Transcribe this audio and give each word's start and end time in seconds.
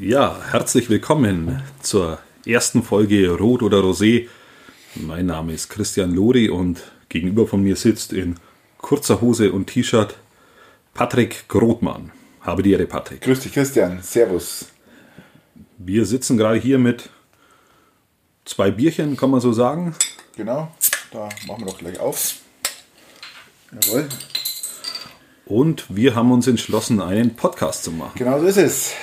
Ja, 0.00 0.40
herzlich 0.52 0.90
willkommen 0.90 1.60
zur 1.82 2.20
ersten 2.46 2.84
Folge 2.84 3.30
Rot 3.30 3.64
oder 3.64 3.78
Rosé. 3.78 4.28
Mein 4.94 5.26
Name 5.26 5.52
ist 5.52 5.70
Christian 5.70 6.14
Lori 6.14 6.48
und 6.48 6.82
gegenüber 7.08 7.48
von 7.48 7.64
mir 7.64 7.74
sitzt 7.74 8.12
in 8.12 8.36
kurzer 8.76 9.20
Hose 9.20 9.50
und 9.50 9.66
T-Shirt 9.66 10.14
Patrick 10.94 11.48
Grothmann. 11.48 12.12
Habe 12.42 12.62
die 12.62 12.70
Ehre, 12.70 12.86
Patrick. 12.86 13.22
Grüß 13.22 13.40
dich, 13.40 13.52
Christian. 13.52 14.00
Servus. 14.00 14.66
Wir 15.78 16.06
sitzen 16.06 16.36
gerade 16.36 16.60
hier 16.60 16.78
mit 16.78 17.10
zwei 18.44 18.70
Bierchen, 18.70 19.16
kann 19.16 19.30
man 19.30 19.40
so 19.40 19.52
sagen. 19.52 19.96
Genau, 20.36 20.70
da 21.10 21.28
machen 21.48 21.62
wir 21.62 21.72
doch 21.72 21.78
gleich 21.78 21.98
auf. 21.98 22.36
Jawohl. 23.72 24.08
Und 25.44 25.86
wir 25.88 26.14
haben 26.14 26.30
uns 26.30 26.46
entschlossen, 26.46 27.00
einen 27.00 27.34
Podcast 27.34 27.82
zu 27.82 27.90
machen. 27.90 28.12
Genau 28.14 28.38
so 28.38 28.46
ist 28.46 28.58
es. 28.58 28.94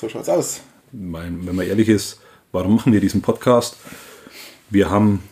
So 0.00 0.08
schaut's 0.08 0.30
aus. 0.30 0.60
Mein, 0.92 1.46
wenn 1.46 1.54
man 1.54 1.66
ehrlich 1.66 1.90
ist, 1.90 2.20
warum 2.52 2.76
machen 2.76 2.90
wir 2.90 3.00
diesen 3.00 3.20
Podcast? 3.20 3.76
Wir 4.70 4.88
haben 4.88 5.22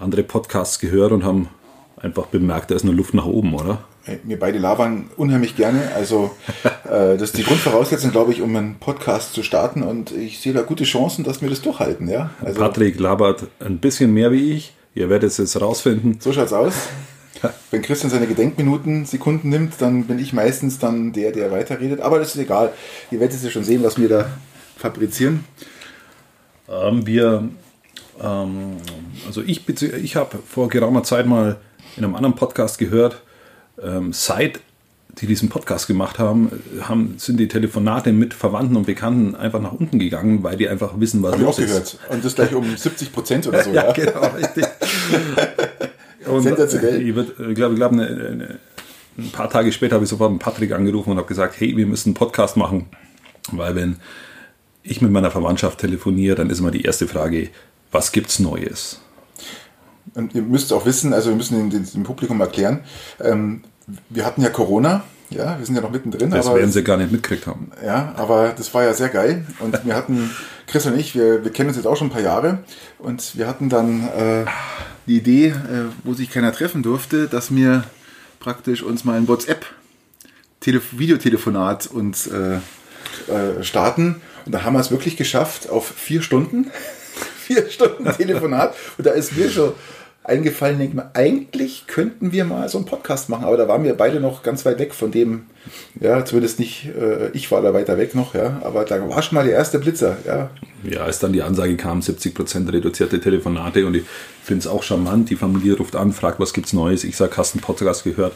andere 0.00 0.22
Podcasts 0.22 0.78
gehört 0.78 1.12
und 1.12 1.24
haben 1.24 1.50
einfach 1.98 2.24
bemerkt, 2.28 2.70
da 2.70 2.74
ist 2.74 2.84
nur 2.84 2.94
Luft 2.94 3.12
nach 3.12 3.26
oben, 3.26 3.54
oder? 3.54 3.84
Wir 4.24 4.40
beide 4.40 4.58
labern 4.58 5.10
unheimlich 5.18 5.56
gerne. 5.56 5.92
Also 5.94 6.30
äh, 6.84 7.18
das 7.18 7.22
ist 7.22 7.36
die 7.36 7.42
Grundvoraussetzung, 7.42 8.12
glaube 8.12 8.32
ich, 8.32 8.40
um 8.40 8.56
einen 8.56 8.76
Podcast 8.76 9.34
zu 9.34 9.42
starten. 9.42 9.82
Und 9.82 10.10
ich 10.10 10.40
sehe 10.40 10.54
da 10.54 10.62
gute 10.62 10.84
Chancen, 10.84 11.22
dass 11.22 11.42
wir 11.42 11.50
das 11.50 11.60
durchhalten. 11.60 12.08
Ja? 12.08 12.30
Also, 12.42 12.60
Patrick 12.60 12.98
labert 12.98 13.48
ein 13.60 13.76
bisschen 13.76 14.14
mehr 14.14 14.32
wie 14.32 14.52
ich. 14.52 14.72
Ihr 14.94 15.10
werdet 15.10 15.32
es 15.32 15.36
jetzt 15.36 15.60
rausfinden. 15.60 16.16
So 16.18 16.32
schaut's 16.32 16.54
aus. 16.54 16.88
Wenn 17.70 17.82
Christian 17.82 18.10
seine 18.10 18.26
Gedenkminuten, 18.26 19.04
Sekunden 19.04 19.48
nimmt, 19.48 19.74
dann 19.80 20.04
bin 20.04 20.18
ich 20.18 20.32
meistens 20.32 20.78
dann 20.78 21.12
der, 21.12 21.32
der 21.32 21.50
weiterredet. 21.50 22.00
Aber 22.00 22.18
das 22.18 22.34
ist 22.34 22.40
egal. 22.40 22.72
Ihr 23.10 23.20
werdet 23.20 23.36
es 23.36 23.44
ja 23.44 23.50
schon 23.50 23.64
sehen, 23.64 23.82
was 23.82 23.98
wir 23.98 24.08
da 24.08 24.26
fabrizieren. 24.76 25.44
Ähm, 26.68 27.06
wir, 27.06 27.48
ähm, 28.22 28.76
also 29.26 29.42
ich, 29.42 29.68
ich 29.68 30.16
habe 30.16 30.38
vor 30.46 30.68
geraumer 30.68 31.02
Zeit 31.02 31.26
mal 31.26 31.56
in 31.96 32.04
einem 32.04 32.14
anderen 32.14 32.34
Podcast 32.34 32.78
gehört, 32.78 33.22
ähm, 33.82 34.12
seit 34.12 34.60
die 35.20 35.26
diesen 35.26 35.50
Podcast 35.50 35.86
gemacht 35.86 36.18
haben, 36.18 36.50
haben, 36.80 37.16
sind 37.18 37.38
die 37.38 37.48
Telefonate 37.48 38.12
mit 38.12 38.32
Verwandten 38.32 38.76
und 38.76 38.86
Bekannten 38.86 39.34
einfach 39.34 39.60
nach 39.60 39.72
unten 39.72 39.98
gegangen, 39.98 40.42
weil 40.42 40.56
die 40.56 40.68
einfach 40.68 40.98
wissen, 40.98 41.22
was 41.22 41.34
ich 41.34 41.40
los 41.40 41.56
auch 41.56 41.58
ist. 41.58 41.66
gehört. 41.66 41.98
Und 42.08 42.24
das 42.24 42.34
gleich 42.34 42.54
um 42.54 42.64
70 42.76 43.12
Prozent 43.12 43.46
oder 43.46 43.62
so. 43.62 43.70
Ja, 43.70 43.86
ja. 43.86 43.92
genau, 43.92 44.26
richtig. 44.28 44.64
Und 46.36 46.42
Sensationell. 46.42 47.00
äh, 47.00 47.02
Ich 47.02 47.16
ich 47.16 47.54
glaube, 47.54 47.74
ich 47.74 47.78
glaube, 47.78 47.94
eine, 47.94 48.06
eine, 48.06 48.58
ein 49.18 49.30
paar 49.32 49.50
Tage 49.50 49.72
später 49.72 49.94
habe 49.94 50.04
ich 50.04 50.10
sofort 50.10 50.30
einen 50.30 50.38
Patrick 50.38 50.72
angerufen 50.72 51.10
und 51.10 51.16
habe 51.18 51.28
gesagt, 51.28 51.54
hey, 51.58 51.76
wir 51.76 51.86
müssen 51.86 52.10
einen 52.10 52.14
Podcast 52.14 52.56
machen, 52.56 52.86
weil 53.52 53.74
wenn 53.74 53.96
ich 54.82 55.00
mit 55.02 55.10
meiner 55.12 55.30
Verwandtschaft 55.30 55.78
telefoniere, 55.78 56.34
dann 56.36 56.50
ist 56.50 56.58
immer 56.60 56.70
die 56.70 56.82
erste 56.82 57.06
Frage, 57.06 57.50
was 57.90 58.10
gibt's 58.12 58.38
Neues? 58.38 59.00
Und 60.14 60.34
ihr 60.34 60.42
müsst 60.42 60.72
auch 60.72 60.84
wissen, 60.86 61.12
also 61.12 61.28
wir 61.30 61.36
müssen 61.36 61.70
dem 61.70 62.02
Publikum 62.02 62.40
erklären, 62.40 62.80
ähm, 63.20 63.62
wir 64.08 64.24
hatten 64.26 64.42
ja 64.42 64.48
Corona, 64.50 65.04
ja, 65.30 65.58
wir 65.58 65.64
sind 65.64 65.74
ja 65.76 65.80
noch 65.80 65.90
mittendrin, 65.90 66.30
Das 66.30 66.46
aber, 66.46 66.58
werden 66.58 66.72
sie 66.72 66.82
gar 66.82 66.96
nicht 66.96 67.12
mitgekriegt 67.12 67.46
haben. 67.46 67.70
ja, 67.84 68.12
aber 68.16 68.52
das 68.56 68.72
war 68.74 68.82
ja 68.84 68.92
sehr 68.92 69.08
geil. 69.08 69.46
Und 69.60 69.84
wir 69.86 69.94
hatten, 69.96 70.30
Chris 70.66 70.84
und 70.86 70.98
ich, 70.98 71.14
wir, 71.14 71.44
wir 71.44 71.52
kennen 71.52 71.68
uns 71.68 71.76
jetzt 71.76 71.86
auch 71.86 71.96
schon 71.96 72.08
ein 72.08 72.12
paar 72.12 72.20
Jahre 72.22 72.58
und 72.98 73.36
wir 73.36 73.46
hatten 73.46 73.68
dann 73.68 74.08
äh, 74.08 74.44
die 75.06 75.16
Idee, 75.16 75.48
äh, 75.48 75.54
wo 76.04 76.14
sich 76.14 76.30
keiner 76.30 76.52
treffen 76.52 76.82
durfte, 76.82 77.28
dass 77.28 77.54
wir 77.54 77.84
praktisch 78.40 78.82
uns 78.82 79.04
mal 79.04 79.16
ein 79.16 79.28
WhatsApp 79.28 79.66
Telef 80.60 80.98
Videotelefonat 80.98 81.88
uns 81.88 82.28
äh, 82.28 82.58
äh, 83.28 83.62
starten. 83.62 84.20
Und 84.46 84.52
da 84.52 84.62
haben 84.62 84.74
wir 84.74 84.80
es 84.80 84.90
wirklich 84.90 85.16
geschafft 85.16 85.68
auf 85.68 85.86
vier 85.86 86.22
Stunden. 86.22 86.70
vier 87.46 87.68
Stunden 87.68 88.04
Telefonat. 88.04 88.74
Und 88.96 89.06
da 89.06 89.10
ist 89.10 89.36
mir 89.36 89.50
schon 89.50 89.72
eingefallen, 90.24 90.78
denke 90.78 90.96
mir, 90.96 91.10
eigentlich 91.14 91.86
könnten 91.88 92.30
wir 92.32 92.44
mal 92.44 92.68
so 92.68 92.78
einen 92.78 92.86
Podcast 92.86 93.28
machen. 93.28 93.44
Aber 93.44 93.56
da 93.56 93.66
waren 93.66 93.82
wir 93.82 93.94
beide 93.94 94.20
noch 94.20 94.42
ganz 94.42 94.64
weit 94.64 94.78
weg 94.78 94.94
von 94.94 95.10
dem, 95.10 95.46
ja, 96.00 96.24
zumindest 96.24 96.58
nicht, 96.60 96.86
äh, 96.96 97.30
ich 97.32 97.50
war 97.50 97.60
da 97.62 97.74
weiter 97.74 97.98
weg 97.98 98.14
noch, 98.14 98.34
ja. 98.34 98.60
Aber 98.62 98.84
da 98.84 99.08
war 99.08 99.20
schon 99.22 99.34
mal 99.36 99.44
der 99.44 99.54
erste 99.54 99.78
Blitzer, 99.80 100.16
ja. 100.26 100.50
Ja, 100.84 101.00
als 101.00 101.18
dann 101.18 101.32
die 101.32 101.42
Ansage 101.42 101.76
kam, 101.76 102.00
70% 102.00 102.72
reduzierte 102.72 103.20
Telefonate 103.20 103.84
und 103.86 103.94
ich 103.96 104.04
finde 104.44 104.60
es 104.60 104.66
auch 104.66 104.82
charmant, 104.82 105.30
die 105.30 105.36
Familie 105.36 105.76
ruft 105.76 105.96
an, 105.96 106.12
fragt, 106.12 106.38
was 106.40 106.52
gibt's 106.52 106.72
Neues, 106.72 107.04
ich 107.04 107.16
sage, 107.16 107.36
hast 107.36 107.54
du 107.54 107.58
einen 107.58 107.64
Podcast 107.64 108.04
gehört? 108.04 108.32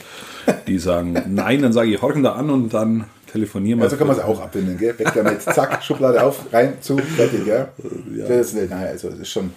Die 0.67 0.79
sagen, 0.79 1.21
nein, 1.29 1.63
dann 1.63 1.73
sage 1.73 1.91
ich, 1.91 2.03
horchen 2.03 2.23
da 2.23 2.33
an 2.33 2.51
und 2.51 2.75
dann 2.75 3.05
telefonieren 3.33 3.79
wir. 3.81 3.85
Also 3.85 3.97
kann 3.97 4.07
man 4.07 4.17
es 4.17 4.23
auch 4.23 4.41
abbinden, 4.41 4.79
gell? 4.79 4.97
Weg 4.99 5.13
damit. 5.15 5.43
Zack, 5.43 5.83
Schublade 5.85 6.23
auf, 6.23 6.53
rein, 6.53 6.75
zu, 6.81 6.97
fertig, 6.99 7.47
ja. 7.47 7.69
Das, 8.29 8.53
ist- 8.55 8.71
nein, 8.71 8.87
also 8.89 9.11
das 9.11 9.19
ist 9.21 9.29
schon. 9.31 9.53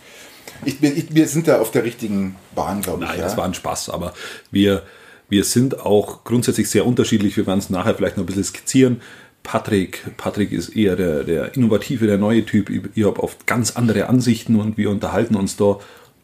Ich, 0.65 0.81
ich, 0.81 1.13
wir 1.13 1.27
sind 1.27 1.47
da 1.47 1.59
auf 1.59 1.71
der 1.71 1.83
richtigen 1.83 2.35
Bahn, 2.55 2.81
glaube 2.81 3.03
ich. 3.03 3.09
Nein, 3.09 3.19
ja. 3.19 3.25
das 3.25 3.37
war 3.37 3.45
ein 3.45 3.53
Spaß, 3.53 3.89
aber 3.89 4.13
wir, 4.51 4.83
wir 5.29 5.43
sind 5.43 5.79
auch 5.79 6.23
grundsätzlich 6.23 6.69
sehr 6.69 6.85
unterschiedlich. 6.85 7.37
Wir 7.37 7.47
werden 7.47 7.59
es 7.59 7.69
nachher 7.69 7.95
vielleicht 7.95 8.17
noch 8.17 8.23
ein 8.23 8.27
bisschen 8.27 8.43
skizzieren. 8.43 9.01
Patrick, 9.43 10.17
Patrick 10.17 10.51
ist 10.51 10.69
eher 10.69 10.95
der, 10.95 11.23
der 11.23 11.55
innovative, 11.55 12.07
der 12.07 12.17
neue 12.17 12.45
Typ. 12.45 12.69
Ihr 12.95 13.07
habt 13.07 13.19
oft 13.19 13.47
ganz 13.47 13.71
andere 13.71 14.07
Ansichten 14.07 14.59
und 14.59 14.77
wir 14.77 14.89
unterhalten 14.89 15.35
uns 15.35 15.55
da 15.55 15.79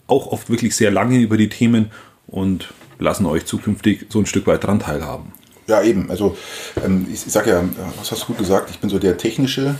auch 0.07 0.27
oft 0.27 0.49
wirklich 0.49 0.75
sehr 0.75 0.91
lange 0.91 1.19
über 1.19 1.37
die 1.37 1.49
Themen 1.49 1.91
und 2.27 2.73
lassen 2.99 3.25
euch 3.25 3.45
zukünftig 3.45 4.07
so 4.09 4.19
ein 4.19 4.25
Stück 4.25 4.47
weit 4.47 4.63
dran 4.63 4.79
teilhaben. 4.79 5.31
Ja, 5.67 5.81
eben. 5.81 6.09
Also 6.11 6.37
ähm, 6.83 7.07
ich, 7.11 7.25
ich 7.25 7.31
sage 7.31 7.49
ja, 7.49 7.61
äh, 7.61 7.65
was 7.97 8.11
hast 8.11 8.23
du 8.23 8.27
gut 8.27 8.37
gesagt, 8.37 8.69
ich 8.69 8.79
bin 8.79 8.89
so 8.89 8.99
der 8.99 9.17
technische, 9.17 9.75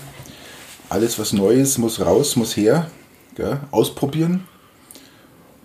alles 0.90 1.20
was 1.20 1.34
Neues 1.34 1.78
muss 1.78 2.02
raus, 2.02 2.36
muss 2.36 2.58
her, 2.58 2.90
gell? 3.36 3.60
ausprobieren. 3.72 4.48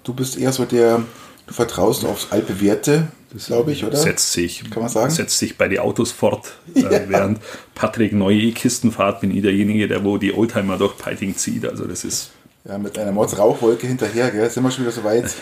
Du 0.05 0.15
bist 0.15 0.39
eher 0.39 0.53
so 0.53 0.65
der, 0.65 1.03
du 1.47 1.55
vertraust 1.55 2.05
aufs 2.05 2.29
altbewährte, 2.31 3.09
glaube 3.47 3.73
ich, 3.73 3.85
oder? 3.85 3.97
Setzt 3.97 4.33
sich, 4.33 4.69
Kann 4.71 4.83
man 4.83 4.91
sagen? 4.91 5.11
setzt 5.11 5.39
sich 5.39 5.57
bei 5.57 5.69
den 5.69 5.79
Autos 5.81 6.11
fort, 6.13 6.53
äh, 6.75 6.83
während 7.09 7.39
Patrick 7.75 8.13
neue 8.13 8.39
E-Kisten 8.39 8.91
fährt, 8.93 9.21
bin 9.21 9.35
ich 9.35 9.43
derjenige, 9.43 9.87
der 9.89 10.05
wo 10.05 10.17
die 10.19 10.35
Oldtimer 10.35 10.79
durch 10.79 10.97
Peiting 10.99 11.37
zieht. 11.37 11.65
Also 11.67 11.85
das 11.85 12.05
ist 12.05 12.31
Ja, 12.65 12.77
mit 12.79 12.99
einer 12.99 13.13
Mordsrauchwolke 13.13 13.87
hinterher, 13.87 14.31
gell? 14.31 14.51
Sind 14.51 14.65
wir 14.65 14.71
schon 14.71 14.85
wieder 14.85 14.93
so 14.93 15.05
weit? 15.05 15.33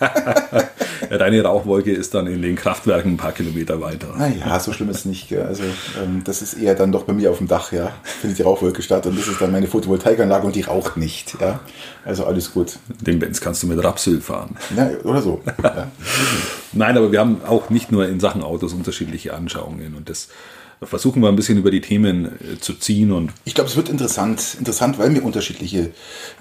Ja, 1.10 1.18
deine 1.18 1.42
Rauchwolke 1.42 1.92
ist 1.92 2.14
dann 2.14 2.26
in 2.26 2.42
den 2.42 2.56
Kraftwerken 2.56 3.12
ein 3.12 3.16
paar 3.16 3.32
Kilometer 3.32 3.80
weiter. 3.80 4.14
Naja, 4.16 4.58
so 4.60 4.72
schlimm 4.72 4.90
ist 4.90 4.98
es 4.98 5.04
nicht. 5.04 5.28
Gell? 5.28 5.42
Also 5.42 5.62
ähm, 6.02 6.22
das 6.24 6.42
ist 6.42 6.54
eher 6.54 6.74
dann 6.74 6.92
doch 6.92 7.04
bei 7.04 7.12
mir 7.12 7.30
auf 7.30 7.38
dem 7.38 7.48
Dach, 7.48 7.72
ja. 7.72 7.92
Findet 8.02 8.38
die 8.38 8.42
Rauchwolke 8.42 8.82
statt 8.82 9.06
und 9.06 9.18
das 9.18 9.28
ist 9.28 9.40
dann 9.40 9.52
meine 9.52 9.66
Photovoltaikanlage 9.66 10.46
und 10.46 10.56
die 10.56 10.62
raucht 10.62 10.96
nicht. 10.96 11.36
Ja? 11.40 11.60
Also 12.04 12.24
alles 12.24 12.52
gut. 12.52 12.78
Den 13.00 13.18
Benz 13.18 13.40
kannst 13.40 13.62
du 13.62 13.66
mit 13.66 13.82
Rapsyl 13.82 14.20
fahren. 14.20 14.56
Ja, 14.76 14.90
oder 15.04 15.22
so. 15.22 15.40
Ja. 15.62 15.88
Nein, 16.72 16.96
aber 16.96 17.12
wir 17.12 17.20
haben 17.20 17.40
auch 17.46 17.70
nicht 17.70 17.90
nur 17.92 18.06
in 18.06 18.20
Sachen 18.20 18.42
Autos 18.42 18.72
unterschiedliche 18.72 19.34
Anschauungen 19.34 19.94
und 19.94 20.08
das 20.10 20.28
versuchen 20.86 21.22
wir 21.22 21.28
ein 21.28 21.36
bisschen 21.36 21.58
über 21.58 21.70
die 21.70 21.80
Themen 21.80 22.26
äh, 22.26 22.60
zu 22.60 22.74
ziehen 22.74 23.12
und 23.12 23.32
Ich 23.44 23.54
glaube, 23.54 23.68
es 23.68 23.76
wird 23.76 23.88
interessant, 23.88 24.56
interessant, 24.58 24.98
weil 24.98 25.12
wir 25.14 25.24
unterschiedliche 25.24 25.90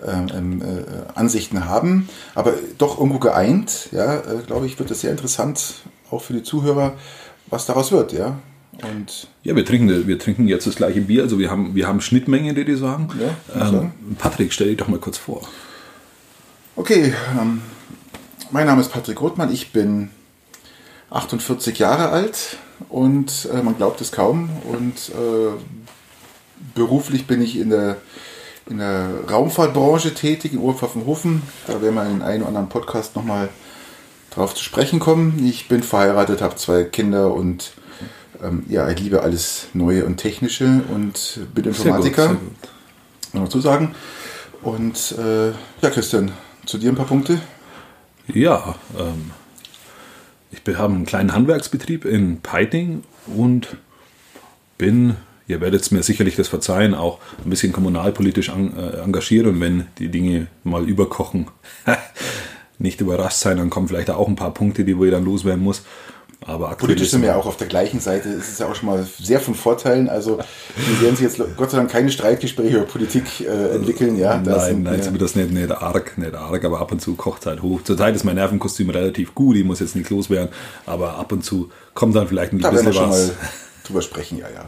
ähm, 0.06 0.28
ähm, 0.34 0.62
äh, 0.62 1.20
Ansichten 1.20 1.66
haben, 1.66 2.08
aber 2.36 2.54
doch 2.78 3.00
irgendwo 3.00 3.20
geeint. 3.20 3.90
Ja, 3.92 4.18
äh, 4.18 4.44
glaube 4.46 4.68
ich, 4.68 4.78
wird 4.78 4.92
es 4.92 5.02
sehr 5.02 5.12
interessant, 5.12 5.76
auch 6.12 6.22
für 6.22 6.34
die 6.34 6.44
Zuhörer, 6.44 6.94
was 7.48 7.66
daraus 7.66 7.92
wird. 7.92 8.14
Ja. 8.14 8.40
Und 8.84 9.28
ja, 9.44 9.56
wir 9.56 9.66
trinken, 9.66 10.08
wir 10.08 10.20
trinken 10.20 10.48
jetzt 10.48 10.68
das 10.68 10.76
gleiche 10.76 11.02
Bier, 11.02 11.24
also 11.24 11.40
wir 11.40 11.50
haben, 11.50 11.74
wir 11.74 11.88
haben 11.88 12.00
Schnittmengen, 12.00 12.56
die 12.56 12.66
die 12.66 12.76
sagen. 12.76 13.10
Ja, 13.20 13.36
ich 13.56 13.62
ähm, 13.62 13.72
sagen. 13.72 14.16
Patrick, 14.20 14.54
stell 14.54 14.68
dich 14.68 14.78
doch 14.78 14.88
mal 14.88 15.00
kurz 15.00 15.18
vor. 15.18 15.42
Okay, 16.76 17.12
ähm, 17.40 17.62
mein 18.52 18.68
Name 18.68 18.82
ist 18.82 18.92
Patrick 18.92 19.20
Rothmann, 19.20 19.52
ich 19.52 19.72
bin 19.72 20.10
48 21.10 21.80
Jahre 21.80 22.10
alt 22.10 22.58
und 22.90 23.50
äh, 23.54 23.62
man 23.62 23.78
glaubt 23.78 24.02
es 24.02 24.12
kaum. 24.12 24.50
Und 24.72 25.10
äh, 25.10 25.52
beruflich 26.76 27.28
bin 27.28 27.42
ich 27.42 27.58
in 27.58 27.70
der, 27.70 27.98
in 28.70 28.78
der 28.78 29.10
Raumfahrtbranche 29.30 30.14
tätig 30.14 30.54
in 30.54 30.60
Oberpfaffenhofen. 30.60 31.42
Da 31.68 31.82
werden 31.82 31.96
wir 31.96 32.06
in 32.06 32.22
einem 32.22 32.42
oder 32.42 32.50
anderen 32.50 32.70
Podcast 32.70 33.16
nochmal 33.16 33.50
drauf 34.32 34.54
zu 34.56 34.64
sprechen 34.64 35.00
kommen. 35.00 35.44
Ich 35.46 35.68
bin 35.68 35.84
verheiratet, 35.84 36.42
habe 36.42 36.56
zwei 36.56 36.84
Kinder 36.84 37.34
und 37.34 37.74
ähm, 38.44 38.64
ja, 38.70 38.88
ich 38.90 39.00
liebe 39.00 39.22
alles 39.22 39.68
Neue 39.74 40.06
und 40.06 40.18
Technische 40.18 40.82
und 40.94 41.40
bin 41.56 41.66
Informatiker 41.66 42.24
Sehr 42.24 42.34
gut, 42.34 42.40
sehr 43.32 43.42
dazu 43.42 43.60
sagen. 43.60 43.96
Und 44.62 45.16
äh, 45.18 45.50
ja, 45.82 45.90
Christian, 45.90 46.32
zu 46.66 46.78
dir 46.78 46.92
ein 46.92 46.96
paar 46.96 47.06
Punkte. 47.06 47.40
Ja, 48.28 48.76
ähm, 48.98 49.32
ich 50.52 50.64
be- 50.64 50.78
habe 50.78 50.94
einen 50.94 51.06
kleinen 51.06 51.34
Handwerksbetrieb 51.34 52.06
in 52.06 52.42
Peiting 52.42 53.04
und 53.36 53.78
bin, 54.78 55.16
ihr 55.48 55.62
werdet 55.62 55.82
es 55.82 55.92
mir 55.92 56.04
sicherlich 56.04 56.36
das 56.36 56.48
verzeihen, 56.48 56.94
auch 56.94 57.20
ein 57.44 57.50
bisschen 57.50 57.74
kommunalpolitisch 57.74 58.50
äh, 58.50 59.00
engagiert 59.02 59.48
und 59.48 59.60
wenn 59.60 59.88
die 59.98 60.10
Dinge 60.10 60.48
mal 60.64 60.88
überkochen, 60.88 61.48
nicht 62.80 63.02
überrascht 63.02 63.38
sein, 63.38 63.58
dann 63.58 63.70
kommen 63.70 63.88
vielleicht 63.88 64.10
auch 64.12 64.28
ein 64.28 64.36
paar 64.36 64.54
Punkte, 64.54 64.84
die 64.86 64.98
wo 64.98 65.06
ihr 65.06 65.12
dann 65.12 65.26
loswerden 65.26 65.64
muss. 65.64 65.84
Aber 66.46 66.70
Politisch 66.76 67.10
sind 67.10 67.22
wir 67.22 67.30
ja 67.30 67.36
auch 67.36 67.46
auf 67.48 67.58
der 67.58 67.68
gleichen 67.68 68.00
Seite. 68.00 68.30
Es 68.30 68.48
ist 68.48 68.60
ja 68.60 68.68
auch 68.68 68.76
schon 68.76 68.88
mal 68.88 69.06
sehr 69.20 69.40
von 69.40 69.56
Vorteilen. 69.56 70.08
Also 70.08 70.38
wir 70.76 71.02
werden 71.02 71.16
sich 71.16 71.26
jetzt 71.26 71.42
Gott 71.58 71.72
sei 71.72 71.78
Dank 71.78 71.90
keine 71.92 72.10
Streitgespräche 72.12 72.78
über 72.78 72.86
Politik 72.86 73.42
äh, 73.42 73.76
entwickeln. 73.76 74.18
Ja, 74.18 74.38
Da 74.38 74.58
Nein, 74.58 74.84
nein, 74.84 75.04
wird 75.12 75.22
das 75.22 75.36
nicht, 75.36 75.52
nicht 75.52 75.72
arg, 75.72 76.18
nicht 76.18 76.36
arg, 76.36 76.64
aber 76.64 76.80
ab 76.80 76.92
und 76.92 77.02
zu 77.02 77.16
kocht 77.16 77.48
halt 77.48 77.62
hoch. 77.62 77.82
Zurzeit 77.84 78.16
ist 78.16 78.24
mein 78.24 78.36
Nervenkostüm 78.36 78.90
relativ 78.92 79.34
gut, 79.36 79.58
ich 79.58 79.66
muss 79.66 79.80
jetzt 79.80 79.96
nicht 79.96 80.10
loswerden, 80.10 80.50
aber 80.86 81.16
ab 81.16 81.32
und 81.32 81.44
zu 81.44 81.72
kommt 81.94 82.16
dann 82.16 82.28
vielleicht 82.28 82.54
ein 82.54 82.60
da 82.60 82.72
werden 82.72 82.86
wir 82.86 82.92
bisschen 82.92 83.04
schon 83.04 83.12
was. 83.12 83.28
mal 83.28 83.36
drüber 83.86 84.02
sprechen. 84.04 84.38
Ja, 84.38 84.48
ja. 84.50 84.66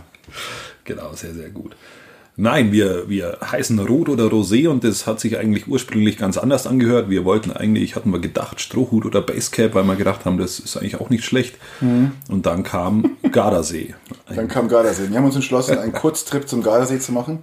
Genau, 0.83 1.13
sehr, 1.13 1.33
sehr 1.33 1.49
gut. 1.49 1.75
Nein, 2.41 2.71
wir, 2.71 3.09
wir 3.09 3.37
heißen 3.51 3.77
Rot 3.79 4.07
oder 4.07 4.27
Rosé 4.27 4.69
und 4.69 4.85
das 4.85 5.05
hat 5.05 5.19
sich 5.19 5.37
eigentlich 5.37 5.67
ursprünglich 5.67 6.17
ganz 6.17 6.37
anders 6.37 6.67
angehört. 6.67 7.09
Wir 7.09 7.25
wollten 7.25 7.51
eigentlich, 7.51 7.97
hatten 7.97 8.11
wir 8.13 8.19
gedacht, 8.19 8.61
Strohhut 8.61 9.05
oder 9.05 9.21
Basecap, 9.21 9.75
weil 9.75 9.83
wir 9.83 9.97
gedacht 9.97 10.23
haben, 10.23 10.37
das 10.37 10.57
ist 10.57 10.77
eigentlich 10.77 11.01
auch 11.01 11.09
nicht 11.09 11.25
schlecht. 11.25 11.57
Und 11.81 12.45
dann 12.45 12.63
kam 12.63 13.17
Gardasee. 13.33 13.93
Dann 14.33 14.47
kam 14.47 14.69
Gardasee. 14.69 15.09
Wir 15.09 15.17
haben 15.17 15.25
uns 15.25 15.35
entschlossen, 15.35 15.79
einen 15.79 15.91
Kurztrip 16.01 16.47
zum 16.47 16.63
Gardasee 16.63 16.99
zu 16.99 17.11
machen. 17.11 17.39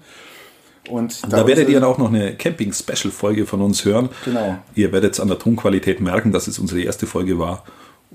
Und 0.89 1.31
Da 1.31 1.47
werdet 1.47 1.69
ihr 1.69 1.79
dann 1.79 1.91
auch 1.91 1.99
noch 1.99 2.09
eine 2.09 2.35
Camping-Special-Folge 2.35 3.45
von 3.45 3.61
uns 3.61 3.85
hören. 3.85 4.09
Genau. 4.25 4.57
Ihr 4.77 4.93
werdet 4.93 5.21
an 5.21 5.29
der 5.29 5.39
Tonqualität 5.39 6.01
merken, 6.01 6.33
dass 6.33 6.47
es 6.47 6.59
unsere 6.59 6.81
erste 6.81 7.07
Folge 7.07 7.39
war. 7.39 7.65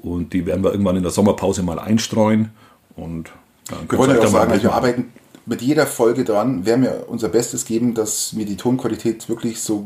Und 0.01 0.33
die 0.33 0.47
werden 0.47 0.63
wir 0.63 0.71
irgendwann 0.71 0.95
in 0.95 1.03
der 1.03 1.11
Sommerpause 1.11 1.61
mal 1.61 1.77
einstreuen. 1.77 2.49
Und 2.95 3.29
dann 3.69 3.81
Wir 3.81 3.99
könnt 3.99 4.13
ihr 4.13 4.23
auch 4.23 4.27
sagen, 4.27 4.63
wir 4.63 4.73
arbeiten 4.73 5.20
mit 5.51 5.61
jeder 5.61 5.85
Folge 5.85 6.23
dran, 6.23 6.65
werden 6.65 6.83
wir 6.83 7.05
unser 7.09 7.27
Bestes 7.27 7.65
geben, 7.65 7.93
dass 7.93 8.37
wir 8.37 8.45
die 8.45 8.55
Tonqualität 8.55 9.27
wirklich 9.27 9.59
so 9.59 9.83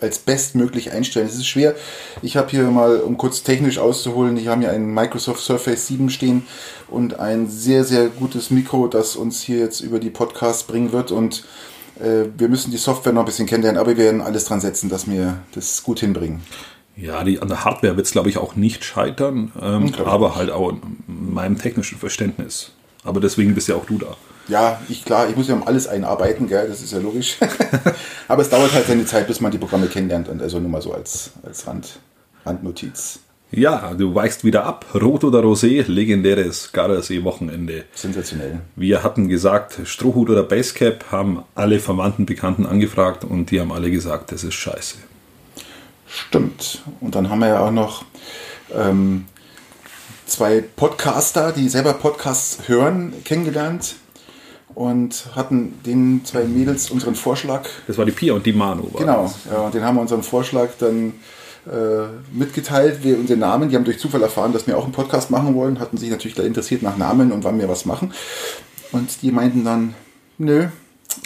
als 0.00 0.18
bestmöglich 0.18 0.90
einstellen. 0.90 1.28
Es 1.28 1.36
ist 1.36 1.46
schwer. 1.46 1.76
Ich 2.22 2.36
habe 2.36 2.50
hier 2.50 2.64
mal, 2.64 2.96
um 2.98 3.16
kurz 3.16 3.44
technisch 3.44 3.78
auszuholen, 3.78 4.36
ich 4.36 4.48
habe 4.48 4.62
hier 4.62 4.72
einen 4.72 4.92
Microsoft 4.92 5.42
Surface 5.42 5.86
7 5.86 6.10
stehen 6.10 6.42
und 6.88 7.20
ein 7.20 7.48
sehr, 7.48 7.84
sehr 7.84 8.08
gutes 8.08 8.50
Mikro, 8.50 8.88
das 8.88 9.14
uns 9.14 9.40
hier 9.40 9.58
jetzt 9.58 9.80
über 9.80 10.00
die 10.00 10.10
Podcasts 10.10 10.64
bringen 10.64 10.90
wird. 10.90 11.12
Und 11.12 11.44
äh, 12.00 12.24
wir 12.36 12.48
müssen 12.48 12.72
die 12.72 12.76
Software 12.76 13.12
noch 13.12 13.22
ein 13.22 13.26
bisschen 13.26 13.46
kennenlernen, 13.46 13.80
aber 13.80 13.96
wir 13.96 14.04
werden 14.04 14.20
alles 14.20 14.46
dran 14.46 14.60
setzen, 14.60 14.90
dass 14.90 15.08
wir 15.08 15.38
das 15.54 15.84
gut 15.84 16.00
hinbringen. 16.00 16.40
Ja, 16.96 17.22
die, 17.22 17.38
an 17.38 17.46
der 17.46 17.64
Hardware 17.64 17.96
wird 17.96 18.06
es, 18.06 18.12
glaube 18.12 18.28
ich, 18.28 18.38
auch 18.38 18.56
nicht 18.56 18.84
scheitern, 18.84 19.52
ähm, 19.62 19.86
ich 19.86 20.00
aber 20.00 20.34
halt 20.34 20.50
auch 20.50 20.70
in 20.70 20.80
meinem 21.32 21.58
technischen 21.58 21.96
Verständnis. 21.96 22.72
Aber 23.04 23.20
deswegen 23.20 23.54
bist 23.54 23.68
ja 23.68 23.76
auch 23.76 23.86
du 23.86 23.96
da. 23.96 24.16
Ja, 24.50 24.80
ich 24.88 25.04
klar, 25.04 25.28
ich 25.28 25.36
muss 25.36 25.46
ja 25.46 25.54
um 25.54 25.64
alles 25.64 25.86
einarbeiten, 25.86 26.48
gell, 26.48 26.66
das 26.66 26.82
ist 26.82 26.92
ja 26.92 26.98
logisch. 26.98 27.38
Aber 28.28 28.42
es 28.42 28.50
dauert 28.50 28.74
halt 28.74 28.84
seine 28.84 29.06
Zeit, 29.06 29.28
bis 29.28 29.40
man 29.40 29.52
die 29.52 29.58
Programme 29.58 29.86
kennenlernt 29.86 30.28
und 30.28 30.42
also 30.42 30.58
nur 30.58 30.68
mal 30.68 30.82
so 30.82 30.92
als, 30.92 31.30
als 31.44 31.68
Rand, 31.68 32.00
Randnotiz. 32.44 33.20
Ja, 33.52 33.94
du 33.94 34.12
weichst 34.12 34.44
wieder 34.44 34.64
ab. 34.64 34.86
Rot 34.92 35.22
oder 35.22 35.40
Rosé, 35.40 35.86
legendäres 35.86 36.72
Gardasee-Wochenende. 36.72 37.84
Sensationell. 37.94 38.60
Wir 38.74 39.04
hatten 39.04 39.28
gesagt, 39.28 39.78
Strohhut 39.84 40.28
oder 40.28 40.42
Basecap, 40.42 41.04
haben 41.12 41.44
alle 41.54 41.78
Verwandten, 41.78 42.26
Bekannten 42.26 42.66
angefragt 42.66 43.22
und 43.22 43.52
die 43.52 43.60
haben 43.60 43.70
alle 43.70 43.92
gesagt, 43.92 44.32
das 44.32 44.42
ist 44.42 44.54
scheiße. 44.54 44.96
Stimmt. 46.08 46.82
Und 47.00 47.14
dann 47.14 47.30
haben 47.30 47.38
wir 47.38 47.48
ja 47.48 47.60
auch 47.60 47.70
noch 47.70 48.04
ähm, 48.74 49.26
zwei 50.26 50.60
Podcaster, 50.60 51.52
die 51.52 51.68
selber 51.68 51.92
Podcasts 51.92 52.68
hören, 52.68 53.12
kennengelernt 53.24 53.94
und 54.80 55.26
hatten 55.36 55.78
den 55.84 56.24
zwei 56.24 56.44
Mädels 56.44 56.90
unseren 56.90 57.14
Vorschlag 57.14 57.68
Das 57.86 57.98
war 57.98 58.06
die 58.06 58.12
Pia 58.12 58.32
und 58.32 58.46
die 58.46 58.54
Manu. 58.54 58.84
war 58.94 59.00
Genau, 59.00 59.22
das. 59.24 59.52
ja, 59.52 59.58
und 59.58 59.74
den 59.74 59.84
haben 59.84 59.96
wir 59.96 60.00
unseren 60.00 60.22
Vorschlag 60.22 60.70
dann 60.78 61.12
äh, 61.66 62.06
mitgeteilt, 62.32 63.00
wir 63.02 63.18
unsere 63.18 63.38
Namen, 63.38 63.68
die 63.68 63.76
haben 63.76 63.84
durch 63.84 63.98
Zufall 63.98 64.22
erfahren, 64.22 64.54
dass 64.54 64.66
wir 64.66 64.78
auch 64.78 64.84
einen 64.84 64.92
Podcast 64.94 65.30
machen 65.30 65.54
wollen, 65.54 65.80
hatten 65.80 65.98
sich 65.98 66.08
natürlich 66.08 66.34
gleich 66.34 66.46
interessiert 66.46 66.80
nach 66.82 66.96
Namen 66.96 67.30
und 67.30 67.44
wann 67.44 67.58
wir 67.60 67.68
was 67.68 67.84
machen. 67.84 68.14
Und 68.90 69.20
die 69.20 69.30
meinten 69.32 69.66
dann, 69.66 69.94
nö, 70.38 70.68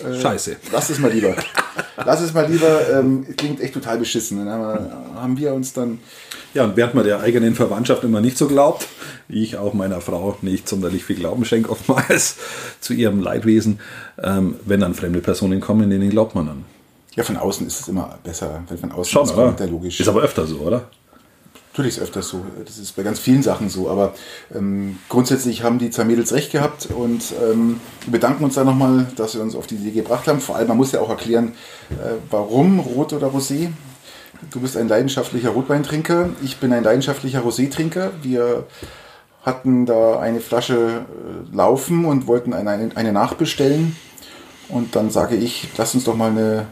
äh, 0.05 0.21
Scheiße. 0.21 0.57
lass 0.73 0.91
es 0.91 0.99
mal 0.99 1.13
lieber. 1.13 1.37
lass 2.05 2.21
es 2.21 2.33
mal 2.33 2.51
lieber, 2.51 2.89
ähm, 2.93 3.27
klingt 3.37 3.61
echt 3.61 3.75
total 3.75 3.99
beschissen. 3.99 4.39
Dann 4.39 4.49
haben 4.49 4.63
wir, 4.63 5.21
haben 5.21 5.39
wir 5.39 5.55
uns 5.55 5.73
dann, 5.73 5.99
Ja, 6.55 6.65
und 6.65 6.77
während 6.77 6.95
man 6.95 7.05
der 7.05 7.21
eigenen 7.21 7.55
Verwandtschaft 7.55 8.05
immer 8.05 8.21
nicht 8.21 8.39
so 8.39 8.47
glaubt, 8.49 8.87
ich 9.29 9.57
auch 9.57 9.75
meiner 9.75 10.01
Frau 10.01 10.37
nicht 10.43 10.69
sonderlich 10.69 11.05
viel 11.05 11.17
Glauben 11.17 11.45
schenke 11.45 11.71
oftmals 11.71 12.37
zu 12.81 12.93
ihrem 12.93 13.21
Leidwesen, 13.21 13.81
ähm, 14.23 14.57
wenn 14.65 14.81
dann 14.81 14.95
fremde 14.95 15.21
Personen 15.21 15.61
kommen, 15.61 15.91
denen 15.91 16.11
glaubt 16.11 16.35
man 16.35 16.47
dann. 16.47 16.65
ja 17.15 17.25
von 17.25 17.37
außen 17.37 17.67
ist 17.67 17.81
es 17.81 17.89
immer 17.89 18.19
besser, 18.23 18.63
wenn 18.69 18.79
von 18.79 18.93
außen 18.93 19.13
Schon, 19.13 19.29
kommt, 19.29 19.61
ja 19.61 19.67
logisch. 19.67 20.01
Ist 20.01 20.09
aber 20.09 20.23
öfter 20.23 20.47
so, 20.47 20.59
oder? 20.59 20.89
Natürlich 21.75 21.97
ist 21.97 22.03
öfters 22.05 22.29
so. 22.29 22.47
Das 22.65 22.79
ist 22.79 22.95
bei 22.95 23.03
ganz 23.03 23.19
vielen 23.19 23.43
Sachen 23.43 23.69
so. 23.69 23.91
Aber 23.91 24.15
ähm, 24.55 25.01
grundsätzlich 25.09 25.65
haben 25.65 25.81
die 25.81 25.91
zwei 25.91 26.05
Mädels 26.05 26.33
recht 26.33 26.53
gehabt 26.53 26.87
und 26.87 27.35
ähm, 27.43 27.81
wir 28.05 28.13
bedanken 28.13 28.45
uns 28.45 28.55
da 28.55 28.63
nochmal, 28.63 29.09
dass 29.17 29.33
sie 29.33 29.41
uns 29.41 29.57
auf 29.57 29.67
die 29.67 29.75
Idee 29.75 29.91
gebracht 29.91 30.29
haben. 30.29 30.39
Vor 30.39 30.55
allem, 30.55 30.69
man 30.69 30.77
muss 30.77 30.93
ja 30.93 31.01
auch 31.01 31.11
erklären, 31.11 31.49
äh, 31.91 32.15
warum 32.31 32.79
Rot 32.79 33.13
oder 33.13 33.27
Rosé. 33.27 33.71
Du 34.53 34.61
bist 34.61 34.77
ein 34.77 34.87
leidenschaftlicher 34.87 35.51
Rotweintrinker, 35.51 36.29
ich 36.45 36.59
bin 36.59 36.73
ein 36.73 36.85
leidenschaftlicher 36.85 37.41
Rosé-Trinker. 37.41 38.13
Wir 38.23 38.69
hatten 39.43 39.85
da 39.85 40.21
eine 40.21 40.39
Flasche 40.39 40.77
äh, 40.77 41.57
laufen 41.57 42.05
und 42.05 42.29
wollten 42.29 42.53
eine, 42.53 42.93
eine 42.95 43.13
nachbestellen. 43.13 43.97
Und 44.69 44.95
dann 44.95 45.11
sage 45.11 45.35
ich, 45.35 45.71
lass 45.77 45.93
uns 45.97 46.05
doch 46.05 46.15
mal 46.15 46.31
eine 46.31 46.67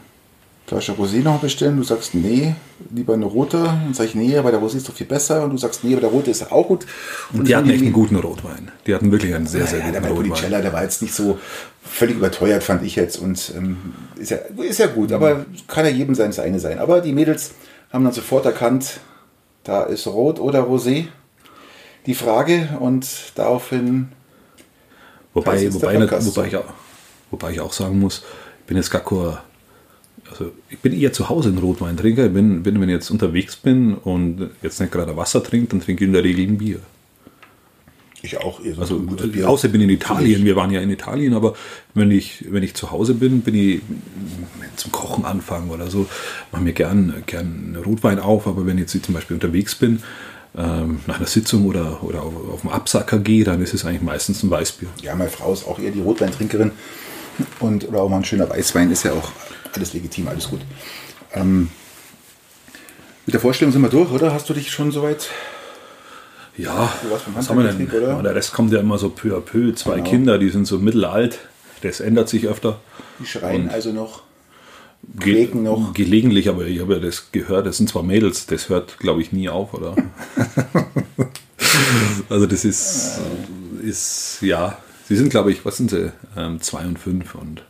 Flasche 0.73 0.93
Rosé 0.93 1.23
noch 1.23 1.41
bestellen. 1.41 1.77
Du 1.77 1.83
sagst, 1.83 2.15
nee, 2.15 2.55
lieber 2.91 3.15
eine 3.15 3.27
rote. 3.27 3.59
Dann 3.59 3.93
sage 3.95 4.09
ich, 4.09 4.15
nee, 4.15 4.37
aber 4.37 4.51
der 4.51 4.61
Rosé 4.61 4.77
ist 4.77 4.89
doch 4.89 4.95
viel 4.95 5.07
besser. 5.07 5.45
Und 5.45 5.51
du 5.51 5.59
sagst, 5.59 5.85
nee, 5.85 5.93
aber 5.93 6.01
der 6.01 6.11
rote 6.11 6.31
ist 6.31 6.51
auch 6.51 6.67
gut. 6.67 6.87
Und 7.33 7.47
die 7.47 7.55
hatten 7.55 7.69
echt 7.71 7.83
einen 7.83 7.93
guten 7.93 8.17
Rotwein. 8.17 8.71
Die 8.87 8.95
hatten 8.95 9.13
wirklich 9.13 9.35
einen 9.35 9.47
sehr, 9.47 9.67
sehr 9.67 9.81
ja, 9.81 9.87
guten 9.87 10.03
der 10.03 10.11
Rotwein. 10.11 10.31
Valpolicella, 10.31 10.61
der 10.63 10.73
war 10.73 10.83
jetzt 10.83 11.03
nicht 11.03 11.15
so 11.15 11.39
völlig 11.83 12.17
überteuert, 12.17 12.63
fand 12.63 12.83
ich 12.85 12.97
jetzt. 12.97 13.19
Und 13.19 13.53
ähm, 13.57 13.95
ist, 14.17 14.31
ja, 14.31 14.39
ist 14.63 14.79
ja 14.79 14.87
gut, 14.87 15.13
aber 15.13 15.45
kann 15.69 15.85
ja 15.85 15.91
jedem 15.91 16.15
sein, 16.15 16.33
eine 16.39 16.59
sein. 16.59 16.79
Aber 16.79 17.01
die 17.01 17.13
Mädels 17.13 17.53
haben 17.93 18.05
dann 18.05 18.15
sofort 18.15 18.47
erkannt, 18.47 19.01
da 19.65 19.83
ist 19.83 20.07
Rot 20.07 20.41
oder 20.41 20.65
Rosé 20.65 21.07
die 22.07 22.15
Frage. 22.15 22.71
Und 22.81 23.07
daraufhin 23.35 24.09
Wobei, 25.35 25.73
wobei, 25.73 26.09
wobei, 26.09 26.47
ich 26.47 26.57
auch, 26.57 26.65
wobei 27.31 27.53
ich 27.53 27.61
auch 27.61 27.73
sagen 27.73 27.99
muss, 27.99 28.23
ich 28.61 28.67
bin 28.67 28.77
jetzt 28.77 28.91
gar 28.91 29.03
kein, 29.03 29.39
also 30.33 30.53
ich 30.69 30.79
bin 30.79 30.93
eher 30.93 31.13
zu 31.13 31.29
Hause 31.29 31.51
ein 31.51 31.59
Rotweintrinker. 31.59 32.27
Ich 32.27 32.33
bin, 32.33 32.63
bin, 32.63 32.81
wenn 32.81 32.89
ich 32.89 32.95
jetzt 32.95 33.11
unterwegs 33.11 33.57
bin 33.57 33.95
und 33.95 34.51
jetzt 34.63 34.81
nicht 34.81 34.93
gerade 34.93 35.17
Wasser 35.17 35.43
trinke, 35.43 35.69
dann 35.69 35.81
trinke 35.81 36.05
ich 36.05 36.09
in 36.09 36.13
der 36.13 36.25
Regel 36.25 36.47
ein 36.47 36.59
Bier. 36.59 36.81
ich 38.23 38.39
auch 38.39 38.65
eher 38.65 38.75
so 38.75 38.81
Also 38.81 38.97
ein 38.97 39.07
gutes 39.07 39.31
Bier. 39.31 39.49
außer 39.49 39.67
ich 39.67 39.73
bin 39.73 39.81
in 39.81 39.91
Italien, 39.91 40.45
wir 40.45 40.57
waren 40.57 40.71
ja 40.71 40.81
in 40.81 40.91
Italien, 40.91 41.35
aber 41.35 41.55
wenn 41.95 42.11
ich, 42.11 42.45
wenn 42.51 42.63
ich 42.63 42.75
zu 42.75 42.91
Hause 42.91 43.15
bin, 43.15 43.43
bin 43.43 43.55
ich 43.55 43.81
zum 44.77 44.91
Kochen 44.93 45.25
anfangen 45.25 45.71
oder 45.71 45.91
so, 45.91 46.07
mache 46.51 46.63
mir 46.63 46.73
gern, 46.73 47.23
gern 47.27 47.77
Rotwein 47.85 48.19
auf, 48.19 48.47
aber 48.47 48.67
wenn 48.67 48.79
ich 48.79 48.93
jetzt 48.93 49.05
zum 49.05 49.15
Beispiel 49.15 49.35
unterwegs 49.35 49.75
bin, 49.75 50.03
ähm, 50.57 51.01
nach 51.07 51.17
einer 51.17 51.27
Sitzung 51.27 51.67
oder, 51.67 52.03
oder 52.03 52.23
auf, 52.23 52.35
auf 52.53 52.61
dem 52.61 52.71
Absacker 52.71 53.19
gehe, 53.19 53.45
dann 53.45 53.63
ist 53.63 53.75
es 53.75 53.85
eigentlich 53.85 54.03
meistens 54.03 54.43
ein 54.43 54.51
Weißbier. 54.51 54.89
Ja, 55.03 55.15
meine 55.15 55.31
Frau 55.31 55.53
ist 55.53 55.67
auch 55.67 55.79
eher 55.79 55.91
die 55.91 56.01
Rotweintrinkerin. 56.01 56.73
Und, 57.61 57.89
oder 57.89 58.03
auch 58.03 58.11
mal 58.11 58.19
ein 58.19 58.25
schöner 58.25 58.49
Weißwein 58.51 58.91
ist 58.91 59.05
ja 59.05 59.13
auch 59.13 59.33
alles 59.75 59.93
legitim, 59.95 60.29
alles 60.29 60.49
gut. 60.49 60.61
Ähm, 61.33 61.71
mit 63.27 63.35
der 63.35 63.41
Vorstellung 63.41 63.73
sind 63.73 63.83
wir 63.83 63.89
durch, 63.89 64.11
oder? 64.11 64.33
Hast 64.33 64.49
du 64.49 64.55
dich 64.55 64.71
schon 64.71 64.91
soweit? 64.93 65.29
Ja, 66.57 66.93
beim 67.03 67.35
was 67.35 67.49
haben 67.49 67.63
wir 67.65 67.73
denn? 67.73 67.89
Oder? 67.89 68.09
Ja, 68.17 68.23
Der 68.23 68.35
Rest 68.35 68.53
kommt 68.53 68.73
ja 68.73 68.81
immer 68.81 68.99
so 68.99 69.09
peu 69.09 69.35
à 69.37 69.41
peu. 69.41 69.73
Zwei 69.75 69.97
Genau. 69.99 70.11
Kinder, 70.11 70.39
die 70.39 70.51
sind 70.51 70.67
so 70.67 70.79
mittelalt. 70.79 71.39
Das 71.83 72.01
ändert 72.01 72.29
sich 72.29 72.47
öfter. 72.47 72.81
Die 73.19 73.27
schreien 73.27 73.65
Und- 73.65 73.71
also 73.71 73.93
noch. 73.93 74.23
Ge 75.19 75.49
noch. 75.53 75.95
Gelegentlich, 75.95 76.49
aber 76.49 76.65
ich 76.67 76.81
habe 76.81 76.95
ja 76.95 77.01
das 77.01 77.33
gehört, 77.33 77.67
das 77.67 77.77
sind 77.77 77.89
zwar 77.89 78.05
Mädels, 78.05 78.47
das 78.47 78.69
hört, 78.69 78.99
glaube 79.01 79.21
ich, 79.21 79.33
nie 79.33 79.49
auf, 79.49 79.75
oder? 79.75 79.97
also 82.29 82.47
das 82.47 82.65
ist, 82.65 83.19
ist, 83.83 84.39
ja, 84.43 84.79
sie 85.09 85.17
sind, 85.17 85.31
glaube 85.31 85.51
ich, 85.51 85.65
was 85.65 85.77
sind 85.77 85.91
sie? 85.91 86.13
Ähm, 86.37 86.61
zwei 86.61 86.85
und 86.87 87.01
fünf 87.01 87.35
und 87.35 87.63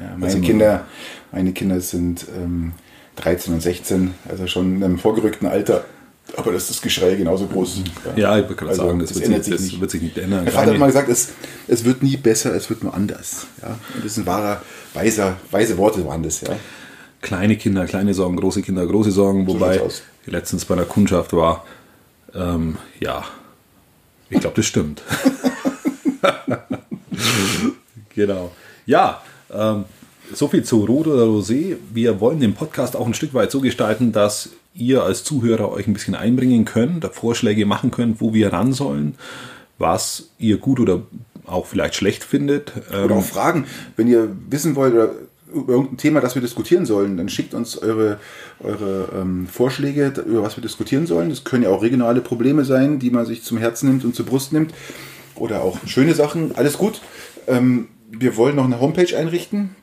Ja, 0.00 0.16
meine, 0.16 0.40
Kinder, 0.40 0.84
meine 1.36 1.52
Kinder 1.52 1.82
sind 1.82 2.24
ähm, 2.34 2.72
13 3.16 3.52
und 3.52 3.60
16, 3.60 4.14
also 4.26 4.46
schon 4.46 4.76
in 4.76 4.84
einem 4.84 4.98
vorgerückten 4.98 5.46
Alter. 5.46 5.84
Aber 6.34 6.50
das 6.50 6.62
ist 6.62 6.70
das 6.70 6.80
Geschrei 6.80 7.14
genauso 7.14 7.46
groß. 7.46 7.82
ja, 8.16 8.38
ich 8.38 8.44
würde 8.44 8.54
gerade 8.54 8.70
Also, 8.70 8.86
sagen, 8.86 8.98
das, 9.00 9.10
das 9.10 9.20
wird, 9.28 9.44
sich, 9.44 9.52
das 9.54 9.62
nicht. 9.62 9.80
wird 9.80 9.90
sich 9.90 10.00
nicht 10.00 10.16
ändern. 10.16 10.44
Mein 10.44 10.52
Vater 10.54 10.70
hat 10.72 10.78
mal 10.78 10.86
gesagt, 10.86 11.10
es, 11.10 11.28
es 11.68 11.84
wird 11.84 12.02
nie 12.02 12.16
besser, 12.16 12.54
es 12.54 12.70
wird 12.70 12.82
nur 12.82 12.94
anders. 12.94 13.46
Ja? 13.60 13.78
Und 13.94 14.02
das 14.02 14.14
sind 14.14 14.26
wahre, 14.26 14.62
weiser, 14.94 15.36
weise 15.50 15.76
Worte 15.76 16.06
waren 16.06 16.22
das. 16.22 16.40
Ja? 16.40 16.56
kleine 17.20 17.56
Kinder, 17.58 17.84
kleine 17.84 18.14
Sorgen, 18.14 18.36
große 18.36 18.62
Kinder, 18.62 18.86
große 18.86 19.10
Sorgen, 19.10 19.46
wobei 19.46 19.76
ich 19.76 20.02
letztens 20.24 20.64
bei 20.64 20.74
einer 20.74 20.84
Kundschaft 20.86 21.34
war, 21.34 21.66
ähm, 22.34 22.78
ja, 22.98 23.24
ich 24.30 24.40
glaube, 24.40 24.56
das 24.56 24.64
stimmt. 24.64 25.02
genau. 28.14 28.52
Ja, 28.86 29.22
ähm, 29.52 29.84
so 30.32 30.48
viel 30.48 30.64
zu 30.64 30.84
Rot 30.84 31.06
oder 31.06 31.24
Rosé. 31.24 31.76
Wir 31.92 32.20
wollen 32.20 32.40
den 32.40 32.54
Podcast 32.54 32.96
auch 32.96 33.06
ein 33.06 33.14
Stück 33.14 33.34
weit 33.34 33.50
so 33.50 33.60
gestalten, 33.60 34.12
dass 34.12 34.50
ihr 34.74 35.02
als 35.02 35.24
Zuhörer 35.24 35.70
euch 35.70 35.86
ein 35.86 35.92
bisschen 35.92 36.14
einbringen 36.14 36.64
könnt, 36.64 37.04
da 37.04 37.08
Vorschläge 37.08 37.66
machen 37.66 37.90
könnt, 37.90 38.20
wo 38.20 38.34
wir 38.34 38.52
ran 38.52 38.72
sollen, 38.72 39.14
was 39.78 40.30
ihr 40.38 40.58
gut 40.58 40.80
oder 40.80 41.02
auch 41.46 41.66
vielleicht 41.66 41.94
schlecht 41.94 42.24
findet. 42.24 42.72
Oder 42.90 43.16
auch 43.16 43.24
Fragen, 43.24 43.66
wenn 43.96 44.08
ihr 44.08 44.28
wissen 44.50 44.76
wollt 44.76 44.94
oder 44.94 45.10
über 45.52 45.74
irgendein 45.74 45.96
Thema, 45.96 46.20
das 46.20 46.34
wir 46.34 46.42
diskutieren 46.42 46.86
sollen, 46.86 47.16
dann 47.16 47.28
schickt 47.28 47.54
uns 47.54 47.78
eure, 47.78 48.18
eure 48.60 49.08
ähm, 49.14 49.46
Vorschläge, 49.46 50.12
über 50.26 50.42
was 50.42 50.56
wir 50.56 50.62
diskutieren 50.62 51.06
sollen. 51.06 51.30
Das 51.30 51.44
können 51.44 51.62
ja 51.62 51.70
auch 51.70 51.82
regionale 51.82 52.20
Probleme 52.20 52.64
sein, 52.64 52.98
die 52.98 53.10
man 53.10 53.26
sich 53.26 53.42
zum 53.42 53.58
Herzen 53.58 53.88
nimmt 53.88 54.04
und 54.04 54.14
zur 54.14 54.26
Brust 54.26 54.52
nimmt. 54.52 54.74
Oder 55.36 55.62
auch 55.62 55.78
schöne 55.86 56.14
Sachen. 56.14 56.56
Alles 56.56 56.78
gut. 56.78 57.00
Ähm, 57.46 57.88
wir 58.10 58.36
wollen 58.36 58.56
noch 58.56 58.64
eine 58.64 58.80
Homepage 58.80 59.16
einrichten. 59.16 59.76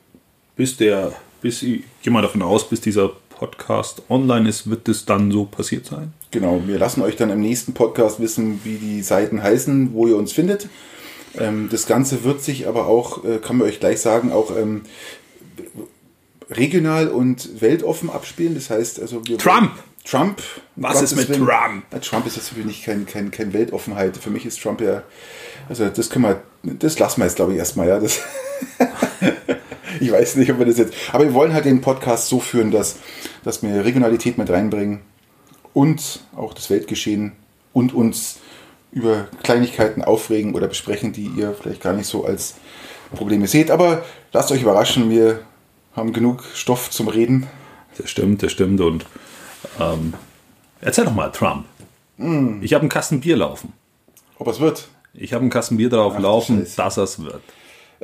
Bis 0.55 0.77
der, 0.77 1.13
bis 1.41 1.63
ich 1.63 1.83
gehe 2.01 2.13
mal 2.13 2.21
davon 2.21 2.41
aus, 2.41 2.69
bis 2.69 2.81
dieser 2.81 3.11
Podcast 3.29 4.03
online 4.09 4.47
ist, 4.47 4.69
wird 4.69 4.87
es 4.87 5.05
dann 5.05 5.31
so 5.31 5.45
passiert 5.45 5.85
sein. 5.85 6.13
Genau, 6.31 6.61
wir 6.65 6.79
lassen 6.79 7.01
euch 7.01 7.15
dann 7.15 7.29
im 7.29 7.41
nächsten 7.41 7.73
Podcast 7.73 8.19
wissen, 8.19 8.61
wie 8.63 8.77
die 8.77 9.01
Seiten 9.01 9.41
heißen, 9.41 9.93
wo 9.93 10.07
ihr 10.07 10.17
uns 10.17 10.31
findet. 10.31 10.69
Ähm, 11.37 11.69
das 11.71 11.87
Ganze 11.87 12.23
wird 12.23 12.41
sich 12.43 12.67
aber 12.67 12.87
auch, 12.87 13.23
äh, 13.25 13.39
kann 13.39 13.57
man 13.57 13.67
euch 13.67 13.79
gleich 13.79 14.01
sagen, 14.01 14.31
auch 14.31 14.55
ähm, 14.55 14.83
regional 16.49 17.07
und 17.07 17.61
weltoffen 17.61 18.09
abspielen. 18.09 18.55
Das 18.55 18.69
heißt, 18.69 18.99
also 18.99 19.25
wir 19.27 19.37
Trump! 19.37 19.71
Trump. 20.05 20.41
Was 20.75 21.01
ist 21.01 21.15
mit 21.15 21.29
Willen, 21.29 21.45
Trump? 21.45 22.01
Trump 22.01 22.27
ist 22.27 22.35
jetzt 22.35 22.49
für 22.49 22.59
mich 22.59 22.83
kein, 22.83 23.05
kein, 23.05 23.31
kein 23.31 23.53
Weltoffenheit. 23.53 24.17
Für 24.17 24.29
mich 24.29 24.45
ist 24.45 24.61
Trump 24.61 24.81
ja, 24.81 25.03
also 25.69 25.87
das 25.87 26.09
können 26.09 26.25
wir, 26.25 26.41
das 26.63 26.99
lassen 26.99 27.21
wir 27.21 27.25
jetzt, 27.25 27.37
glaube 27.37 27.53
ich, 27.53 27.57
erstmal, 27.57 27.87
ja. 27.87 27.99
Das 27.99 28.19
ich 30.03 30.11
weiß 30.11 30.35
nicht, 30.35 30.51
ob 30.51 30.59
wir 30.59 30.65
das 30.65 30.77
jetzt. 30.77 30.93
Aber 31.11 31.23
wir 31.23 31.33
wollen 31.33 31.53
halt 31.53 31.65
den 31.65 31.81
Podcast 31.81 32.27
so 32.27 32.39
führen, 32.39 32.71
dass, 32.71 32.97
dass 33.43 33.63
wir 33.63 33.85
Regionalität 33.85 34.37
mit 34.37 34.49
reinbringen 34.49 34.99
und 35.73 36.21
auch 36.35 36.53
das 36.53 36.69
Weltgeschehen 36.69 37.33
und 37.71 37.93
uns 37.93 38.39
über 38.91 39.27
Kleinigkeiten 39.41 40.03
aufregen 40.03 40.53
oder 40.53 40.67
besprechen, 40.67 41.13
die 41.13 41.27
ihr 41.27 41.53
vielleicht 41.59 41.81
gar 41.81 41.93
nicht 41.93 42.07
so 42.07 42.25
als 42.25 42.55
Probleme 43.15 43.47
seht. 43.47 43.71
Aber 43.71 44.03
lasst 44.33 44.51
euch 44.51 44.61
überraschen, 44.61 45.09
wir 45.09 45.39
haben 45.95 46.13
genug 46.13 46.43
Stoff 46.53 46.91
zum 46.91 47.07
Reden. 47.07 47.47
Das 47.97 48.09
stimmt, 48.09 48.43
das 48.43 48.51
stimmt. 48.51 48.81
Und 48.81 49.05
ähm, 49.79 50.13
erzähl 50.81 51.05
doch 51.05 51.13
mal, 51.13 51.29
Trump. 51.29 51.65
Mm. 52.17 52.61
Ich 52.61 52.73
habe 52.73 52.81
einen 52.81 52.89
Kasten 52.89 53.21
Bier 53.21 53.37
laufen. 53.37 53.73
Ob 54.37 54.47
es 54.47 54.59
wird? 54.59 54.89
Ich 55.13 55.33
habe 55.33 55.41
einen 55.41 55.51
Kasten 55.51 55.77
Bier 55.77 55.89
drauf 55.89 56.13
Ach, 56.17 56.21
laufen, 56.21 56.67
dass 56.75 56.97
es 56.97 57.23
wird. 57.23 57.41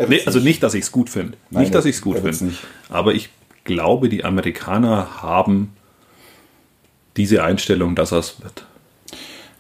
Nee, 0.08 0.22
also 0.26 0.40
nicht, 0.40 0.64
dass 0.64 0.74
ich 0.74 0.84
es 0.84 0.92
gut 0.92 1.10
finde. 1.10 1.38
Nicht, 1.50 1.76
dass 1.76 1.86
ich 1.86 1.98
es 1.98 2.02
gut 2.02 2.20
finde. 2.20 2.54
Aber 2.88 3.14
ich 3.14 3.30
glaube, 3.66 4.08
die 4.10 4.24
Amerikaner 4.24 5.22
haben 5.22 5.74
diese 7.18 7.44
Einstellung, 7.44 7.96
dass 7.96 8.14
er 8.14 8.20
es 8.20 8.42
wird. 8.42 8.66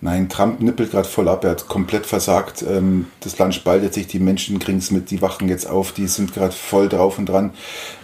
Nein, 0.01 0.29
Trump 0.29 0.61
nippelt 0.61 0.91
gerade 0.91 1.07
voll 1.07 1.27
ab, 1.27 1.43
er 1.43 1.51
hat 1.51 1.67
komplett 1.67 2.05
versagt. 2.05 2.63
Ähm, 2.63 3.07
das 3.19 3.37
Land 3.37 3.53
spaltet 3.53 3.93
sich, 3.93 4.07
die 4.07 4.19
Menschen 4.19 4.57
kriegen 4.59 4.77
es 4.77 4.91
mit, 4.91 5.11
die 5.11 5.21
wachen 5.21 5.49
jetzt 5.49 5.67
auf, 5.67 5.91
die 5.91 6.07
sind 6.07 6.33
gerade 6.33 6.53
voll 6.53 6.87
drauf 6.87 7.17
und 7.17 7.27
dran. 7.27 7.51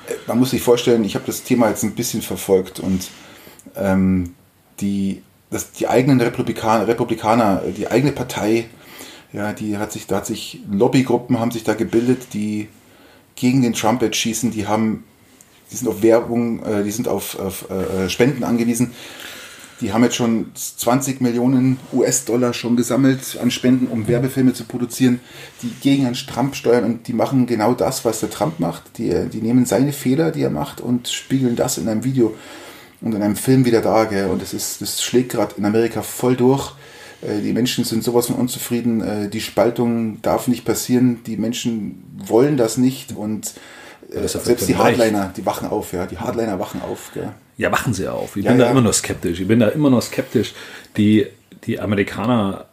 Äh, 0.07 0.13
man 0.27 0.39
muss 0.39 0.51
sich 0.51 0.61
vorstellen, 0.61 1.05
ich 1.05 1.15
habe 1.15 1.25
das 1.25 1.43
Thema 1.43 1.69
jetzt 1.69 1.83
ein 1.83 1.95
bisschen 1.95 2.21
verfolgt 2.21 2.81
und 2.81 3.09
ähm, 3.77 4.35
die, 4.81 5.21
das, 5.49 5.71
die 5.71 5.87
eigenen 5.87 6.19
Republikaner, 6.19 6.85
Republikaner, 6.85 7.61
die 7.77 7.89
eigene 7.89 8.11
Partei, 8.11 8.65
ja, 9.35 9.53
die 9.53 9.77
hat 9.77 9.91
sich, 9.91 10.07
da 10.07 10.17
hat 10.17 10.25
sich 10.25 10.61
Lobbygruppen 10.71 11.39
haben 11.39 11.51
sich 11.51 11.63
da 11.63 11.73
gebildet, 11.73 12.33
die 12.33 12.67
gegen 13.35 13.61
den 13.61 13.73
Trump 13.73 14.03
schießen, 14.13 14.51
die 14.51 14.67
haben, 14.67 15.03
die 15.71 15.75
sind 15.75 15.87
auf 15.87 16.01
Werbung, 16.01 16.63
äh, 16.63 16.83
die 16.83 16.91
sind 16.91 17.07
auf, 17.07 17.37
auf 17.37 17.69
äh, 17.69 18.09
Spenden 18.09 18.43
angewiesen 18.43 18.91
die 19.81 19.91
haben 19.91 20.03
jetzt 20.03 20.15
schon 20.15 20.51
20 20.53 21.21
Millionen 21.21 21.77
US-Dollar 21.91 22.53
schon 22.53 22.77
gesammelt 22.77 23.37
an 23.41 23.51
Spenden, 23.51 23.87
um 23.87 24.07
Werbefilme 24.07 24.53
zu 24.53 24.63
produzieren, 24.63 25.19
die 25.61 25.69
gegen 25.81 26.03
Herrn 26.03 26.13
Trump 26.13 26.55
steuern 26.55 26.85
und 26.85 27.07
die 27.07 27.13
machen 27.13 27.45
genau 27.45 27.73
das, 27.73 28.05
was 28.05 28.21
der 28.21 28.29
Trump 28.29 28.59
macht. 28.59 28.97
Die, 28.97 29.27
die 29.31 29.41
nehmen 29.41 29.65
seine 29.65 29.91
Fehler, 29.91 30.31
die 30.31 30.43
er 30.43 30.49
macht 30.49 30.79
und 30.79 31.09
spiegeln 31.09 31.55
das 31.55 31.77
in 31.77 31.89
einem 31.89 32.03
Video 32.03 32.35
und 33.01 33.13
in 33.13 33.21
einem 33.21 33.35
Film 33.35 33.65
wieder 33.65 33.81
dar. 33.81 34.05
Gell? 34.05 34.29
Und 34.29 34.41
das, 34.41 34.53
ist, 34.53 34.81
das 34.81 35.03
schlägt 35.03 35.33
gerade 35.33 35.55
in 35.57 35.65
Amerika 35.65 36.01
voll 36.01 36.37
durch. 36.37 36.73
Äh, 37.22 37.41
die 37.41 37.53
Menschen 37.53 37.84
sind 37.84 38.03
sowas 38.03 38.27
von 38.27 38.36
unzufrieden. 38.36 39.01
Äh, 39.01 39.29
die 39.29 39.41
Spaltung 39.41 40.22
darf 40.22 40.48
nicht 40.48 40.65
passieren. 40.65 41.24
Die 41.25 41.38
Menschen 41.38 42.03
wollen 42.25 42.57
das 42.57 42.77
nicht 42.77 43.15
und 43.15 43.53
äh, 44.12 44.27
selbst 44.27 44.67
die 44.67 44.75
Hardliner, 44.75 45.34
die 45.36 45.45
wachen 45.45 45.67
auf, 45.67 45.93
ja. 45.93 46.05
Die 46.05 46.17
Hardliner 46.17 46.60
wachen 46.60 46.81
auf, 46.81 47.12
gell. 47.13 47.31
Ja, 47.57 47.72
wachen 47.72 47.93
sie 47.93 48.07
auf. 48.07 48.36
Ich 48.36 48.45
ja, 48.45 48.51
bin 48.51 48.60
ja. 48.60 48.65
da 48.65 48.72
immer 48.72 48.81
noch 48.81 48.93
skeptisch. 48.93 49.39
Ich 49.39 49.48
bin 49.48 49.60
da 49.60 49.69
immer 49.69 49.89
noch 49.89 50.01
skeptisch. 50.01 50.53
Die, 50.98 51.25
die 51.65 51.79
Amerikaner, 51.79 52.65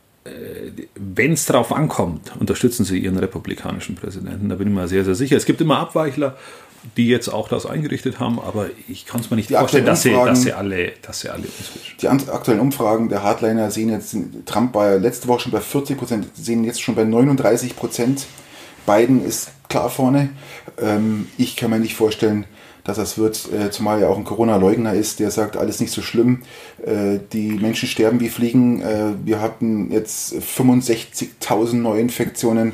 wenn 0.96 1.32
es 1.32 1.46
darauf 1.46 1.72
ankommt, 1.72 2.32
unterstützen 2.38 2.84
sie 2.84 2.98
ihren 2.98 3.16
republikanischen 3.16 3.94
Präsidenten. 3.94 4.48
Da 4.48 4.56
bin 4.56 4.68
ich 4.68 4.74
mir 4.74 4.88
sehr, 4.88 5.04
sehr 5.04 5.14
sicher. 5.14 5.36
Es 5.36 5.46
gibt 5.46 5.60
immer 5.60 5.78
Abweichler, 5.78 6.36
die 6.96 7.08
jetzt 7.08 7.28
auch 7.28 7.48
das 7.48 7.66
eingerichtet 7.66 8.18
haben, 8.18 8.40
aber 8.40 8.66
ich 8.88 9.06
kann 9.06 9.20
es 9.20 9.30
mir 9.30 9.36
nicht 9.36 9.50
die 9.50 9.54
vorstellen, 9.54 9.86
dass 9.86 10.02
sie, 10.02 10.12
dass 10.12 10.42
sie 10.42 10.52
alle, 10.52 10.92
dass 11.02 11.20
sie 11.20 11.28
alle 11.28 11.44
Die 12.00 12.08
aktuellen 12.08 12.60
Umfragen 12.60 13.08
der 13.08 13.22
Hardliner 13.22 13.70
sehen 13.70 13.90
jetzt, 13.90 14.16
Trump 14.46 14.74
war 14.74 14.90
ja 14.92 14.96
letzte 14.96 15.28
Woche 15.28 15.40
schon 15.40 15.52
bei 15.52 15.60
40 15.60 15.96
Prozent, 15.96 16.28
sehen 16.34 16.64
jetzt 16.64 16.82
schon 16.82 16.94
bei 16.94 17.04
39 17.04 17.76
Prozent. 17.76 18.26
Biden 18.84 19.24
ist 19.24 19.50
klar 19.68 19.90
vorne. 19.90 20.30
Ähm, 20.80 21.28
ich 21.38 21.56
kann 21.56 21.70
mir 21.70 21.78
nicht 21.78 21.94
vorstellen, 21.94 22.46
dass 22.84 22.96
das 22.96 23.16
wird, 23.16 23.48
äh, 23.52 23.70
zumal 23.70 24.02
er 24.02 24.10
auch 24.10 24.18
ein 24.18 24.24
Corona-Leugner 24.24 24.94
ist, 24.94 25.20
der 25.20 25.30
sagt, 25.30 25.56
alles 25.56 25.80
nicht 25.80 25.92
so 25.92 26.02
schlimm. 26.02 26.42
Äh, 26.84 27.20
die 27.32 27.52
Menschen 27.52 27.88
sterben 27.88 28.20
wie 28.20 28.28
Fliegen. 28.28 28.82
Äh, 28.82 29.12
wir 29.24 29.40
hatten 29.40 29.92
jetzt 29.92 30.34
65.000 30.34 31.74
Neuinfektionen. 31.74 32.72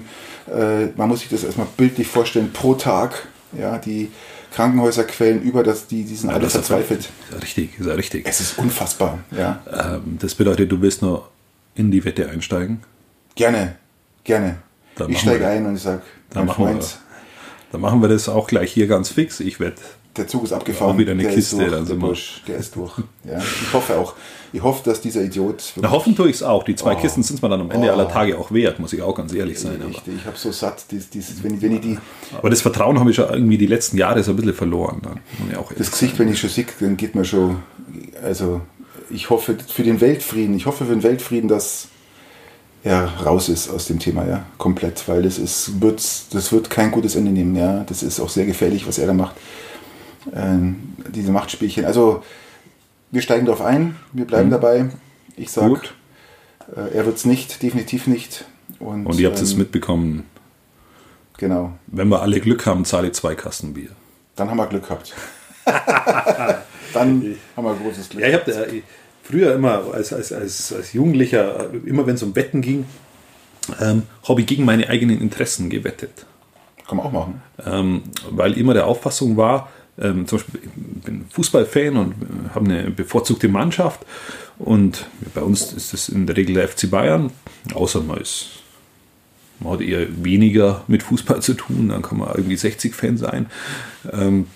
Man 0.51 1.11
muss 1.11 1.21
sich 1.21 1.29
das 1.29 1.45
erstmal 1.45 1.67
bildlich 1.77 2.07
vorstellen, 2.07 2.55
pro 2.55 2.73
Tag. 2.73 3.29
Ja, 3.53 3.79
die 3.79 4.11
Krankenhäuser 4.53 5.05
quellen 5.05 5.43
über, 5.43 5.63
dass 5.63 5.87
die, 5.87 6.05
die 6.05 6.15
sind 6.15 6.31
ja, 6.31 6.37
alle 6.37 6.51
verzweifelt. 6.51 7.01
Ist 7.01 7.11
ja 7.33 7.39
richtig, 7.39 7.79
ist 7.79 7.87
ja 7.87 7.95
richtig. 7.95 8.27
Es 8.27 8.41
ist 8.41 8.59
unfassbar, 8.59 9.19
ja. 9.31 9.63
Ähm, 9.73 10.19
das 10.21 10.35
bedeutet, 10.35 10.71
du 10.71 10.81
willst 10.81 11.03
nur 11.03 11.29
in 11.75 11.91
die 11.91 12.05
Wette 12.05 12.29
einsteigen? 12.29 12.81
Gerne, 13.35 13.77
gerne. 14.25 14.59
Dann 14.97 15.11
ich 15.11 15.21
steige 15.21 15.47
ein 15.47 15.65
und 15.65 15.77
ich 15.77 15.83
sage. 15.83 16.03
Wir, 16.33 16.45
dann 17.73 17.81
machen 17.81 18.03
wir 18.03 18.09
das 18.09 18.29
auch 18.29 18.47
gleich 18.47 18.73
hier 18.73 18.87
ganz 18.87 19.11
fix. 19.11 19.41
Ich 19.41 19.61
werde 19.61 19.77
der 20.19 20.29
Zug 20.29 20.45
ist 20.45 20.53
abgefahren. 20.53 20.95
Auch 20.95 20.99
wieder 20.99 21.13
eine 21.13 21.23
der 21.23 21.33
Kiste. 21.33 21.63
Ist 21.63 21.73
durch, 21.73 21.89
der, 21.89 21.95
Busch, 21.95 22.43
der 22.47 22.57
ist 22.59 22.77
durch. 22.77 22.93
Ja, 23.25 23.39
ich 23.39 23.73
hoffe 23.73 23.97
auch. 23.99 24.15
Ich 24.53 24.63
hoffe, 24.63 24.83
dass 24.85 25.01
dieser 25.01 25.23
Idiot. 25.23 25.73
Na, 25.77 25.91
hoffen 25.91 26.17
tue 26.17 26.31
ich 26.31 26.37
es 26.37 26.43
auch. 26.43 26.65
Die 26.65 26.75
zwei 26.75 26.95
oh, 26.95 26.99
Kisten 26.99 27.23
sind 27.23 27.43
mir 27.43 27.49
dann 27.49 27.61
am 27.61 27.71
Ende 27.71 27.89
oh, 27.89 27.93
aller 27.93 28.09
Tage 28.09 28.39
auch 28.39 28.51
wert, 28.51 28.79
muss 28.79 28.93
ich 28.93 29.03
auch 29.03 29.15
ganz 29.15 29.33
ehrlich 29.35 29.59
sein. 29.59 29.81
Ich, 29.91 29.99
ich, 30.07 30.15
ich 30.17 30.25
habe 30.25 30.37
so 30.37 30.51
satt, 30.53 30.85
dieses, 30.91 31.11
dieses, 31.11 31.43
wenn, 31.43 31.61
wenn 31.61 31.73
ich 31.75 31.81
die. 31.81 31.99
Aber 32.37 32.49
das 32.49 32.63
Vertrauen 32.63 32.99
habe 32.99 33.11
ich 33.11 33.17
schon 33.17 33.29
irgendwie 33.29 33.59
die 33.59 33.67
letzten 33.67 33.99
Jahre 33.99 34.23
so 34.23 34.33
ein 34.33 34.37
bisschen 34.37 34.55
verloren. 34.55 35.01
Dann, 35.03 35.21
das 35.77 35.91
Gesicht, 35.91 36.17
sein. 36.17 36.27
wenn 36.27 36.33
ich 36.33 36.41
schon 36.41 36.51
sehe, 36.51 36.67
dann 36.81 36.97
geht 36.97 37.15
mir 37.15 37.25
schon. 37.25 37.59
Also, 38.23 38.63
ich 39.11 39.29
hoffe 39.31 39.57
für 39.67 39.83
den 39.83 40.01
Weltfrieden, 40.01 40.57
ich 40.57 40.67
hoffe 40.67 40.87
für 40.87 40.93
den 40.93 41.03
Weltfrieden, 41.03 41.49
dass 41.49 41.89
er 42.85 43.05
raus 43.25 43.49
ist 43.49 43.69
aus 43.69 43.87
dem 43.87 43.99
Thema, 43.99 44.27
ja, 44.27 44.47
komplett, 44.57 45.09
weil 45.09 45.23
das 45.23 45.39
ist, 45.39 45.81
wird, 45.81 46.01
das 46.31 46.53
wird 46.53 46.71
kein 46.71 46.91
gutes 46.91 47.17
Ende 47.17 47.33
nehmen, 47.33 47.55
ja. 47.57 47.85
Das 47.85 48.03
ist 48.03 48.21
auch 48.21 48.29
sehr 48.29 48.47
gefährlich, 48.47 48.87
was 48.87 48.99
er 48.99 49.09
da 49.09 49.13
macht 49.13 49.35
äh, 50.33 50.59
diese 51.11 51.33
Machtspielchen. 51.33 51.85
Also 51.85 52.23
wir 53.11 53.23
steigen 53.23 53.47
darauf 53.47 53.63
ein, 53.63 53.97
wir 54.13 54.27
bleiben 54.27 54.49
mhm. 54.49 54.53
dabei. 54.53 54.91
Ich 55.37 55.51
sage, 55.51 55.81
äh, 56.75 56.97
er 56.97 57.07
wird 57.07 57.17
es 57.17 57.25
nicht, 57.25 57.63
definitiv 57.63 58.07
nicht. 58.07 58.45
Und, 58.79 59.07
Und 59.07 59.19
ihr 59.19 59.29
habt 59.29 59.41
es 59.41 59.53
ähm, 59.53 59.59
mitbekommen. 59.59 60.25
Genau. 61.39 61.73
Wenn 61.87 62.09
wir 62.09 62.21
alle 62.21 62.41
Glück 62.41 62.67
haben, 62.67 62.85
zahle 62.85 63.09
ich 63.09 63.15
zwei 63.15 63.35
Kasten 63.35 63.75
Bier. 63.75 63.91
Dann 64.37 64.51
haben 64.51 64.57
wir 64.57 64.67
Glück 64.67 64.85
gehabt. 64.89 65.15
Dann 66.95 67.37
haben 67.57 67.65
wir 67.65 67.75
großes 67.75 68.09
Glück. 68.09 68.23
Ja, 68.23 68.29
ich 68.29 68.35
habe 68.35 68.53
äh, 68.53 68.83
früher 69.23 69.55
immer 69.55 69.83
als, 69.93 70.13
als, 70.13 70.33
als, 70.33 70.73
als 70.73 70.93
Jugendlicher, 70.93 71.71
immer 71.85 72.07
wenn 72.07 72.15
es 72.15 72.23
um 72.23 72.35
Wetten 72.35 72.61
ging, 72.61 72.87
ähm, 73.81 74.05
habe 74.27 74.41
ich 74.41 74.47
gegen 74.47 74.65
meine 74.65 74.89
eigenen 74.89 75.21
Interessen 75.21 75.71
gewettet. 75.71 76.27
Kann 76.87 76.97
man 76.97 77.07
auch 77.07 77.13
machen. 77.13 77.43
Ähm, 77.65 78.03
weil 78.31 78.57
immer 78.57 78.75
der 78.75 78.87
Auffassung 78.87 79.37
war, 79.37 79.69
ähm, 80.01 80.27
zum 80.27 80.39
Beispiel, 80.39 80.61
ich 80.65 81.05
bin 81.05 81.25
Fußballfan 81.31 81.97
und 81.97 82.15
habe 82.55 82.65
eine 82.67 82.91
bevorzugte 82.91 83.49
Mannschaft. 83.49 84.05
Und 84.59 85.07
bei 85.35 85.41
uns 85.41 85.73
ist 85.73 85.95
es 85.95 86.09
in 86.09 86.27
der 86.27 86.37
Regel 86.37 86.55
der 86.55 86.69
FC 86.69 86.91
Bayern, 86.91 87.31
außer 87.75 88.01
man 88.01 88.19
ist 88.19 88.59
man 89.61 89.73
hat 89.73 89.81
eher 89.81 90.07
weniger 90.25 90.85
mit 90.87 91.03
Fußball 91.03 91.43
zu 91.43 91.55
tun, 91.55 91.89
dann 91.89 92.03
kann 92.03 92.19
man 92.19 92.29
irgendwie 92.35 92.55
60-Fan 92.55 93.17
sein. 93.17 93.47
Ähm, 94.13 94.47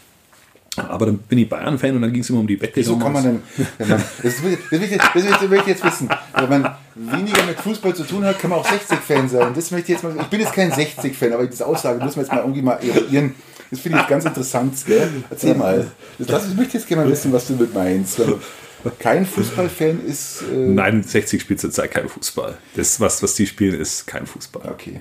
aber 0.76 1.07
dann 1.07 1.19
bin 1.19 1.38
ich 1.38 1.49
Bayern-Fan 1.49 1.97
und 1.97 2.02
dann 2.02 2.12
ging 2.12 2.23
es 2.23 2.31
immer 2.31 2.41
um 2.41 2.47
die 2.47 2.61
Wette. 2.61 2.76
Wieso 2.76 2.99
kann 2.99 3.12
man 3.12 3.23
denn, 3.23 3.43
wenn 3.76 3.88
man, 3.88 3.99
das, 3.99 4.09
das, 4.23 4.43
will 4.43 4.52
ich, 4.55 4.71
will, 4.71 4.99
das 4.99 5.50
will 5.50 5.59
ich 5.61 5.67
jetzt 5.67 5.85
wissen, 5.85 6.09
wenn 6.35 6.49
man 6.49 6.75
weniger 6.95 7.43
mit 7.45 7.61
Fußball 7.61 7.95
zu 7.95 8.05
tun 8.05 8.25
hat, 8.25 8.38
kann 8.38 8.50
man 8.50 8.61
auch 8.61 8.67
60-Fan 8.67 9.29
sein. 9.29 9.52
Das 9.55 9.71
möchte 9.71 9.93
ich 9.93 9.99
jetzt 10.00 10.02
mal, 10.02 10.17
ich 10.19 10.26
bin 10.29 10.41
jetzt 10.41 10.55
kein 10.55 10.73
60-Fan, 10.73 11.33
aber 11.35 11.47
diese 11.47 11.67
Aussage 11.67 12.02
müssen 12.02 12.17
wir 12.17 12.23
jetzt 12.23 12.33
mal 12.33 12.41
irgendwie 12.41 12.62
mal 12.62 12.79
eruieren. 12.83 13.35
Das 13.71 13.81
finde 13.81 14.00
ich 14.00 14.07
ganz 14.07 14.25
interessant. 14.25 14.75
Gell? 14.87 15.11
Erzähl 15.31 15.55
mal. 15.55 15.91
Das, 16.19 16.26
das, 16.26 16.49
ich 16.49 16.55
möchte 16.55 16.79
jetzt 16.79 16.87
gerne 16.87 17.05
mal 17.05 17.11
wissen, 17.11 17.33
was 17.33 17.47
du 17.47 17.55
mit 17.55 17.75
meinst. 17.75 18.21
kein 18.99 19.26
Fußballfan 19.26 20.05
ist. 20.07 20.43
Äh 20.52 20.57
Nein, 20.57 21.02
60 21.02 21.41
spielt 21.41 21.61
zurzeit 21.61 21.91
kein 21.91 22.09
Fußball. 22.09 22.57
Das, 22.76 22.99
was, 23.00 23.23
was 23.23 23.35
die 23.35 23.47
spielen, 23.47 23.79
ist 23.79 24.07
kein 24.07 24.26
Fußball. 24.26 24.71
Okay. 24.71 25.00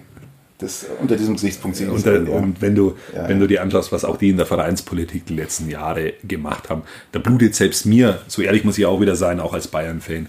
Das, 0.61 0.85
unter 1.01 1.17
diesem 1.17 1.33
Gesichtspunkt 1.33 1.75
sehe 1.75 1.87
ich 1.87 1.93
und, 1.93 2.05
ja. 2.05 2.33
und 2.33 2.61
wenn 2.61 2.75
du, 2.75 2.95
ja, 3.15 3.27
wenn 3.27 3.39
du 3.39 3.47
dir 3.47 3.63
anschaust, 3.63 3.91
was 3.91 4.05
auch 4.05 4.17
die 4.17 4.29
in 4.29 4.37
der 4.37 4.45
Vereinspolitik 4.45 5.25
die 5.25 5.35
letzten 5.35 5.69
Jahre 5.69 6.13
gemacht 6.23 6.69
haben, 6.69 6.83
da 7.11 7.19
blutet 7.19 7.55
selbst 7.55 7.87
mir, 7.87 8.21
so 8.27 8.43
ehrlich 8.43 8.63
muss 8.63 8.77
ich 8.77 8.85
auch 8.85 9.01
wieder 9.01 9.15
sein, 9.15 9.39
auch 9.39 9.53
als 9.53 9.67
Bayern-Fan, 9.67 10.27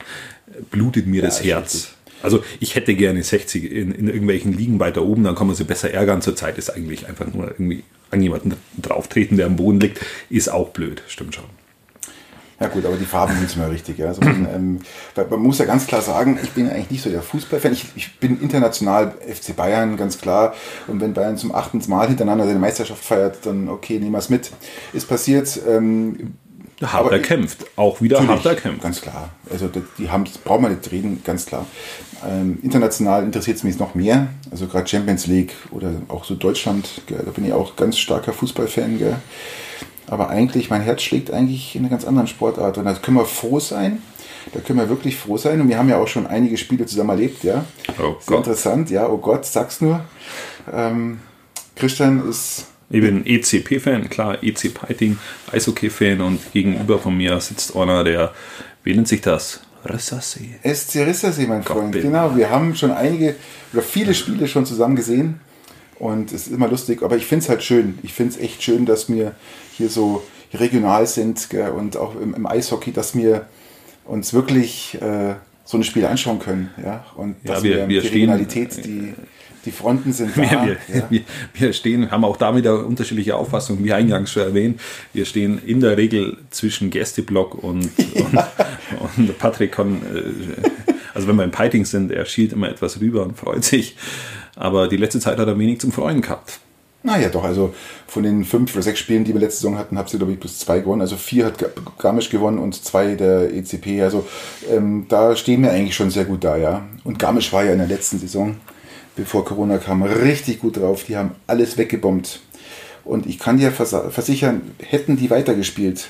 blutet 0.70 1.06
mir 1.06 1.20
das 1.20 1.44
Herz. 1.44 1.92
Also 2.22 2.42
ich 2.60 2.76
hätte 2.76 2.94
gerne 2.94 3.22
60 3.22 3.70
in, 3.70 3.92
in 3.92 4.06
irgendwelchen 4.06 4.56
Ligen 4.56 4.80
weiter 4.80 5.02
oben, 5.02 5.24
dann 5.24 5.34
kann 5.34 5.48
man 5.48 5.56
sie 5.56 5.64
besser 5.64 5.90
ärgern. 5.90 6.22
Zurzeit 6.22 6.56
ist 6.56 6.70
eigentlich 6.70 7.08
einfach 7.08 7.26
nur 7.32 7.50
irgendwie 7.50 7.82
an 8.10 8.22
jemanden 8.22 8.54
drauftreten, 8.80 9.36
der 9.36 9.46
am 9.46 9.56
Boden 9.56 9.80
liegt, 9.80 10.00
ist 10.30 10.48
auch 10.48 10.70
blöd, 10.70 11.02
stimmt 11.08 11.34
schon. 11.34 11.44
Ja 12.62 12.68
gut, 12.68 12.86
aber 12.86 12.96
die 12.96 13.04
Farben 13.04 13.34
sind 13.36 13.56
mir 13.56 13.68
richtig. 13.68 13.98
Ja. 13.98 14.06
Also 14.06 14.20
man, 14.20 14.46
ähm, 14.54 14.80
man, 15.28 15.40
muss 15.40 15.58
ja 15.58 15.64
ganz 15.64 15.88
klar 15.88 16.00
sagen, 16.00 16.38
ich 16.40 16.50
bin 16.50 16.70
eigentlich 16.70 16.92
nicht 16.92 17.02
so 17.02 17.10
der 17.10 17.20
Fußballfan. 17.20 17.72
Ich, 17.72 17.86
ich, 17.96 18.18
bin 18.20 18.40
international 18.40 19.14
FC 19.26 19.56
Bayern, 19.56 19.96
ganz 19.96 20.18
klar. 20.18 20.54
Und 20.86 21.00
wenn 21.00 21.12
Bayern 21.12 21.36
zum 21.36 21.52
achten 21.52 21.82
Mal 21.88 22.06
hintereinander 22.06 22.46
seine 22.46 22.60
Meisterschaft 22.60 23.04
feiert, 23.04 23.44
dann 23.44 23.68
okay, 23.68 23.98
nehmen 23.98 24.12
wir 24.12 24.18
es 24.18 24.28
mit. 24.28 24.52
Ist 24.92 25.08
passiert. 25.08 25.60
Ähm, 25.68 26.34
hart 26.80 27.10
erkämpft. 27.10 27.66
Auch 27.74 28.00
wieder 28.00 28.24
hart 28.28 28.46
erkämpft. 28.46 28.82
Ganz 28.82 29.00
klar. 29.00 29.30
Also 29.50 29.68
die 29.98 30.08
haben, 30.08 30.24
das 30.24 30.38
brauchen 30.38 30.62
wir 30.62 30.68
nicht 30.68 30.88
reden, 30.92 31.20
ganz 31.24 31.46
klar. 31.46 31.66
Ähm, 32.24 32.60
international 32.62 33.24
interessiert 33.24 33.56
es 33.56 33.64
mich 33.64 33.76
noch 33.80 33.96
mehr. 33.96 34.28
Also 34.52 34.68
gerade 34.68 34.86
Champions 34.86 35.26
League 35.26 35.52
oder 35.72 35.90
auch 36.06 36.24
so 36.24 36.36
Deutschland, 36.36 37.02
gell, 37.06 37.22
da 37.24 37.32
bin 37.32 37.44
ich 37.44 37.52
auch 37.52 37.74
ganz 37.74 37.98
starker 37.98 38.32
Fußballfan. 38.32 38.98
Gell. 38.98 39.16
Aber 40.12 40.28
eigentlich, 40.28 40.68
mein 40.68 40.82
Herz 40.82 41.00
schlägt 41.00 41.30
eigentlich 41.30 41.74
in 41.74 41.80
einer 41.80 41.88
ganz 41.88 42.04
anderen 42.04 42.26
Sportart. 42.26 42.76
Und 42.76 42.84
da 42.84 42.92
können 42.92 43.16
wir 43.16 43.24
froh 43.24 43.60
sein. 43.60 44.02
Da 44.52 44.60
können 44.60 44.78
wir 44.78 44.90
wirklich 44.90 45.16
froh 45.16 45.38
sein. 45.38 45.58
Und 45.62 45.70
wir 45.70 45.78
haben 45.78 45.88
ja 45.88 45.96
auch 45.96 46.06
schon 46.06 46.26
einige 46.26 46.58
Spiele 46.58 46.84
zusammen 46.84 47.08
erlebt, 47.08 47.42
ja. 47.44 47.64
Oh 47.92 47.92
Sehr 47.92 48.16
Gott. 48.26 48.36
interessant, 48.40 48.90
ja. 48.90 49.08
Oh 49.08 49.16
Gott, 49.16 49.46
sag's 49.46 49.80
nur. 49.80 50.04
Ähm, 50.70 51.20
Christian 51.76 52.28
ist. 52.28 52.66
Ich 52.90 53.00
bin 53.00 53.24
ECP-Fan, 53.24 54.10
klar, 54.10 54.36
EC 54.42 54.74
Piting, 54.74 55.16
Eishockey-Fan 55.50 56.20
und 56.20 56.52
gegenüber 56.52 56.98
von 56.98 57.16
mir 57.16 57.40
sitzt 57.40 57.74
einer, 57.74 58.04
der, 58.04 58.32
wie 58.84 58.94
nennt 58.94 59.08
sich 59.08 59.22
das? 59.22 59.60
Rissersee. 59.86 60.56
SC 60.62 61.06
Rissersee, 61.06 61.46
mein 61.46 61.64
Gott 61.64 61.78
Freund. 61.78 61.92
Genau, 61.94 62.36
wir 62.36 62.50
haben 62.50 62.74
schon 62.74 62.90
einige 62.90 63.36
oder 63.72 63.80
viele 63.80 64.12
Spiele 64.12 64.46
schon 64.46 64.66
zusammen 64.66 64.94
gesehen. 64.94 65.40
Und 65.98 66.32
es 66.32 66.46
ist 66.46 66.52
immer 66.52 66.68
lustig, 66.68 67.02
aber 67.02 67.16
ich 67.16 67.26
finde 67.26 67.44
es 67.44 67.48
halt 67.48 67.62
schön. 67.62 67.98
Ich 68.02 68.12
finde 68.12 68.34
es 68.34 68.40
echt 68.40 68.62
schön, 68.62 68.86
dass 68.86 69.08
wir 69.08 69.34
hier 69.76 69.88
so 69.88 70.22
regional 70.54 71.06
sind 71.06 71.48
gell, 71.50 71.70
und 71.70 71.96
auch 71.96 72.14
im, 72.20 72.34
im, 72.34 72.46
Eishockey, 72.46 72.92
dass 72.92 73.16
wir 73.16 73.46
uns 74.04 74.34
wirklich 74.34 75.00
äh, 75.00 75.34
so 75.64 75.78
ein 75.78 75.84
Spiel 75.84 76.04
anschauen 76.06 76.38
können. 76.38 76.70
Ja? 76.82 77.04
Und 77.16 77.36
ja, 77.44 77.54
dass 77.54 77.62
wir, 77.62 77.88
wir, 77.88 78.02
die 78.02 78.08
Regionalität, 78.08 78.84
die, 78.84 79.14
die 79.64 79.70
Fronten 79.70 80.12
sind 80.12 80.32
da. 80.36 80.42
Wir, 80.42 80.76
ja. 80.92 81.08
wir, 81.54 81.72
stehen, 81.72 82.10
haben 82.10 82.24
auch 82.24 82.36
da 82.36 82.54
wieder 82.56 82.84
unterschiedliche 82.84 83.36
Auffassungen, 83.36 83.84
wie 83.84 83.92
eingangs 83.92 84.30
schon 84.30 84.42
erwähnt. 84.42 84.80
Wir 85.12 85.24
stehen 85.24 85.60
in 85.64 85.80
der 85.80 85.96
Regel 85.96 86.38
zwischen 86.50 86.90
Gästeblock 86.90 87.54
und, 87.62 87.90
und, 88.14 88.38
und 89.16 89.38
Patrick 89.38 89.72
kann, 89.72 90.02
äh, 90.02 90.68
also 91.14 91.28
wenn 91.28 91.36
wir 91.36 91.44
im 91.44 91.50
Piting 91.50 91.84
sind, 91.84 92.10
er 92.10 92.24
schielt 92.24 92.52
immer 92.52 92.68
etwas 92.68 93.00
rüber 93.00 93.22
und 93.22 93.38
freut 93.38 93.64
sich. 93.64 93.96
Aber 94.56 94.88
die 94.88 94.96
letzte 94.96 95.20
Zeit 95.20 95.38
hat 95.38 95.48
er 95.48 95.58
wenig 95.58 95.80
zum 95.80 95.92
Freuen 95.92 96.20
gehabt. 96.20 96.60
Naja, 97.04 97.30
doch, 97.30 97.42
also 97.42 97.74
von 98.06 98.22
den 98.22 98.44
fünf 98.44 98.72
oder 98.74 98.82
sechs 98.82 99.00
Spielen, 99.00 99.24
die 99.24 99.32
wir 99.32 99.40
letzte 99.40 99.62
Saison 99.62 99.76
hatten, 99.76 99.98
habt 99.98 100.12
ihr, 100.12 100.18
glaube 100.18 100.32
ich, 100.32 100.38
bis 100.38 100.60
zwei 100.60 100.78
gewonnen. 100.78 101.00
Also 101.00 101.16
vier 101.16 101.46
hat 101.46 101.54
Garmisch 101.98 102.30
gewonnen 102.30 102.58
und 102.58 102.76
zwei 102.76 103.16
der 103.16 103.52
ECP. 103.52 104.02
Also 104.02 104.24
ähm, 104.70 105.06
da 105.08 105.34
stehen 105.34 105.62
wir 105.62 105.72
eigentlich 105.72 105.96
schon 105.96 106.10
sehr 106.10 106.24
gut 106.24 106.44
da, 106.44 106.56
ja. 106.56 106.84
Und 107.02 107.18
Garmisch 107.18 107.52
war 107.52 107.64
ja 107.64 107.72
in 107.72 107.78
der 107.78 107.88
letzten 107.88 108.20
Saison, 108.20 108.56
bevor 109.16 109.44
Corona 109.44 109.78
kam, 109.78 110.02
richtig 110.02 110.60
gut 110.60 110.76
drauf. 110.76 111.04
Die 111.04 111.16
haben 111.16 111.32
alles 111.48 111.76
weggebombt. 111.76 112.40
Und 113.04 113.26
ich 113.26 113.40
kann 113.40 113.56
dir 113.56 113.72
versichern, 113.72 114.60
hätten 114.78 115.16
die 115.16 115.28
weitergespielt, 115.28 116.08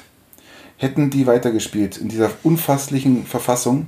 hätten 0.76 1.08
die 1.08 1.26
weitergespielt 1.26 1.96
in 1.96 2.08
dieser 2.08 2.30
unfasslichen 2.42 3.24
Verfassung, 3.24 3.86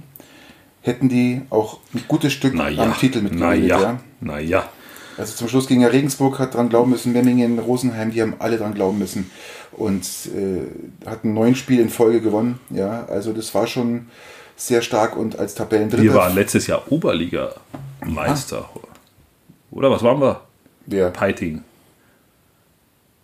hätten 0.85 1.09
die 1.09 1.41
auch 1.51 1.79
ein 1.95 2.05
gutes 2.07 2.33
Stück 2.33 2.55
ja, 2.55 2.83
am 2.83 2.97
Titel 2.97 3.23
mitgenommen. 3.23 3.59
Naja, 3.61 3.81
ja. 3.81 4.01
naja. 4.21 4.69
Also 5.17 5.35
zum 5.35 5.49
Schluss 5.49 5.67
ging 5.67 5.81
ja 5.81 5.89
Regensburg, 5.89 6.39
hat 6.39 6.55
dran 6.55 6.69
glauben 6.69 6.91
müssen, 6.91 7.13
Memmingen, 7.13 7.59
Rosenheim, 7.59 8.11
die 8.11 8.21
haben 8.21 8.35
alle 8.39 8.59
dran 8.59 8.75
glauben 8.75 8.99
müssen 8.99 9.31
und 9.73 10.05
äh, 10.27 11.09
hatten 11.09 11.33
neun 11.33 11.55
Spiele 11.55 11.83
in 11.83 11.89
Folge 11.89 12.21
gewonnen. 12.21 12.59
Ja, 12.69 13.07
also 13.07 13.33
das 13.33 13.55
war 13.55 13.67
schon 13.67 14.09
sehr 14.57 14.83
stark 14.83 15.17
und 15.17 15.39
als 15.39 15.55
Tabellendritter. 15.55 16.03
Wir 16.03 16.15
waren 16.15 16.35
letztes 16.35 16.67
Jahr 16.67 16.83
Oberliga-Meister. 16.91 18.69
Ah. 18.75 18.81
Oder 19.71 19.91
was 19.91 20.03
waren 20.03 20.21
wir? 20.21 20.43
Wer? 20.87 21.11
Piting. 21.11 21.63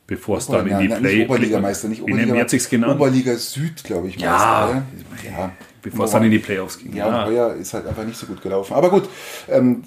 Bevor 0.07 0.39
es 0.39 0.47
dann 0.47 0.67
in 0.67 0.79
die 0.79 0.89
Play. 0.89 1.19
Nicht 1.19 1.29
Oberligameister, 1.29 1.89
nicht 1.89 2.03
Oberliga, 2.03 2.93
Oberliga 2.93 3.37
Süd, 3.37 3.85
glaube 3.85 4.09
ich. 4.09 4.17
Ja, 4.17 4.83
Meister, 5.13 5.31
ja 5.31 5.53
bevor 5.83 6.05
es 6.05 6.11
dann 6.11 6.25
in 6.25 6.31
die 6.31 6.39
Playoffs 6.39 6.79
ging. 6.79 6.95
Ja, 6.95 7.09
ja. 7.09 7.25
und 7.25 7.31
heuer 7.31 7.55
ist 7.55 7.75
halt 7.75 7.87
einfach 7.87 8.05
nicht 8.05 8.19
so 8.19 8.27
gut 8.27 8.43
gelaufen. 8.43 8.75
Aber 8.75 8.91
gut, 8.91 9.09
ähm, 9.49 9.83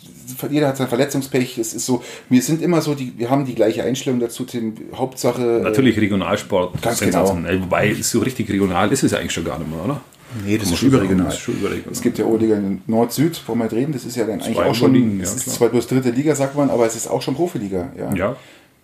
jeder 0.49 0.67
hat 0.67 0.77
sein 0.77 0.87
Verletzungspech. 0.87 1.57
Es 1.57 1.73
ist 1.73 1.85
so, 1.85 2.03
wir 2.29 2.41
sind 2.41 2.61
immer 2.61 2.81
so, 2.81 2.95
die, 2.95 3.13
wir 3.17 3.29
haben 3.29 3.45
die 3.45 3.55
gleiche 3.55 3.83
Einstellung 3.83 4.19
dazu. 4.19 4.45
Die 4.45 4.73
Hauptsache. 4.95 5.59
Äh, 5.59 5.63
Natürlich 5.63 5.97
Regionalsport. 5.97 6.81
Ganz 6.81 6.99
genau. 6.99 7.37
Wobei, 7.59 7.93
so 8.01 8.19
richtig 8.19 8.49
regional 8.49 8.91
ist 8.91 9.03
es 9.03 9.13
eigentlich 9.13 9.33
schon 9.33 9.45
gar 9.45 9.59
nicht 9.59 9.69
mehr, 9.69 9.83
oder? 9.83 10.01
Nee, 10.45 10.57
das, 10.57 10.71
ist 10.71 10.81
überregional. 10.81 11.27
Das 11.27 11.35
ist 11.35 11.41
schon 11.41 11.55
überregional. 11.55 11.91
Es 11.91 12.01
gibt 12.01 12.17
ja 12.17 12.25
O-Liga 12.25 12.59
Nord-Süd, 12.87 13.41
wollen 13.47 13.59
wir 13.59 13.71
reden. 13.71 13.93
Das 13.93 14.03
ist 14.03 14.15
ja 14.15 14.25
dann 14.25 14.41
eigentlich 14.41 14.55
Zwei 14.55 14.65
auch 14.65 14.75
schon. 14.75 14.93
Ligen, 14.93 15.17
ja, 15.17 15.23
ist 15.23 15.49
zwar 15.51 15.69
bloß 15.69 15.87
dritte 15.87 16.09
Liga, 16.09 16.33
sagt 16.35 16.55
man, 16.55 16.69
aber 16.69 16.85
es 16.85 16.95
ist 16.95 17.07
auch 17.07 17.21
schon 17.21 17.35
Profiliga. 17.35 17.91
Ja. 17.97 18.13
ja. 18.15 18.35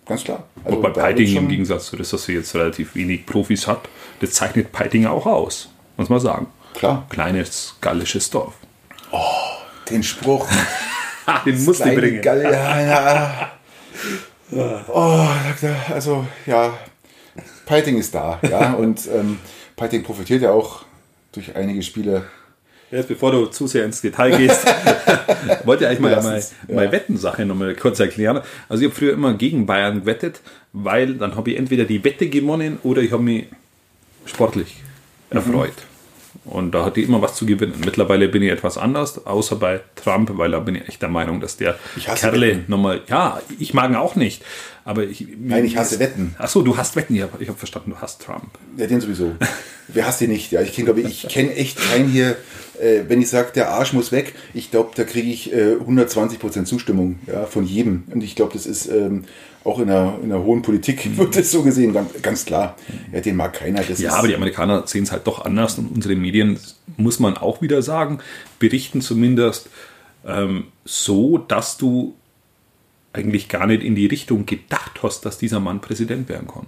Ganz 0.06 0.24
klar. 0.24 0.44
Also 0.64 0.80
bei 0.80 0.90
Peiting 0.90 1.36
im 1.36 1.48
Gegensatz 1.48 1.86
zu 1.86 1.96
das, 1.96 2.10
dass 2.10 2.24
sie 2.24 2.32
jetzt 2.32 2.54
relativ 2.54 2.94
wenig 2.94 3.26
Profis 3.26 3.66
hat, 3.66 3.88
das 4.20 4.32
zeichnet 4.32 4.72
Peiting 4.72 5.06
auch 5.06 5.26
aus, 5.26 5.68
muss 5.96 6.08
man 6.08 6.18
sagen. 6.18 6.46
Klar. 6.74 7.06
Kleines 7.08 7.76
gallisches 7.80 8.30
Dorf. 8.30 8.54
Oh, 9.10 9.18
den 9.90 10.02
Spruch. 10.02 10.48
den 11.46 11.64
musst 11.64 11.84
du 11.84 11.94
bringen. 11.94 12.22
Galle, 12.22 12.44
ja, 12.44 12.80
ja. 12.80 13.52
Oh, 14.88 15.28
also 15.92 16.26
ja, 16.46 16.72
Peiting 17.70 17.98
ist 17.98 18.12
da, 18.14 18.40
ja, 18.42 18.72
und 18.78 19.08
ähm, 19.14 19.38
Peiting 19.76 20.02
profitiert 20.02 20.42
ja 20.42 20.50
auch 20.50 20.84
durch 21.30 21.54
einige 21.54 21.82
Spiele. 21.82 22.24
Jetzt, 22.90 23.06
bevor 23.06 23.30
du 23.30 23.46
zu 23.46 23.68
sehr 23.68 23.84
ins 23.84 24.00
Detail 24.00 24.36
gehst, 24.36 24.66
wollte 25.64 25.84
ich 25.84 25.90
eigentlich 25.90 26.00
mal 26.00 26.20
meine 26.20 26.42
ja. 26.66 26.74
mal 26.74 26.90
Wettensache 26.90 27.46
nochmal 27.46 27.76
kurz 27.76 28.00
erklären. 28.00 28.40
Also 28.68 28.82
ich 28.82 28.90
habe 28.90 28.98
früher 28.98 29.12
immer 29.12 29.34
gegen 29.34 29.66
Bayern 29.66 30.00
gewettet, 30.00 30.40
weil 30.72 31.14
dann 31.14 31.36
habe 31.36 31.52
ich 31.52 31.56
entweder 31.56 31.84
die 31.84 32.02
Wette 32.02 32.28
gewonnen 32.28 32.80
oder 32.82 33.00
ich 33.00 33.12
habe 33.12 33.22
mich 33.22 33.46
sportlich 34.24 34.82
erfreut. 35.30 35.68
Mhm. 35.68 35.89
Und 36.44 36.72
da 36.72 36.86
hat 36.86 36.96
die 36.96 37.02
immer 37.02 37.20
was 37.20 37.34
zu 37.34 37.44
gewinnen. 37.44 37.74
Mittlerweile 37.84 38.28
bin 38.28 38.42
ich 38.42 38.50
etwas 38.50 38.78
anders, 38.78 39.26
außer 39.26 39.56
bei 39.56 39.80
Trump, 39.94 40.30
weil 40.34 40.50
da 40.52 40.58
bin 40.58 40.74
ich 40.74 40.88
echt 40.88 41.02
der 41.02 41.10
Meinung, 41.10 41.40
dass 41.40 41.56
der 41.56 41.78
Kerle 42.16 42.64
nochmal, 42.66 43.02
ja, 43.08 43.42
ich 43.58 43.74
mag 43.74 43.90
ihn 43.90 43.96
auch 43.96 44.16
nicht. 44.16 44.42
Aber 44.84 45.04
ich, 45.04 45.26
Nein, 45.38 45.66
ich 45.66 45.76
hasse 45.76 45.98
Wetten. 45.98 46.34
Achso, 46.38 46.62
du 46.62 46.76
hast 46.76 46.96
Wetten, 46.96 47.14
ja, 47.14 47.28
ich 47.38 47.48
habe 47.48 47.58
verstanden, 47.58 47.90
du 47.90 47.98
hast 47.98 48.22
Trump. 48.22 48.48
Ja, 48.78 48.86
den 48.86 49.00
sowieso. 49.00 49.32
Wer 49.88 50.06
hasst 50.06 50.22
den 50.22 50.30
nicht? 50.30 50.50
Ja, 50.50 50.62
ich 50.62 50.72
kenne, 50.72 50.98
ich, 51.00 51.28
kenne 51.28 51.54
echt 51.54 51.78
keinen 51.78 52.08
hier, 52.08 52.36
äh, 52.80 53.02
wenn 53.06 53.20
ich 53.20 53.28
sage, 53.28 53.50
der 53.54 53.70
Arsch 53.70 53.92
muss 53.92 54.10
weg, 54.10 54.34
ich 54.54 54.70
glaube, 54.70 54.92
da 54.94 55.04
kriege 55.04 55.30
ich 55.30 55.52
äh, 55.52 55.74
120% 55.74 56.64
Zustimmung 56.64 57.18
ja, 57.26 57.44
von 57.44 57.64
jedem. 57.64 58.04
Und 58.10 58.24
ich 58.24 58.34
glaube, 58.34 58.54
das 58.54 58.64
ist 58.64 58.86
ähm, 58.86 59.24
auch 59.64 59.78
in 59.78 59.88
der, 59.88 60.18
in 60.22 60.30
der 60.30 60.42
hohen 60.42 60.62
Politik 60.62 61.06
mhm. 61.06 61.18
wird 61.18 61.36
das 61.36 61.50
so 61.50 61.62
gesehen, 61.62 61.92
ganz, 61.92 62.10
ganz 62.22 62.44
klar. 62.44 62.76
Ja, 63.12 63.20
den 63.20 63.36
mag 63.36 63.52
keiner. 63.52 63.82
Das 63.82 64.00
ja, 64.00 64.14
aber 64.14 64.28
die 64.28 64.34
Amerikaner 64.34 64.86
sehen 64.86 65.04
es 65.04 65.12
halt 65.12 65.26
doch 65.26 65.44
anders 65.44 65.78
und 65.78 65.90
unsere 65.94 66.16
Medien, 66.16 66.58
muss 66.96 67.18
man 67.18 67.36
auch 67.36 67.60
wieder 67.60 67.82
sagen, 67.82 68.20
berichten 68.58 69.00
zumindest 69.00 69.68
ähm, 70.26 70.64
so, 70.84 71.38
dass 71.38 71.76
du 71.76 72.14
eigentlich 73.12 73.48
gar 73.48 73.66
nicht 73.66 73.82
in 73.82 73.94
die 73.94 74.06
Richtung 74.06 74.46
gedacht 74.46 75.02
hast, 75.02 75.26
dass 75.26 75.38
dieser 75.38 75.60
Mann 75.60 75.80
Präsident 75.80 76.28
werden 76.28 76.48
kann. 76.48 76.66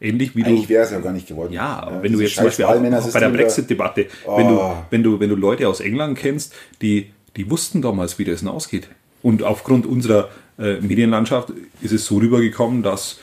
Ähnlich 0.00 0.34
wie 0.34 0.44
Eigentlich 0.44 0.68
wäre 0.68 0.84
es 0.84 0.90
ja 0.90 0.98
gar 1.00 1.12
nicht 1.12 1.28
geworden. 1.28 1.52
Ja, 1.52 1.88
ja 1.88 2.02
wenn 2.02 2.12
du 2.12 2.20
jetzt 2.20 2.34
zum 2.34 2.44
Beispiel 2.44 2.64
auch, 2.64 2.74
auch 2.74 3.12
bei 3.12 3.20
der 3.20 3.28
Brexit-Debatte, 3.28 4.06
oh. 4.26 4.36
wenn, 4.36 4.48
du, 4.48 4.60
wenn, 4.90 5.02
du, 5.02 5.20
wenn 5.20 5.28
du 5.28 5.36
Leute 5.36 5.68
aus 5.68 5.80
England 5.80 6.18
kennst, 6.18 6.52
die, 6.82 7.10
die 7.36 7.50
wussten 7.50 7.80
damals, 7.80 8.18
wie 8.18 8.24
das 8.24 8.44
ausgeht. 8.44 8.88
Und 9.22 9.42
aufgrund 9.42 9.86
unserer 9.86 10.28
äh, 10.58 10.80
Medienlandschaft 10.80 11.52
ist 11.80 11.92
es 11.92 12.06
so 12.06 12.18
rübergekommen, 12.18 12.82
dass, 12.82 13.18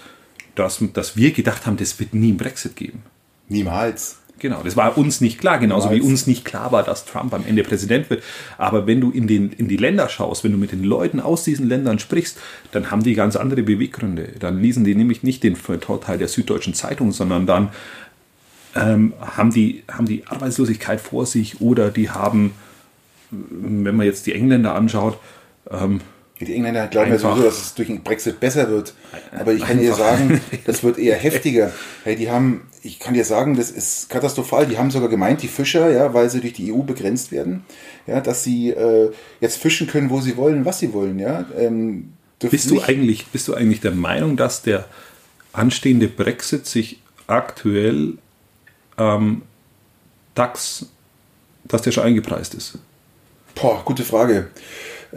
dass, 0.56 0.84
dass 0.94 1.15
wir 1.15 1.32
gedacht 1.32 1.65
haben, 1.65 1.78
das 1.78 2.00
wird 2.00 2.13
nie 2.13 2.30
einen 2.30 2.38
Brexit 2.38 2.76
geben. 2.76 3.04
Niemals. 3.48 4.17
Genau, 4.39 4.63
das 4.63 4.76
war 4.76 4.98
uns 4.98 5.22
nicht 5.22 5.39
klar, 5.39 5.60
genauso 5.60 5.89
Niemals. 5.89 6.04
wie 6.04 6.12
uns 6.12 6.26
nicht 6.26 6.46
klar 6.46 6.72
war, 6.72 6.82
dass 6.82 7.06
Trump 7.06 7.32
am 7.34 7.46
Ende 7.46 7.63
Präsident 7.63 8.10
wird. 8.10 8.24
Aber 8.58 8.88
wenn 8.88 9.00
du 9.00 9.12
in, 9.12 9.28
den, 9.28 9.52
in 9.52 9.67
die 9.67 9.78
Länder 9.78 10.10
schaust, 10.10 10.44
wenn 10.44 10.52
du 10.52 10.58
mit 10.58 10.72
den 10.72 10.84
Leuten 10.84 11.20
aus 11.20 11.44
diesen 11.44 11.67
Ländern 11.67 12.00
sprichst, 12.00 12.39
dann 12.72 12.89
haben 12.89 13.04
die 13.04 13.13
ganz 13.13 13.36
andere 13.36 13.62
Beweggründe. 13.62 14.30
Dann 14.39 14.60
lesen 14.60 14.84
die 14.84 14.96
nämlich 14.96 15.22
nicht 15.22 15.44
den 15.44 15.56
Teil 15.56 16.17
der 16.17 16.28
Süddeutschen 16.28 16.74
Zeitung, 16.74 17.12
sondern 17.12 17.46
dann 17.46 17.70
ähm, 18.74 19.13
haben, 19.20 19.52
die, 19.52 19.84
haben 19.91 20.08
die 20.08 20.26
Arbeitslosigkeit 20.26 21.00
vor 21.00 21.28
sich 21.28 21.62
oder 21.62 21.91
die 21.91 22.10
haben, 22.10 22.54
wenn 23.30 23.96
man 23.96 24.08
jetzt 24.08 24.26
die 24.26 24.34
Engländer 24.34 24.74
anschaut, 24.74 25.20
ähm, 25.70 26.02
die 26.45 26.56
Engländer 26.56 26.88
glauben 26.88 27.12
ja 27.12 27.17
sowieso, 27.17 27.43
dass 27.43 27.62
es 27.62 27.73
durch 27.73 27.88
den 27.88 28.04
Brexit 28.04 28.39
besser 28.39 28.69
wird. 28.69 28.93
Aber 29.38 29.54
ich 29.54 29.63
kann 29.63 29.80
dir 29.80 29.93
sagen, 29.93 30.41
das 30.65 30.84
wird 30.84 30.97
eher 30.97 31.15
heftiger. 31.15 31.71
Hey, 32.04 32.15
die 32.15 32.30
haben, 32.30 32.67
ich 32.84 32.99
kann 32.99 33.13
dir 33.13 33.25
sagen, 33.25 33.56
das 33.56 33.71
ist 33.71 34.10
katastrophal. 34.10 34.65
Die 34.65 34.77
haben 34.77 34.91
sogar 34.91 35.10
gemeint, 35.10 35.41
die 35.41 35.47
Fischer, 35.47 35.91
ja, 35.91 36.13
weil 36.13 36.30
sie 36.30 36.41
durch 36.41 36.54
die 36.54 36.73
EU 36.73 36.80
begrenzt 36.80 37.32
werden, 37.32 37.63
ja, 38.08 38.21
dass 38.21 38.43
sie 38.43 38.69
äh, 38.69 39.12
jetzt 39.39 39.58
fischen 39.58 39.88
können, 39.88 40.10
wo 40.10 40.21
sie 40.21 40.38
wollen, 40.38 40.65
was 40.65 40.80
sie 40.80 40.93
wollen, 40.93 41.19
ja. 41.19 41.45
Ähm, 41.58 42.13
bist 42.39 42.71
du 42.71 42.82
eigentlich, 42.82 43.27
bist 43.27 43.47
du 43.47 43.54
eigentlich 43.54 43.82
der 43.82 43.91
Meinung, 43.91 44.36
dass 44.36 44.63
der 44.63 44.86
anstehende 45.54 46.08
Brexit 46.08 46.65
sich 46.65 46.99
aktuell 47.27 48.17
ähm, 48.97 49.43
DAX, 50.36 50.88
dass 51.65 51.82
der 51.84 51.91
schon 51.91 52.04
eingepreist 52.04 52.56
ist? 52.56 52.80
Boah, 53.56 53.84
gute 53.86 54.04
Frage. 54.04 54.49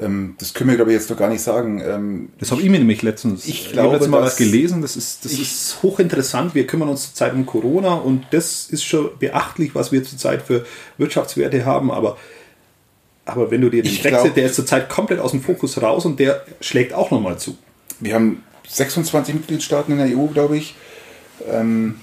Ähm, 0.00 0.34
das 0.38 0.54
können 0.54 0.70
wir, 0.70 0.76
glaube 0.76 0.92
ich, 0.92 0.98
jetzt 0.98 1.08
noch 1.10 1.16
gar 1.16 1.28
nicht 1.28 1.42
sagen. 1.42 1.80
Ähm, 1.80 2.28
das 2.38 2.50
habe 2.50 2.60
ich 2.62 2.68
mir 2.68 2.78
nämlich 2.78 3.02
letztens. 3.02 3.46
Ich 3.46 3.72
glaube, 3.72 3.88
ich 3.88 3.92
letztens 3.94 4.10
mal 4.10 4.22
was 4.22 4.36
gelesen. 4.36 4.82
Das 4.82 4.96
ist, 4.96 5.24
das 5.24 5.32
ist 5.32 5.82
hochinteressant. 5.82 6.54
Wir 6.54 6.66
kümmern 6.66 6.88
uns 6.88 7.06
zurzeit 7.06 7.32
um 7.34 7.46
Corona 7.46 7.94
und 7.94 8.26
das 8.30 8.66
ist 8.68 8.84
schon 8.84 9.10
beachtlich, 9.18 9.74
was 9.74 9.92
wir 9.92 10.02
zurzeit 10.02 10.42
für 10.42 10.66
Wirtschaftswerte 10.98 11.64
haben. 11.64 11.90
Aber, 11.92 12.16
aber 13.24 13.50
wenn 13.50 13.60
du 13.60 13.70
dir 13.70 13.82
den 13.82 13.94
Brexit, 13.94 14.10
glaub, 14.10 14.34
der 14.34 14.46
ist 14.46 14.56
zurzeit 14.56 14.88
komplett 14.88 15.20
aus 15.20 15.30
dem 15.30 15.42
Fokus 15.42 15.80
raus 15.80 16.04
und 16.04 16.18
der 16.18 16.44
schlägt 16.60 16.92
auch 16.92 17.10
nochmal 17.10 17.38
zu. 17.38 17.56
Wir 18.00 18.14
haben 18.14 18.42
26 18.68 19.34
Mitgliedstaaten 19.34 19.92
in 19.92 19.98
der 19.98 20.18
EU, 20.18 20.26
glaube 20.26 20.56
ich. 20.56 20.74
Ähm, 21.48 21.96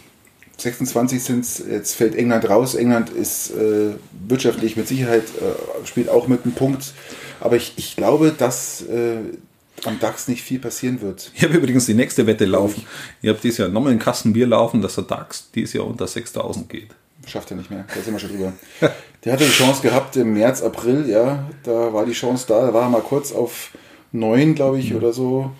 26 0.58 1.23
sind 1.23 1.43
es, 1.43 1.63
jetzt 1.69 1.95
fällt 1.95 2.15
England 2.15 2.47
raus. 2.49 2.75
England 2.75 3.10
ist 3.10 3.51
äh, 3.51 3.95
wirtschaftlich 4.27 4.77
mit 4.77 4.88
Sicherheit, 4.88 5.23
äh, 5.23 5.86
spielt 5.88 6.08
auch 6.10 6.27
mit 6.27 6.45
einem 6.45 6.54
Punkt. 6.54 6.93
Aber 7.41 7.56
ich, 7.58 7.73
ich 7.75 7.95
glaube, 7.95 8.34
dass 8.38 8.84
äh, 8.84 9.17
am 9.84 9.99
DAX 9.99 10.27
nicht 10.27 10.43
viel 10.43 10.60
passieren 10.60 11.01
wird. 11.01 11.32
Ich 11.34 11.43
habe 11.43 11.56
übrigens 11.56 11.88
die 11.88 11.93
nächste 11.93 12.27
Wette 12.27 12.45
laufen. 12.45 12.86
Ihr 13.21 13.34
habt 13.34 13.43
dieses 13.43 13.58
Jahr 13.58 13.67
nochmal 13.69 13.91
einen 13.91 13.99
Kasten 13.99 14.32
Bier 14.32 14.47
laufen, 14.47 14.82
dass 14.82 14.95
der 14.95 15.06
DAX 15.06 15.49
dieses 15.54 15.73
Jahr 15.73 15.88
unter 15.88 16.08
6000 16.08 16.69
geht. 16.69 16.89
Schafft 17.25 17.51
er 17.51 17.58
nicht 17.58 17.69
mehr, 17.69 17.86
da 17.93 18.01
sind 18.01 18.13
wir 18.13 18.19
schon 18.19 18.32
drüber. 18.32 18.54
Der 19.23 19.34
hatte 19.34 19.45
die 19.45 19.51
Chance 19.51 19.84
gehabt 19.84 20.15
im 20.15 20.34
März, 20.34 20.63
April, 20.63 21.08
ja, 21.08 21.47
da 21.62 21.93
war 21.93 22.08
die 22.08 22.13
Chance 22.13 22.45
da, 22.47 22.65
da 22.65 22.73
war 22.73 22.84
er 22.84 22.89
mal 22.89 23.01
kurz 23.01 23.32
auf 23.32 23.69
9, 24.12 24.56
glaube 24.56 24.80
ich, 24.80 24.89
mhm. 24.89 24.97
oder 24.97 25.13
so. 25.13 25.51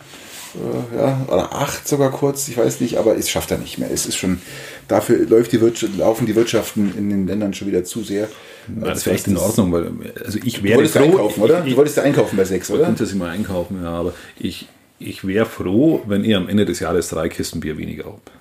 Äh, 0.56 0.98
ja, 0.98 1.26
oder 1.28 1.54
8 1.54 1.88
sogar 1.88 2.12
kurz, 2.12 2.48
ich 2.48 2.58
weiß 2.58 2.82
nicht, 2.82 2.98
aber 2.98 3.16
es 3.18 3.30
schafft 3.30 3.52
er 3.52 3.58
nicht 3.58 3.78
mehr. 3.78 3.90
Es 3.92 4.06
ist 4.06 4.18
schon, 4.18 4.42
dafür 4.88 5.26
läuft 5.26 5.52
die 5.52 5.62
Wirtschaft, 5.62 5.98
laufen 5.98 6.26
die 6.26 6.36
Wirtschaften 6.36 6.94
in 6.98 7.10
den 7.10 7.28
Ländern 7.28 7.54
schon 7.54 7.68
wieder 7.68 7.84
zu 7.84 8.04
sehr. 8.04 8.28
Ja, 8.68 8.88
das 8.88 9.06
wäre 9.06 9.16
echt 9.16 9.28
in 9.28 9.38
Ordnung, 9.38 9.72
weil 9.72 9.92
also 10.24 10.40
ich 10.44 10.64
wäre 10.64 10.74
du 10.74 10.78
wolltest 10.80 10.98
froh, 10.98 11.04
einkaufen, 11.04 11.42
oder? 11.42 11.62
du 11.62 11.76
wolltest 11.78 11.98
ja 11.98 12.04
einkaufen 12.04 12.38
bei 12.38 12.46
6, 12.46 12.72
oder? 12.72 12.94
Ich 13.02 13.16
mal 13.16 13.30
einkaufen, 13.30 13.82
ja, 13.82 13.92
aber 13.92 14.14
ich, 14.38 14.68
ich 15.00 15.26
wäre 15.26 15.46
froh, 15.46 16.02
wenn 16.08 16.24
ihr 16.24 16.38
am 16.38 16.50
Ende 16.50 16.66
des 16.66 16.80
Jahres 16.80 17.10
drei 17.10 17.30
Kisten 17.30 17.60
Bier 17.60 17.78
weniger 17.78 18.06
habt. 18.06 18.32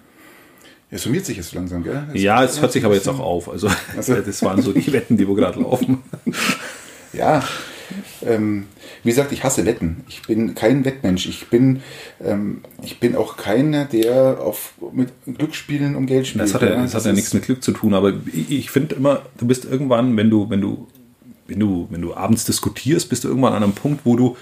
Ja, 0.91 0.99
summiert 0.99 1.25
sich 1.25 1.37
jetzt 1.37 1.51
so 1.51 1.57
langsam, 1.57 1.85
gell? 1.85 2.03
Das 2.13 2.21
ja, 2.21 2.43
es 2.43 2.61
hört 2.61 2.73
sich 2.73 2.85
aber 2.85 2.95
jetzt 2.95 3.09
auch 3.09 3.21
auf. 3.21 3.49
Also, 3.49 3.71
also. 3.97 4.15
das 4.27 4.43
waren 4.43 4.61
so 4.61 4.73
die 4.73 4.93
Wetten, 4.93 5.17
die 5.17 5.29
wo 5.29 5.35
gerade 5.35 5.61
laufen. 5.61 6.03
Ja, 7.13 7.43
ähm, 8.25 8.69
wie 9.03 9.09
gesagt, 9.11 9.33
ich 9.33 9.45
hasse 9.45 9.65
Wetten. 9.67 10.05
Ich 10.09 10.23
bin 10.23 10.55
kein 10.55 10.85
Wettmensch. 10.85 11.27
Ich 11.27 11.49
bin, 11.49 11.83
ähm, 12.23 12.63
ich 12.83 13.01
bin 13.01 13.17
auch 13.17 13.37
keiner, 13.37 13.85
der 13.85 14.41
auf, 14.41 14.75
mit 14.93 15.11
Glücksspielen 15.27 15.97
um 15.97 16.07
Geld 16.07 16.27
spielt. 16.27 16.45
Das 16.45 16.55
hat 16.55 16.63
ja, 16.63 16.71
das, 16.71 16.93
das 16.93 16.95
hat 16.95 17.07
ja 17.07 17.13
nichts 17.13 17.33
mit 17.33 17.45
Glück 17.45 17.63
zu 17.63 17.73
tun, 17.73 17.95
aber 17.95 18.13
ich, 18.33 18.51
ich 18.51 18.71
finde 18.71 18.97
immer, 18.97 19.23
du 19.39 19.47
bist 19.47 19.65
irgendwann, 19.65 20.17
wenn 20.17 20.31
du, 20.31 20.51
wenn 20.51 20.61
du, 20.61 20.87
wenn 21.47 21.61
du, 21.61 21.87
wenn 21.91 22.03
du 22.03 22.15
abends 22.15 22.45
diskutierst, 22.45 23.09
bist 23.09 23.25
du 23.25 23.29
irgendwann 23.29 23.55
an 23.55 23.63
einem 23.63 23.73
Punkt, 23.73 24.03
wo 24.05 24.17
du, 24.17 24.37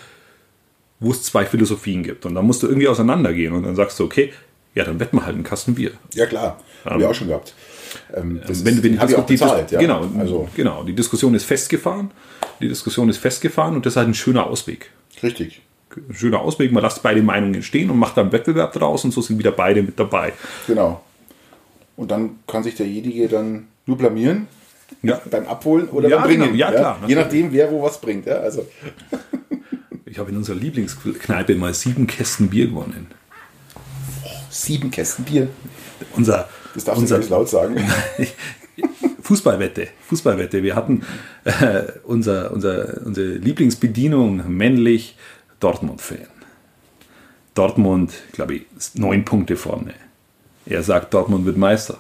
wo 1.01 1.11
es 1.11 1.23
zwei 1.23 1.47
Philosophien 1.47 2.03
gibt. 2.03 2.27
Und 2.27 2.35
dann 2.35 2.45
musst 2.45 2.63
du 2.63 2.67
irgendwie 2.67 2.89
auseinandergehen 2.89 3.55
und 3.55 3.63
dann 3.63 3.77
sagst 3.77 3.99
du, 3.99 4.05
okay, 4.05 4.33
ja, 4.75 4.85
dann 4.85 5.01
wetten 5.01 5.17
wir 5.17 5.25
halt 5.25 5.35
einen 5.35 5.45
Kasten 5.45 5.75
Bier. 5.75 5.93
Ja, 6.15 6.27
klar. 6.27 6.61
Haben 6.85 6.97
um, 6.97 7.01
wir 7.01 7.11
auch 7.11 7.15
schon 7.15 7.29
gehabt. 7.29 7.55
Ähm, 8.15 8.41
das 8.47 8.65
wenn, 8.65 8.83
wenn 8.83 8.99
die, 8.99 8.99
die, 8.99 9.33
bezahlt, 9.35 9.71
ja. 9.71 9.81
Genau, 9.81 10.09
also. 10.19 10.49
genau, 10.55 10.85
die 10.85 10.93
Diskussion 10.93 11.35
ist 11.35 11.45
festgefahren. 11.45 12.11
Die 12.61 12.69
Diskussion 12.69 13.09
ist 13.09 13.19
festgefahren 13.19 13.75
und 13.77 13.87
das 13.87 13.95
ist 13.95 13.97
halt 13.97 14.09
ein 14.09 14.15
schöner 14.15 14.47
Ausweg. 14.47 14.91
Richtig. 15.23 15.63
Ein 15.97 16.15
schöner 16.15 16.41
Ausweg, 16.41 16.73
man 16.73 16.83
lässt 16.83 17.03
beide 17.03 17.23
Meinungen 17.23 17.63
stehen 17.63 17.91
und 17.91 17.99
macht 17.99 18.17
dann 18.17 18.31
Wettbewerb 18.33 18.73
draus 18.73 19.05
und 19.05 19.13
so 19.13 19.21
sind 19.21 19.39
wieder 19.39 19.53
beide 19.53 19.83
mit 19.83 19.99
dabei. 19.99 20.33
Genau. 20.67 21.03
Und 21.97 22.11
dann 22.11 22.39
kann 22.47 22.63
sich 22.63 22.77
derjenige 22.77 23.29
dann 23.29 23.67
nur 23.87 23.97
blamieren 23.97 24.47
ja. 25.03 25.21
beim 25.31 25.47
Abholen 25.47 25.89
oder 25.89 26.09
ja, 26.09 26.19
beim 26.19 26.27
Bringen. 26.27 26.53
Genau. 26.53 26.57
Ja, 26.57 26.71
klar. 26.71 26.99
Ja? 27.03 27.09
Je 27.09 27.15
nachdem, 27.15 27.53
wer 27.53 27.71
wo 27.71 27.83
was 27.83 28.01
bringt. 28.01 28.27
Ja, 28.27 28.37
also. 28.37 28.67
ich 30.07 30.19
habe 30.19 30.31
in 30.31 30.37
unserer 30.37 30.57
Lieblingskneipe 30.57 31.55
mal 31.55 31.75
sieben 31.75 32.07
Kästen 32.07 32.49
Bier 32.49 32.69
gewonnen. 32.69 33.09
Oh, 34.25 34.29
sieben 34.51 34.91
Kästen 34.91 35.25
Bier? 35.25 35.49
Unser, 36.15 36.49
das 36.75 36.85
darfst 36.85 37.03
unser, 37.03 37.17
du 37.17 37.21
nicht 37.23 37.31
laut 37.31 37.49
sagen. 37.49 37.77
Fußballwette. 39.29 39.89
Fußballwette. 40.09 40.63
Wir 40.63 40.75
hatten 40.75 41.03
äh, 41.45 41.83
unser, 42.05 42.51
unser, 42.51 43.03
unsere 43.05 43.33
Lieblingsbedienung 43.33 44.43
männlich 44.49 45.19
Dortmund-Fan. 45.61 46.29
Dortmund, 47.53 48.15
glaube 48.33 48.55
ich, 48.55 48.63
neun 48.95 49.27
Punkte 49.27 49.57
vorne. 49.57 49.93
Er 50.65 50.83
sagt, 50.83 51.13
Dortmund 51.13 51.45
wird 51.45 51.59
Meister. 51.59 51.99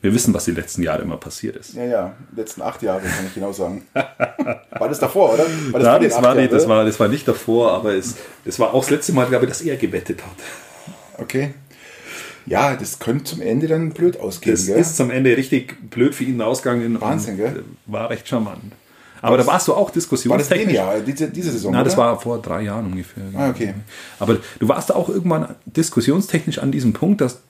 Wir 0.00 0.14
wissen, 0.14 0.32
was 0.32 0.46
die 0.46 0.52
letzten 0.52 0.82
Jahre 0.82 1.02
immer 1.02 1.18
passiert 1.18 1.56
ist. 1.56 1.74
Ja, 1.74 1.84
ja, 1.84 2.14
die 2.32 2.40
letzten 2.40 2.62
acht 2.62 2.80
Jahre 2.80 3.02
kann 3.02 3.26
ich 3.26 3.34
genau 3.34 3.52
sagen. 3.52 3.86
War 3.92 4.88
das 4.88 5.00
davor, 5.00 5.34
oder? 5.34 5.44
War 5.70 5.80
das, 5.80 5.86
ja, 5.86 5.98
das, 5.98 6.22
war 6.22 6.34
nicht, 6.34 6.50
das, 6.50 6.66
war, 6.66 6.84
das 6.86 6.98
war 6.98 7.08
nicht 7.08 7.28
davor, 7.28 7.72
aber 7.72 7.92
es, 7.92 8.16
es 8.46 8.58
war 8.58 8.72
auch 8.72 8.80
das 8.80 8.90
letzte 8.90 9.12
Mal, 9.12 9.26
glaube 9.26 9.44
ich, 9.44 9.50
dass 9.50 9.60
er 9.60 9.76
gewettet 9.76 10.22
hat. 10.22 11.20
Okay. 11.20 11.52
Ja, 12.46 12.76
das 12.76 12.98
könnte 12.98 13.24
zum 13.24 13.40
Ende 13.40 13.66
dann 13.66 13.90
blöd 13.90 14.20
ausgehen. 14.20 14.54
Das 14.54 14.66
gell? 14.66 14.78
ist 14.78 14.96
zum 14.96 15.10
Ende 15.10 15.36
richtig 15.36 15.90
blöd 15.90 16.14
für 16.14 16.24
ihn 16.24 16.40
ausgegangen. 16.40 17.00
Wahnsinn, 17.00 17.36
gell? 17.36 17.64
War 17.86 18.10
recht 18.10 18.28
charmant. 18.28 18.72
Aber 19.22 19.38
das, 19.38 19.46
da 19.46 19.52
warst 19.52 19.68
du 19.68 19.74
auch 19.74 19.90
diskussionstechnisch. 19.90 20.76
War 20.76 20.86
das 20.86 20.96
Jahr, 20.96 21.00
diese, 21.00 21.30
diese 21.30 21.50
Saison? 21.50 21.72
Na, 21.72 21.82
das 21.82 21.96
war 21.96 22.20
vor 22.20 22.42
drei 22.42 22.62
Jahren 22.62 22.86
ungefähr. 22.86 23.24
Ah, 23.34 23.48
okay. 23.48 23.72
Aber 24.18 24.38
du 24.58 24.68
warst 24.68 24.90
da 24.90 24.94
auch 24.94 25.08
irgendwann 25.08 25.54
diskussionstechnisch 25.64 26.58
an 26.58 26.70
diesem 26.70 26.92
Punkt, 26.92 27.22
dass 27.22 27.40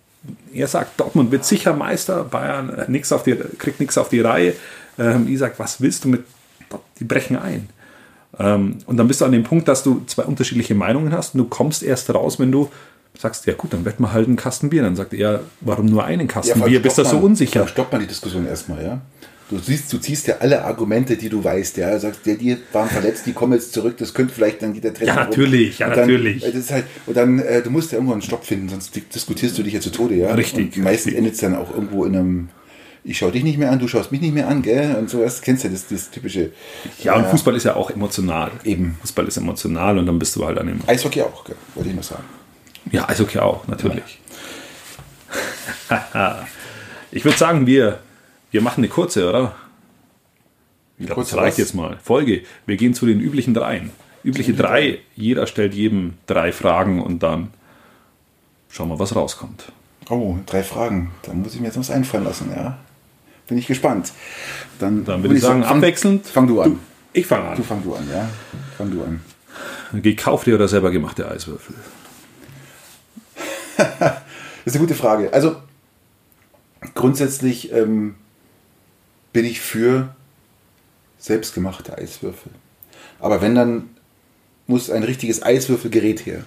er 0.52 0.68
sagt, 0.68 1.00
Dortmund 1.00 1.32
wird 1.32 1.44
sicher 1.44 1.72
Meister, 1.74 2.24
Bayern 2.24 2.70
äh, 2.70 2.84
nix 2.88 3.10
auf 3.10 3.24
die, 3.24 3.36
kriegt 3.58 3.80
nichts 3.80 3.98
auf 3.98 4.08
die 4.08 4.20
Reihe. 4.20 4.54
Ähm, 4.98 5.26
ich 5.28 5.38
sage, 5.38 5.54
was 5.58 5.80
willst 5.80 6.04
du 6.04 6.08
mit, 6.08 6.24
die 7.00 7.04
brechen 7.04 7.36
ein. 7.36 7.68
Ähm, 8.38 8.78
und 8.86 8.96
dann 8.96 9.08
bist 9.08 9.20
du 9.20 9.24
an 9.24 9.32
dem 9.32 9.42
Punkt, 9.42 9.66
dass 9.66 9.82
du 9.82 10.02
zwei 10.06 10.22
unterschiedliche 10.24 10.74
Meinungen 10.74 11.12
hast 11.12 11.34
und 11.34 11.38
du 11.38 11.44
kommst 11.46 11.82
erst 11.82 12.12
raus, 12.14 12.38
wenn 12.38 12.52
du 12.52 12.70
sagst, 13.18 13.46
ja 13.46 13.54
gut, 13.54 13.72
dann 13.72 13.84
wetten 13.84 14.02
wir 14.02 14.12
halt 14.12 14.26
einen 14.26 14.36
Kasten 14.36 14.70
Bier. 14.70 14.82
Dann 14.82 14.96
sagt 14.96 15.14
er, 15.14 15.40
warum 15.60 15.86
nur 15.86 16.04
einen 16.04 16.28
Kasten 16.28 16.58
ja, 16.60 16.66
Bier? 16.66 16.82
Bist 16.82 16.98
du 16.98 17.04
so 17.04 17.18
unsicher? 17.18 17.66
Stoppt 17.68 17.92
man 17.92 18.00
die 18.00 18.06
Diskussion 18.06 18.46
erstmal, 18.46 18.84
ja. 18.84 19.00
Du 19.50 19.58
siehst, 19.58 19.92
du 19.92 19.98
ziehst 19.98 20.26
ja 20.26 20.36
alle 20.40 20.64
Argumente, 20.64 21.16
die 21.16 21.28
du 21.28 21.44
weißt, 21.44 21.76
ja. 21.76 21.92
Du 21.92 22.00
sagst, 22.00 22.24
der, 22.24 22.36
die 22.36 22.56
waren 22.72 22.88
verletzt, 22.88 23.26
die 23.26 23.32
kommen 23.32 23.52
jetzt 23.52 23.74
zurück, 23.74 23.96
das 23.98 24.14
könnte 24.14 24.32
vielleicht 24.32 24.62
dann 24.62 24.74
wieder 24.74 24.92
treffen. 24.92 25.08
Ja, 25.08 25.16
natürlich, 25.16 25.78
ja, 25.78 25.90
dann, 25.90 26.00
natürlich. 26.00 26.42
Das 26.42 26.54
ist 26.54 26.70
halt, 26.70 26.86
und 27.06 27.16
dann, 27.16 27.38
äh, 27.40 27.62
du 27.62 27.70
musst 27.70 27.92
ja 27.92 27.98
irgendwo 27.98 28.14
einen 28.14 28.22
Stopp 28.22 28.44
finden, 28.44 28.70
sonst 28.70 28.98
diskutierst 29.14 29.58
du 29.58 29.62
dich 29.62 29.74
ja 29.74 29.80
zu 29.80 29.90
Tode, 29.90 30.14
ja. 30.14 30.32
Richtig. 30.34 30.76
Und 30.76 30.82
meistens 30.82 31.12
endet 31.12 31.34
es 31.34 31.40
dann 31.40 31.54
auch 31.54 31.72
irgendwo 31.72 32.04
in 32.06 32.16
einem, 32.16 32.48
ich 33.04 33.18
schaue 33.18 33.32
dich 33.32 33.44
nicht 33.44 33.58
mehr 33.58 33.70
an, 33.70 33.78
du 33.78 33.86
schaust 33.86 34.12
mich 34.12 34.22
nicht 34.22 34.32
mehr 34.32 34.48
an, 34.48 34.62
gell? 34.62 34.96
Und 34.96 35.10
sowas 35.10 35.42
kennst 35.42 35.64
du 35.64 35.68
das, 35.68 35.88
das 35.88 36.10
typische. 36.10 36.50
Ja, 37.02 37.14
und 37.16 37.26
Fußball 37.26 37.54
ist 37.54 37.64
ja 37.64 37.76
auch 37.76 37.90
emotional. 37.90 38.50
Eben. 38.64 38.96
Fußball 39.02 39.28
ist 39.28 39.36
emotional 39.36 39.98
und 39.98 40.06
dann 40.06 40.18
bist 40.18 40.34
du 40.36 40.46
halt 40.46 40.56
an 40.56 40.68
dem. 40.68 40.80
Eishockey 40.86 41.20
auch, 41.20 41.44
gell? 41.44 41.56
wollte 41.74 41.90
ich 41.90 41.94
mal 41.94 42.02
sagen. 42.02 42.24
Ja, 42.90 43.08
Eishockey 43.08 43.38
auch, 43.38 43.66
natürlich. 43.66 44.20
Ja. 45.90 46.46
ich 47.10 47.24
würde 47.24 47.38
sagen, 47.38 47.66
wir, 47.66 48.00
wir 48.50 48.62
machen 48.62 48.80
eine 48.80 48.88
kurze, 48.88 49.28
oder? 49.28 49.54
Ich 50.98 51.06
glaube, 51.06 51.22
das 51.22 51.36
reicht 51.36 51.58
jetzt 51.58 51.74
mal. 51.74 51.98
Folge. 52.02 52.42
Wir 52.66 52.76
gehen 52.76 52.94
zu 52.94 53.06
den 53.06 53.20
üblichen 53.20 53.54
dreien. 53.54 53.90
Übliche 54.22 54.54
drei. 54.54 55.00
Jeder 55.16 55.46
stellt 55.46 55.74
jedem 55.74 56.14
drei 56.26 56.52
Fragen 56.52 57.02
und 57.02 57.22
dann 57.22 57.48
schauen 58.70 58.88
wir, 58.88 58.98
was 58.98 59.14
rauskommt. 59.14 59.72
Oh, 60.08 60.38
drei 60.46 60.62
Fragen. 60.62 61.10
Da 61.22 61.32
muss 61.32 61.54
ich 61.54 61.60
mir 61.60 61.66
jetzt 61.66 61.78
was 61.78 61.90
einfallen 61.90 62.24
lassen, 62.24 62.50
ja. 62.54 62.78
Bin 63.46 63.58
ich 63.58 63.66
gespannt. 63.66 64.12
Dann, 64.78 65.04
dann 65.04 65.22
würde 65.22 65.34
ich 65.34 65.42
sagen, 65.42 65.62
fang, 65.62 65.78
abwechselnd. 65.78 66.26
Fang 66.26 66.46
du 66.46 66.60
an. 66.60 66.70
Du, 66.72 66.78
ich 67.12 67.26
fange 67.26 67.48
an. 67.48 67.56
Du 67.56 67.62
fang 67.62 67.82
du 67.82 67.94
an, 67.94 68.08
ja. 68.10 68.28
Fang 68.78 68.90
du 68.90 69.02
an. 69.02 69.20
Gekaufte 69.92 70.54
oder 70.54 70.68
selber 70.68 70.90
gemachte 70.90 71.28
Eiswürfel? 71.28 71.74
Das 73.76 74.22
ist 74.64 74.76
eine 74.76 74.86
gute 74.86 74.94
Frage. 74.94 75.32
Also 75.32 75.56
grundsätzlich 76.94 77.72
ähm, 77.72 78.16
bin 79.32 79.44
ich 79.44 79.60
für 79.60 80.14
selbstgemachte 81.18 81.96
Eiswürfel. 81.96 82.52
Aber 83.18 83.40
wenn, 83.40 83.54
dann 83.54 83.90
muss 84.66 84.90
ein 84.90 85.02
richtiges 85.02 85.42
Eiswürfelgerät 85.42 86.26
her. 86.26 86.44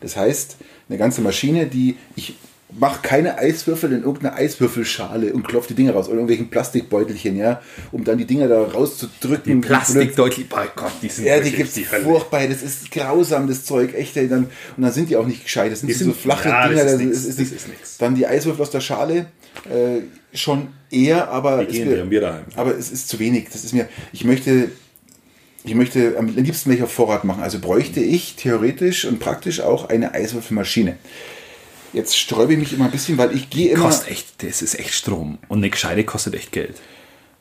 Das 0.00 0.16
heißt, 0.16 0.56
eine 0.88 0.98
ganze 0.98 1.20
Maschine, 1.20 1.66
die 1.66 1.96
ich 2.16 2.36
mach 2.78 3.02
keine 3.02 3.38
Eiswürfel 3.38 3.92
in 3.92 4.02
irgendeine 4.02 4.34
Eiswürfelschale 4.34 5.32
und 5.32 5.46
klopf 5.46 5.66
die 5.66 5.74
Dinger 5.74 5.92
raus 5.92 6.06
oder 6.06 6.16
irgendwelchen 6.16 6.50
Plastikbeutelchen, 6.50 7.36
ja, 7.36 7.60
um 7.92 8.04
dann 8.04 8.18
die 8.18 8.24
Dinger 8.24 8.48
da 8.48 8.62
rauszudrücken. 8.62 9.60
Plastikbeutel, 9.60 10.44
bei 10.44 10.66
Gott, 10.74 10.92
die 11.02 11.08
sind 11.08 11.26
Ja, 11.26 11.40
die 11.40 11.52
gibt's 11.52 11.74
die 11.74 11.84
furchtbar, 11.84 12.46
das 12.46 12.62
ist 12.62 12.90
grausam, 12.90 13.46
das 13.46 13.64
Zeug, 13.64 13.94
echt, 13.94 14.16
ey, 14.16 14.28
dann, 14.28 14.48
und 14.76 14.82
dann 14.82 14.92
sind 14.92 15.10
die 15.10 15.16
auch 15.16 15.26
nicht 15.26 15.44
gescheit, 15.44 15.72
das 15.72 15.80
sind, 15.80 15.88
die 15.88 15.94
sind 15.94 16.08
so 16.08 16.12
flache 16.14 16.48
ja, 16.48 16.68
Dinger, 16.68 16.84
das 16.84 16.94
ist, 16.94 17.00
nix, 17.00 17.24
ist, 17.24 17.40
ist, 17.40 17.52
ist 17.52 17.68
nichts. 17.68 17.98
Dann 17.98 18.14
die 18.14 18.26
Eiswürfel 18.26 18.62
aus 18.62 18.70
der 18.70 18.80
Schale, 18.80 19.26
äh, 19.70 20.00
schon 20.36 20.68
eher, 20.90 21.30
aber, 21.30 21.64
die 21.64 21.78
gehen, 21.78 21.88
mir, 21.88 22.10
wir 22.10 22.20
daheim. 22.20 22.44
aber 22.56 22.76
es 22.76 22.90
ist 22.90 23.08
zu 23.08 23.18
wenig, 23.18 23.48
das 23.52 23.64
ist 23.64 23.72
mir, 23.72 23.88
ich 24.12 24.24
möchte 24.24 24.70
ich 25.66 25.74
möchte 25.74 26.18
am 26.18 26.28
liebsten 26.28 26.68
welcher 26.68 26.86
Vorrat 26.86 27.24
machen. 27.24 27.42
Also 27.42 27.58
bräuchte 27.58 28.00
ich 28.00 28.36
theoretisch 28.36 29.06
und 29.06 29.18
praktisch 29.18 29.62
auch 29.62 29.88
eine 29.88 30.12
Eiswürfelmaschine. 30.12 30.98
Jetzt 31.94 32.18
sträube 32.18 32.52
ich 32.52 32.58
mich 32.58 32.72
immer 32.72 32.86
ein 32.86 32.90
bisschen, 32.90 33.16
weil 33.18 33.34
ich 33.34 33.48
gehe 33.50 33.70
immer. 33.70 33.84
Kostet 33.84 34.10
echt, 34.10 34.42
das 34.42 34.62
ist 34.62 34.78
echt 34.78 34.94
Strom. 34.94 35.38
Und 35.48 35.58
eine 35.58 35.70
Gescheite 35.70 36.04
kostet 36.04 36.34
echt 36.34 36.50
Geld. 36.52 36.74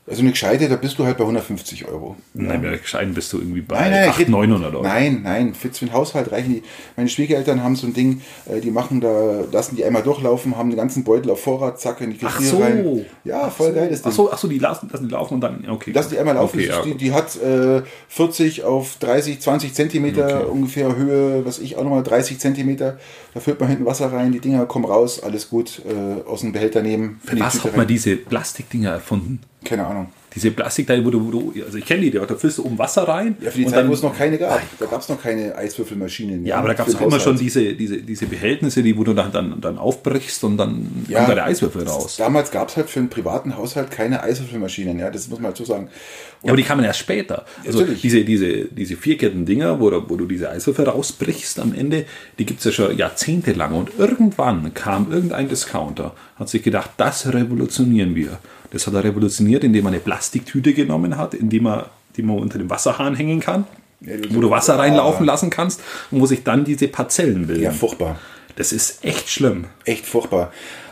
Also 0.05 0.19
eine 0.19 0.31
gescheite, 0.31 0.67
da 0.67 0.75
bist 0.75 0.99
du 0.99 1.05
halt 1.05 1.15
bei 1.15 1.23
150 1.23 1.87
Euro. 1.87 2.17
Nein, 2.33 2.61
bei 2.61 2.71
der 2.71 2.79
gescheiten 2.79 3.13
bist 3.13 3.31
du 3.31 3.37
irgendwie 3.37 3.61
bei 3.61 3.79
nein, 3.79 3.91
nein, 3.91 4.09
800, 4.09 4.29
900 4.29 4.73
Euro. 4.73 4.83
Nein, 4.83 5.21
nein, 5.23 5.53
für, 5.53 5.69
den 5.69 5.93
Haushalt 5.93 6.29
reichen 6.29 6.55
die. 6.55 6.63
Meine 6.97 7.07
Schwiegereltern 7.07 7.63
haben 7.63 7.77
so 7.77 7.87
ein 7.87 7.93
Ding, 7.93 8.21
äh, 8.45 8.59
die 8.59 8.69
machen 8.69 8.99
da, 8.99 9.45
lassen 9.49 9.77
die 9.77 9.85
einmal 9.85 10.03
durchlaufen, 10.03 10.57
haben 10.57 10.69
den 10.69 10.75
ganzen 10.75 11.05
Beutel 11.05 11.31
auf 11.31 11.41
Vorrat, 11.41 11.79
zack, 11.79 12.01
in 12.01 12.11
die 12.11 12.17
Küche 12.17 12.33
Ach 12.35 12.41
so. 12.41 12.57
rein. 12.57 13.05
Ja, 13.23 13.49
voll 13.49 13.69
ach 13.71 13.75
geil 13.75 13.89
das 13.91 14.01
Ding. 14.01 14.11
Ach 14.11 14.15
so, 14.15 14.31
ach 14.33 14.37
so 14.37 14.49
die 14.49 14.59
lassen, 14.59 14.89
lassen 14.91 15.07
die 15.07 15.13
laufen 15.13 15.35
und 15.35 15.41
dann, 15.41 15.69
okay. 15.69 15.91
Lassen 15.93 16.09
die 16.09 16.19
einmal 16.19 16.35
laufen. 16.35 16.59
Okay, 16.59 16.67
ja. 16.67 16.81
die, 16.81 16.95
die, 16.95 17.13
hat 17.13 17.41
äh, 17.41 17.81
40 18.09 18.65
auf 18.65 18.97
30, 18.99 19.39
20 19.39 19.73
Zentimeter 19.73 20.41
okay. 20.41 20.51
ungefähr 20.51 20.97
Höhe, 20.97 21.45
was 21.45 21.59
ich 21.59 21.77
auch 21.77 21.83
nochmal 21.83 22.03
30 22.03 22.39
Zentimeter. 22.39 22.97
Da 23.33 23.39
füllt 23.39 23.57
man 23.61 23.69
hinten 23.69 23.85
Wasser 23.85 24.11
rein, 24.11 24.33
die 24.33 24.41
Dinger 24.41 24.65
kommen 24.65 24.83
raus, 24.83 25.23
alles 25.23 25.49
gut, 25.49 25.81
äh, 25.87 26.29
aus 26.29 26.41
dem 26.41 26.51
Behälter 26.51 26.81
nehmen. 26.81 27.21
Für 27.23 27.39
was 27.39 27.63
hat 27.63 27.77
man 27.77 27.87
diese 27.87 28.17
Plastikdinger 28.17 28.91
erfunden? 28.91 29.39
Keine 29.63 29.85
Ahnung. 29.85 30.07
Diese 30.35 30.49
Plastikteile, 30.49 31.05
wo 31.05 31.11
du, 31.11 31.27
wo 31.27 31.31
du, 31.31 31.53
also 31.63 31.77
ich 31.77 31.85
kenne 31.85 32.01
die, 32.01 32.09
da 32.09 32.25
füllst 32.25 32.57
du 32.57 32.63
um 32.63 32.77
Wasser 32.79 33.07
rein. 33.07 33.37
Ja, 33.39 33.51
für 33.51 33.59
die 33.59 33.67
Zeit, 33.67 33.87
wo 33.87 33.93
es 33.93 34.01
noch 34.01 34.17
keine 34.17 34.39
gab. 34.39 34.61
Da 34.79 34.87
gab 34.87 35.01
es 35.01 35.07
noch 35.07 35.21
keine 35.21 35.55
Eiswürfelmaschinen. 35.55 36.43
Ja, 36.43 36.57
aber 36.57 36.69
da 36.69 36.73
gab 36.73 36.87
es 36.87 36.95
immer 36.95 37.19
schon 37.19 37.37
diese, 37.37 37.73
diese, 37.75 37.97
diese 37.97 38.25
Behältnisse, 38.25 38.81
die, 38.81 38.97
wo 38.97 39.03
du 39.03 39.13
dann, 39.13 39.31
dann, 39.31 39.61
dann 39.61 39.77
aufbrichst 39.77 40.43
und 40.43 40.57
dann 40.57 41.05
ja, 41.07 41.19
kommt 41.19 41.29
da 41.29 41.35
der 41.35 41.45
Eiswürfel 41.45 41.87
raus. 41.87 42.15
Damals 42.17 42.49
gab 42.49 42.69
es 42.69 42.77
halt 42.77 42.89
für 42.89 42.99
einen 42.99 43.09
privaten 43.09 43.55
Haushalt 43.55 43.91
keine 43.91 44.23
Eiswürfelmaschinen, 44.23 44.97
ja, 44.97 45.11
das 45.11 45.27
muss 45.27 45.37
man 45.37 45.47
halt 45.47 45.57
so 45.57 45.65
sagen. 45.65 45.83
Und 45.83 46.47
ja, 46.47 46.49
aber 46.49 46.57
die 46.57 46.63
kamen 46.63 46.83
erst 46.83 46.99
später. 46.99 47.45
Also 47.65 47.81
natürlich. 47.81 48.01
diese, 48.01 48.25
diese, 48.25 48.65
diese 48.65 48.95
Vierketten-Dinger, 48.97 49.79
wo, 49.79 49.91
wo 50.09 50.15
du 50.15 50.25
diese 50.25 50.49
Eiswürfel 50.49 50.89
rausbrichst 50.89 51.59
am 51.59 51.75
Ende, 51.75 52.05
die 52.39 52.45
gibt 52.47 52.59
es 52.59 52.65
ja 52.65 52.71
schon 52.71 52.97
jahrzehntelang. 52.97 53.73
Und 53.73 53.91
irgendwann 53.99 54.73
kam 54.73 55.11
irgendein 55.11 55.47
Discounter, 55.47 56.15
hat 56.37 56.49
sich 56.49 56.63
gedacht, 56.63 56.89
das 56.97 57.31
revolutionieren 57.31 58.15
wir. 58.15 58.39
Das 58.73 58.87
hat 58.87 58.95
er 58.95 59.03
revolutioniert, 59.03 59.63
indem 59.63 59.85
er 59.85 59.89
eine 59.89 59.99
Plastiktüte 59.99 60.73
genommen 60.73 61.15
hat, 61.15 61.35
indem 61.35 61.67
er, 61.67 61.91
die 62.17 62.23
man 62.23 62.39
unter 62.39 62.57
dem 62.57 62.69
Wasserhahn 62.69 63.15
hängen 63.15 63.39
kann, 63.39 63.65
ja, 64.01 64.15
wo 64.31 64.41
du 64.41 64.49
Wasser 64.49 64.77
reinlaufen 64.77 65.25
lassen 65.25 65.51
kannst 65.51 65.79
und 66.11 66.19
wo 66.19 66.25
sich 66.25 66.43
dann 66.43 66.65
diese 66.65 66.87
Parzellen 66.87 67.47
bilden. 67.47 67.63
Ja, 67.63 67.71
furchtbar. 67.71 68.19
Das 68.55 68.71
ist 68.73 69.05
echt 69.05 69.29
schlimm. 69.29 69.65
Echt 69.85 70.05
furchtbar. 70.07 70.51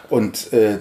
Und 0.10 0.54
äh, 0.54 0.78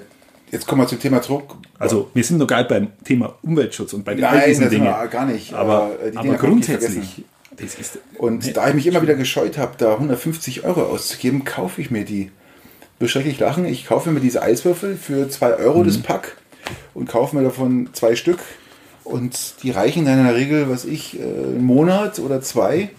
jetzt 0.51 0.67
kommen 0.67 0.83
wir 0.83 0.89
zum 0.89 1.01
Thema 1.01 1.21
Druck. 1.21 1.57
Also 1.79 2.11
wir 2.13 2.23
sind 2.23 2.37
noch 2.37 2.47
gar 2.47 2.63
beim 2.65 2.89
Thema 3.03 3.35
Umweltschutz 3.43 3.95
und 3.95 4.05
bei 4.05 4.15
den 4.15 4.21
Nein, 4.21 4.43
diesen 4.47 4.69
Dingen. 4.69 4.93
gar 5.11 5.25
nicht. 5.25 5.55
Aber, 5.55 5.93
äh, 6.05 6.15
aber 6.15 6.35
grundsätzlich. 6.35 7.25
und 8.19 8.45
nee, 8.45 8.53
da 8.53 8.69
ich 8.69 8.75
mich 8.75 8.87
immer 8.87 9.01
wieder 9.01 9.15
gescheut 9.15 9.57
habe, 9.57 9.73
da 9.79 9.95
150 9.95 10.65
Euro 10.65 10.83
auszugeben, 10.83 11.45
kaufe 11.45 11.81
ich 11.81 11.91
mir 11.91 12.05
die. 12.05 12.31
Beschrecklich 12.99 13.39
lachen. 13.39 13.65
Ich 13.65 13.87
kaufe 13.87 14.11
mir 14.11 14.21
diese 14.21 14.43
Eiswürfel 14.43 14.95
für 14.95 15.27
2 15.27 15.55
Euro 15.55 15.79
mhm. 15.79 15.87
das 15.87 15.97
Pack 15.97 16.37
und 17.01 17.09
kaufe 17.09 17.35
mir 17.35 17.43
davon 17.43 17.89
zwei 17.95 18.15
Stück. 18.15 18.39
Und 19.03 19.55
die 19.63 19.71
reichen 19.71 20.05
dann 20.05 20.19
in 20.19 20.27
der 20.27 20.37
Regel, 20.37 20.69
was 20.69 20.85
ich, 20.85 21.19
äh, 21.19 21.23
einen 21.23 21.65
Monat 21.65 22.19
oder 22.19 22.43
zwei. 22.43 22.91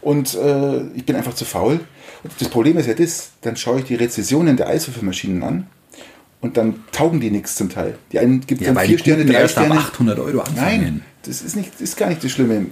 Und 0.00 0.34
äh, 0.34 0.82
ich 0.94 1.04
bin 1.04 1.16
einfach 1.16 1.34
zu 1.34 1.44
faul. 1.44 1.80
Und 2.22 2.32
das 2.38 2.48
Problem 2.48 2.78
ist 2.78 2.86
ja 2.86 2.94
das, 2.94 3.32
dann 3.42 3.56
schaue 3.56 3.80
ich 3.80 3.84
die 3.84 3.96
Rezessionen 3.96 4.56
der 4.56 4.68
Eiswürfelmaschinen 4.68 5.42
an 5.42 5.66
und 6.40 6.56
dann 6.56 6.84
taugen 6.92 7.20
die 7.20 7.30
nichts 7.30 7.56
zum 7.56 7.68
Teil. 7.68 7.98
Die 8.12 8.18
einen 8.20 8.40
gibt 8.46 8.60
ja, 8.60 8.72
dann 8.72 8.84
vier 8.84 8.98
Sterne, 8.98 9.24
drei 9.24 9.48
Sterne. 9.48 9.74
800 9.74 10.18
Euro 10.20 10.40
anfangen. 10.40 10.56
Nein, 10.56 11.02
das 11.22 11.42
ist, 11.42 11.56
nicht, 11.56 11.74
das 11.74 11.80
ist 11.80 11.96
gar 11.96 12.08
nicht 12.08 12.22
das 12.22 12.30
Schlimme. 12.30 12.66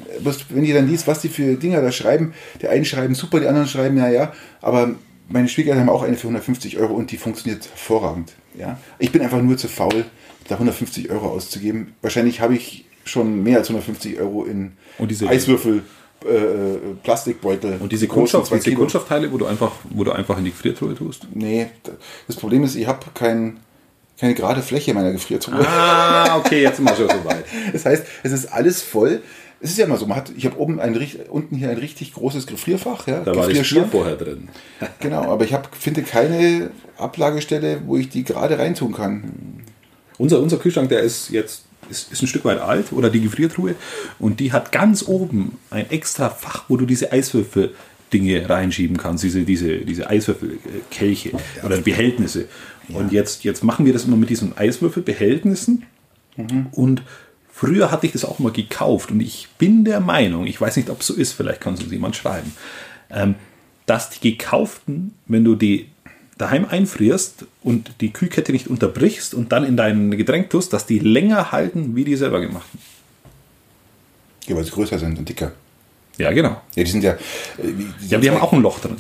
Wenn 0.50 0.64
ihr 0.64 0.74
dann 0.74 0.88
liest, 0.88 1.06
was 1.06 1.20
die 1.20 1.28
für 1.28 1.56
Dinger 1.56 1.82
da 1.82 1.90
schreiben, 1.90 2.32
die 2.62 2.68
einen 2.68 2.84
schreiben 2.84 3.14
super, 3.14 3.40
die 3.40 3.48
anderen 3.48 3.66
schreiben 3.68 3.96
ja, 3.96 4.08
ja, 4.08 4.32
aber 4.62 4.94
meine 5.28 5.48
Schwiegereltern 5.48 5.88
haben 5.88 5.94
auch 5.94 6.02
eine 6.02 6.16
für 6.16 6.28
150 6.28 6.78
Euro 6.78 6.94
und 6.94 7.10
die 7.10 7.16
funktioniert 7.16 7.68
hervorragend. 7.68 8.32
Ja? 8.58 8.78
Ich 8.98 9.12
bin 9.12 9.22
einfach 9.22 9.40
nur 9.40 9.56
zu 9.56 9.68
faul, 9.68 10.04
da 10.48 10.54
150 10.54 11.10
Euro 11.10 11.28
auszugeben. 11.28 11.94
Wahrscheinlich 12.02 12.40
habe 12.40 12.54
ich 12.54 12.84
schon 13.04 13.42
mehr 13.42 13.58
als 13.58 13.68
150 13.68 14.18
Euro 14.18 14.44
in 14.44 14.72
Eiswürfel. 15.26 15.82
Äh, 16.24 16.94
Plastikbeutel. 17.02 17.76
Und 17.78 17.92
diese, 17.92 18.08
Kunststoff, 18.08 18.48
diese 18.48 18.72
Kunststoffteile, 18.72 19.30
wo 19.30 19.36
du, 19.36 19.44
einfach, 19.44 19.72
wo 19.90 20.02
du 20.02 20.12
einfach 20.12 20.38
in 20.38 20.46
die 20.46 20.50
Gefriertruhe 20.50 20.94
tust? 20.94 21.28
Nee, 21.34 21.68
das 22.26 22.36
Problem 22.36 22.64
ist, 22.64 22.74
ich 22.74 22.86
habe 22.86 23.00
kein, 23.12 23.58
keine 24.18 24.34
gerade 24.34 24.62
Fläche 24.62 24.94
meiner 24.94 25.12
Gefriertruhe. 25.12 25.66
Ah, 25.66 26.38
okay, 26.38 26.62
jetzt 26.62 26.76
sind 26.76 26.86
wir 26.86 26.96
schon 26.96 27.08
so 27.08 27.24
weit. 27.24 27.44
Das 27.72 27.84
heißt, 27.84 28.04
es 28.22 28.32
ist 28.32 28.46
alles 28.46 28.82
voll 28.82 29.22
es 29.60 29.70
ist 29.70 29.78
ja 29.78 29.86
immer 29.86 29.96
so, 29.96 30.06
man 30.06 30.18
hat, 30.18 30.30
ich 30.36 30.44
habe 30.44 30.58
oben 30.58 30.80
ein, 30.80 30.94
unten 31.30 31.56
hier 31.56 31.70
ein 31.70 31.78
richtig 31.78 32.12
großes 32.12 32.46
Gefrierfach. 32.46 33.06
Ja, 33.06 33.20
da 33.20 33.34
war 33.34 33.48
das 33.48 33.68
Bier 33.68 33.86
vorher 33.86 34.16
drin. 34.16 34.48
genau, 35.00 35.30
aber 35.30 35.44
ich 35.44 35.54
hab, 35.54 35.74
finde 35.74 36.02
keine 36.02 36.70
Ablagestelle, 36.98 37.80
wo 37.86 37.96
ich 37.96 38.08
die 38.08 38.24
gerade 38.24 38.58
reintun 38.58 38.92
kann. 38.92 39.64
Unser, 40.18 40.40
unser 40.40 40.58
Kühlschrank, 40.58 40.88
der 40.88 41.00
ist 41.00 41.30
jetzt 41.30 41.64
ist, 41.88 42.12
ist 42.12 42.22
ein 42.22 42.26
Stück 42.26 42.44
weit 42.44 42.58
alt 42.60 42.92
oder 42.92 43.10
die 43.10 43.20
Gefriertruhe 43.20 43.76
und 44.18 44.40
die 44.40 44.52
hat 44.52 44.72
ganz 44.72 45.06
oben 45.06 45.56
ein 45.70 45.88
extra 45.90 46.30
Fach, 46.30 46.64
wo 46.68 46.76
du 46.76 46.84
diese 46.84 47.12
Eiswürfel 47.12 47.74
Dinge 48.12 48.48
reinschieben 48.48 48.96
kannst, 48.96 49.24
diese, 49.24 49.42
diese, 49.42 49.78
diese 49.78 50.08
Eiswürfelkelche 50.08 51.32
oder 51.64 51.78
Behältnisse. 51.78 52.46
Ja. 52.88 52.96
Und 52.96 53.12
jetzt, 53.12 53.44
jetzt 53.44 53.64
machen 53.64 53.86
wir 53.86 53.92
das 53.92 54.04
immer 54.04 54.16
mit 54.16 54.30
diesen 54.30 54.56
Eiswürfelbehältnissen 54.56 55.84
mhm. 56.36 56.66
und 56.72 57.02
Früher 57.58 57.90
hatte 57.90 58.04
ich 58.04 58.12
das 58.12 58.26
auch 58.26 58.38
mal 58.38 58.52
gekauft 58.52 59.10
und 59.10 59.20
ich 59.20 59.48
bin 59.56 59.86
der 59.86 60.00
Meinung, 60.00 60.46
ich 60.46 60.60
weiß 60.60 60.76
nicht, 60.76 60.90
ob 60.90 61.00
es 61.00 61.06
so 61.06 61.14
ist, 61.14 61.32
vielleicht 61.32 61.62
kann 61.62 61.72
es 61.72 61.82
uns 61.82 61.90
jemand 61.90 62.14
schreiben, 62.14 62.52
ähm, 63.08 63.34
dass 63.86 64.10
die 64.10 64.32
gekauften, 64.32 65.14
wenn 65.24 65.42
du 65.42 65.54
die 65.54 65.88
daheim 66.36 66.66
einfrierst 66.66 67.46
und 67.62 67.94
die 68.02 68.12
Kühlkette 68.12 68.52
nicht 68.52 68.68
unterbrichst 68.68 69.32
und 69.32 69.52
dann 69.52 69.64
in 69.64 69.78
dein 69.78 70.10
Getränk 70.10 70.50
tust, 70.50 70.74
dass 70.74 70.84
die 70.84 70.98
länger 70.98 71.50
halten 71.50 71.96
wie 71.96 72.04
die 72.04 72.16
selber 72.16 72.42
gemachten. 72.42 72.78
Ja, 74.46 74.54
weil 74.54 74.64
sie 74.64 74.72
größer 74.72 74.98
sind 74.98 75.18
und 75.18 75.26
dicker. 75.26 75.52
Ja, 76.18 76.32
genau. 76.32 76.60
Ja, 76.74 76.84
die 76.84 76.90
sind 76.90 77.04
ja. 77.04 77.12
Äh, 77.12 77.18
die 78.02 78.08
ja, 78.08 78.18
die 78.18 78.30
haben 78.30 78.42
auch 78.42 78.52
ein 78.52 78.60
Loch 78.60 78.80
drin. 78.80 78.96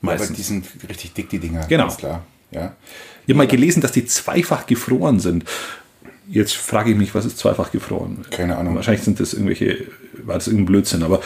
Meistens. 0.00 0.28
aber 0.28 0.36
die 0.36 0.42
sind 0.42 0.66
richtig 0.88 1.12
dick, 1.14 1.28
die 1.28 1.38
Dinger. 1.38 1.66
Genau. 1.68 1.86
Klar. 1.86 2.26
Ja. 2.52 2.76
Ich 3.26 3.32
habe 3.32 3.38
mal 3.38 3.46
gelesen, 3.46 3.80
dass 3.80 3.92
die 3.92 4.04
zweifach 4.04 4.66
gefroren 4.66 5.20
sind. 5.20 5.44
Jetzt 6.28 6.54
frage 6.54 6.90
ich 6.90 6.96
mich, 6.96 7.14
was 7.14 7.24
ist 7.24 7.38
zweifach 7.38 7.72
gefroren? 7.72 8.24
Keine 8.30 8.56
Ahnung. 8.56 8.76
Wahrscheinlich 8.76 9.04
sind 9.04 9.20
das 9.20 9.32
irgendwelche, 9.34 9.86
war 10.24 10.36
das 10.36 10.46
irgendein 10.46 10.66
Blödsinn, 10.66 11.02
aber 11.02 11.20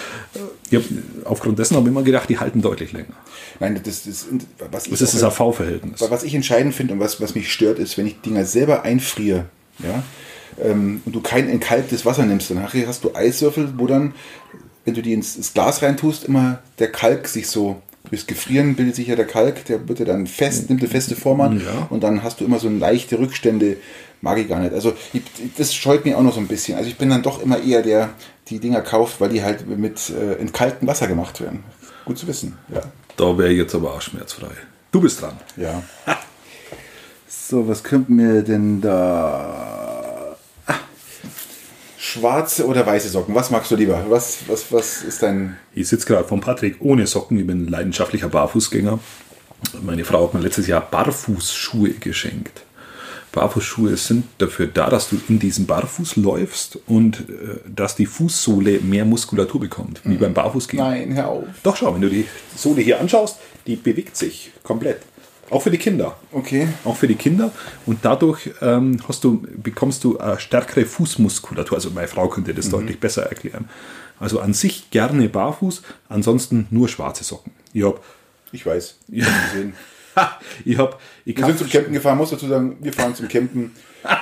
ich 0.70 0.78
hab, 0.78 0.84
aufgrund 1.24 1.58
dessen 1.58 1.76
habe 1.76 1.86
ich 1.86 1.92
immer 1.92 2.02
gedacht, 2.02 2.28
die 2.28 2.38
halten 2.38 2.62
deutlich 2.62 2.92
länger. 2.92 3.14
Nein, 3.60 3.80
das, 3.82 4.04
das, 4.04 4.26
was 4.70 4.84
das 4.84 5.00
ist 5.00 5.14
das 5.14 5.22
AV-Verhältnis. 5.22 6.00
Was 6.08 6.22
ich 6.22 6.34
entscheidend 6.34 6.74
finde 6.74 6.94
und 6.94 7.00
was, 7.00 7.20
was 7.20 7.34
mich 7.34 7.52
stört, 7.52 7.78
ist, 7.78 7.96
wenn 7.98 8.06
ich 8.06 8.20
Dinger 8.20 8.44
selber 8.44 8.82
einfriere, 8.82 9.46
ja, 9.78 10.02
ähm, 10.62 11.02
und 11.04 11.14
du 11.14 11.20
kein 11.20 11.48
entkalktes 11.48 12.06
Wasser 12.06 12.24
nimmst, 12.24 12.50
dann 12.50 12.62
hast 12.62 13.04
du 13.04 13.14
Eiswürfel, 13.14 13.74
wo 13.76 13.86
dann, 13.86 14.14
wenn 14.84 14.94
du 14.94 15.02
die 15.02 15.12
ins, 15.12 15.36
ins 15.36 15.52
Glas 15.52 15.82
reintust, 15.82 16.24
immer 16.24 16.60
der 16.78 16.90
Kalk 16.90 17.28
sich 17.28 17.48
so 17.48 17.82
durchs 18.08 18.26
Gefrieren 18.26 18.76
bildet 18.76 18.96
sich 18.96 19.08
ja 19.08 19.16
der 19.16 19.26
Kalk, 19.26 19.64
der 19.66 19.88
wird 19.88 19.98
ja 19.98 20.04
dann 20.04 20.26
fest, 20.26 20.68
nimmt 20.68 20.80
eine 20.80 20.90
feste 20.90 21.16
Form 21.16 21.40
an 21.40 21.60
ja. 21.60 21.86
und 21.90 22.02
dann 22.02 22.22
hast 22.22 22.40
du 22.40 22.44
immer 22.44 22.58
so 22.58 22.68
leichte 22.68 23.18
Rückstände 23.18 23.76
mag 24.20 24.38
ich 24.38 24.48
gar 24.48 24.60
nicht. 24.60 24.72
Also 24.72 24.94
ich, 25.12 25.22
das 25.56 25.74
scheut 25.74 26.04
mich 26.04 26.14
auch 26.14 26.22
noch 26.22 26.34
so 26.34 26.40
ein 26.40 26.48
bisschen. 26.48 26.76
Also 26.76 26.88
ich 26.88 26.96
bin 26.96 27.10
dann 27.10 27.22
doch 27.22 27.42
immer 27.42 27.62
eher 27.62 27.82
der, 27.82 28.10
die 28.48 28.58
Dinger 28.58 28.80
kauft, 28.80 29.20
weil 29.20 29.28
die 29.28 29.42
halt 29.42 29.66
mit 29.66 30.10
äh, 30.10 30.34
in 30.34 30.52
kaltem 30.52 30.88
Wasser 30.88 31.06
gemacht 31.06 31.40
werden. 31.40 31.64
Gut 32.04 32.18
zu 32.18 32.26
wissen. 32.26 32.56
Ja. 32.72 32.82
Da 33.16 33.38
wäre 33.38 33.50
jetzt 33.50 33.74
aber 33.74 33.94
auch 33.94 34.00
schmerzfrei. 34.00 34.50
Du 34.92 35.00
bist 35.00 35.20
dran. 35.20 35.36
Ja. 35.56 35.82
so, 37.28 37.68
was 37.68 37.82
könnten 37.82 38.18
wir 38.18 38.42
denn 38.42 38.80
da? 38.80 39.85
Schwarze 42.16 42.66
oder 42.66 42.86
weiße 42.86 43.08
Socken? 43.08 43.34
Was 43.34 43.50
magst 43.50 43.70
du 43.70 43.76
lieber? 43.76 44.04
Was, 44.08 44.38
was, 44.46 44.72
was 44.72 45.02
ist 45.02 45.22
dein. 45.22 45.56
Ich 45.74 45.88
sitze 45.88 46.06
gerade 46.06 46.26
von 46.26 46.40
Patrick 46.40 46.76
ohne 46.80 47.06
Socken. 47.06 47.38
Ich 47.38 47.46
bin 47.46 47.68
leidenschaftlicher 47.68 48.28
Barfußgänger. 48.28 48.98
Meine 49.82 50.04
Frau 50.04 50.24
hat 50.24 50.34
mir 50.34 50.40
letztes 50.40 50.66
Jahr 50.66 50.80
Barfußschuhe 50.80 51.90
geschenkt. 51.90 52.62
Barfußschuhe 53.32 53.96
sind 53.98 54.24
dafür 54.38 54.66
da, 54.66 54.88
dass 54.88 55.10
du 55.10 55.20
in 55.28 55.38
diesem 55.38 55.66
Barfuß 55.66 56.16
läufst 56.16 56.78
und 56.86 57.20
äh, 57.28 57.58
dass 57.66 57.94
die 57.94 58.06
Fußsohle 58.06 58.80
mehr 58.80 59.04
Muskulatur 59.04 59.60
bekommt, 59.60 60.00
wie 60.04 60.14
mhm. 60.14 60.18
beim 60.18 60.34
Barfußgehen. 60.34 60.82
Nein, 60.82 61.14
hör 61.14 61.28
auf. 61.28 61.44
Doch, 61.62 61.76
schau, 61.76 61.94
wenn 61.94 62.00
du 62.00 62.08
die 62.08 62.26
Sohle 62.56 62.80
hier 62.80 62.98
anschaust, 62.98 63.36
die 63.66 63.76
bewegt 63.76 64.16
sich 64.16 64.52
komplett. 64.62 65.02
Auch 65.50 65.62
für 65.62 65.70
die 65.70 65.78
Kinder. 65.78 66.16
Okay. 66.32 66.68
Auch 66.84 66.96
für 66.96 67.06
die 67.06 67.14
Kinder. 67.14 67.52
Und 67.86 68.04
dadurch 68.04 68.50
ähm, 68.60 68.98
hast 69.06 69.22
du, 69.24 69.42
bekommst 69.56 70.02
du 70.04 70.18
eine 70.18 70.40
stärkere 70.40 70.84
Fußmuskulatur. 70.84 71.76
Also 71.76 71.90
meine 71.90 72.08
Frau 72.08 72.28
könnte 72.28 72.52
das 72.52 72.68
deutlich 72.68 72.98
besser 72.98 73.24
erklären. 73.24 73.68
Also 74.18 74.40
an 74.40 74.54
sich 74.54 74.90
gerne 74.90 75.28
barfuß, 75.28 75.82
ansonsten 76.08 76.66
nur 76.70 76.88
schwarze 76.88 77.22
Socken. 77.22 77.52
Ich 77.72 77.84
habe 77.84 78.00
Ich 78.52 78.64
weiß. 78.64 78.96
Ich 79.08 79.24
Ja. 79.24 79.26
ich 80.64 80.78
hab, 80.78 81.00
ich 81.24 81.36
Wir 81.36 81.42
hab, 81.42 81.50
sind 81.50 81.58
zum 81.58 81.68
Campen 81.68 81.92
gefahren, 81.92 82.16
muss 82.16 82.30
dazu 82.30 82.48
sagen, 82.48 82.76
wir 82.80 82.92
fahren 82.92 83.14
zum 83.14 83.28
Campen. 83.28 83.72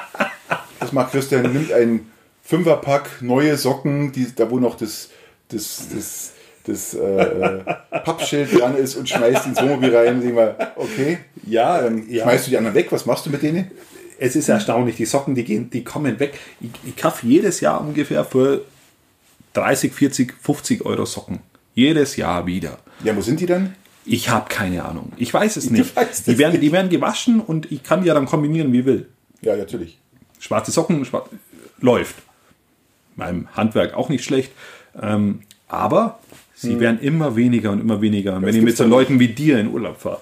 Das 0.81 0.93
macht 0.93 1.13
Christian, 1.13 1.51
nimmt 1.51 1.73
einen 1.73 2.13
Fünferpack 2.43 3.23
neue 3.23 3.57
Socken, 3.57 4.13
die, 4.13 4.35
da 4.35 4.51
wo 4.51 4.59
noch 4.59 4.77
das, 4.77 5.09
das, 5.49 5.89
das, 5.91 6.33
das 6.67 6.95
äh, 6.95 7.61
Pappschild 8.05 8.59
dran 8.59 8.77
ist 8.77 8.97
und 8.97 9.09
schmeißt 9.09 9.47
ins 9.47 9.61
Wohnmobil 9.61 9.95
rein. 9.95 10.21
Denk 10.21 10.35
mal, 10.35 10.73
okay, 10.77 11.19
ja, 11.47 11.87
ähm, 11.87 12.07
ja. 12.09 12.25
schmeißt 12.25 12.47
du 12.47 12.51
die 12.51 12.57
anderen 12.59 12.75
weg? 12.75 12.91
Was 12.91 13.07
machst 13.07 13.27
du 13.27 13.31
mit 13.31 13.43
denen? 13.43 13.71
es 14.19 14.37
ist 14.37 14.49
erstaunlich, 14.49 14.97
die 14.97 15.05
Socken, 15.05 15.35
die 15.35 15.45
gehen, 15.45 15.71
die 15.71 15.85
kommen 15.85 16.19
weg. 16.21 16.39
Ich, 16.61 16.71
ich 16.85 16.97
kaufe 16.97 17.27
jedes 17.27 17.61
Jahr 17.61 17.81
ungefähr 17.81 18.25
für 18.25 18.65
30, 19.55 19.93
40, 19.93 20.35
50 20.41 20.85
Euro 20.85 21.05
Socken. 21.05 21.41
Jedes 21.75 22.17
Jahr 22.17 22.47
wieder. 22.47 22.79
Ja, 23.03 23.17
wo 23.17 23.21
sind 23.21 23.41
die 23.41 23.47
dann? 23.47 23.75
Ich 24.07 24.29
habe 24.29 24.49
keine 24.49 24.85
Ahnung. 24.85 25.13
Ich 25.17 25.33
weiß 25.33 25.57
es 25.57 25.71
nicht. 25.71 25.93
die, 26.27 26.39
werden, 26.39 26.53
nicht. 26.53 26.63
die 26.63 26.73
werden 26.73 26.91
gewaschen 26.91 27.41
und 27.41 27.71
ich 27.73 27.83
kann 27.83 28.03
die 28.03 28.09
ja 28.09 28.15
dann 28.15 28.27
kombinieren, 28.27 28.73
wie 28.73 28.81
ich 28.81 28.87
will. 28.87 29.09
Ja, 29.41 29.57
natürlich. 29.57 29.99
Schwarze 30.39 30.71
Socken 30.71 31.05
schwar 31.05 31.29
läuft. 31.81 32.17
Meinem 33.17 33.49
Handwerk 33.55 33.95
auch 33.95 34.09
nicht 34.09 34.25
schlecht. 34.25 34.53
Ähm, 35.01 35.41
aber 35.69 36.19
sie 36.55 36.81
werden 36.81 37.01
immer 37.01 37.37
weniger 37.37 37.73
und 37.73 37.81
immer 37.81 38.01
weniger. 38.01 38.37
Und 38.37 38.47
wenn 38.47 38.55
ich 38.55 38.63
mit 38.63 38.77
so? 38.77 38.85
Leuten 38.85 39.19
wie 39.21 39.29
dir 39.29 39.59
in 39.59 39.71
Urlaub 39.71 40.01
fahre, 40.01 40.21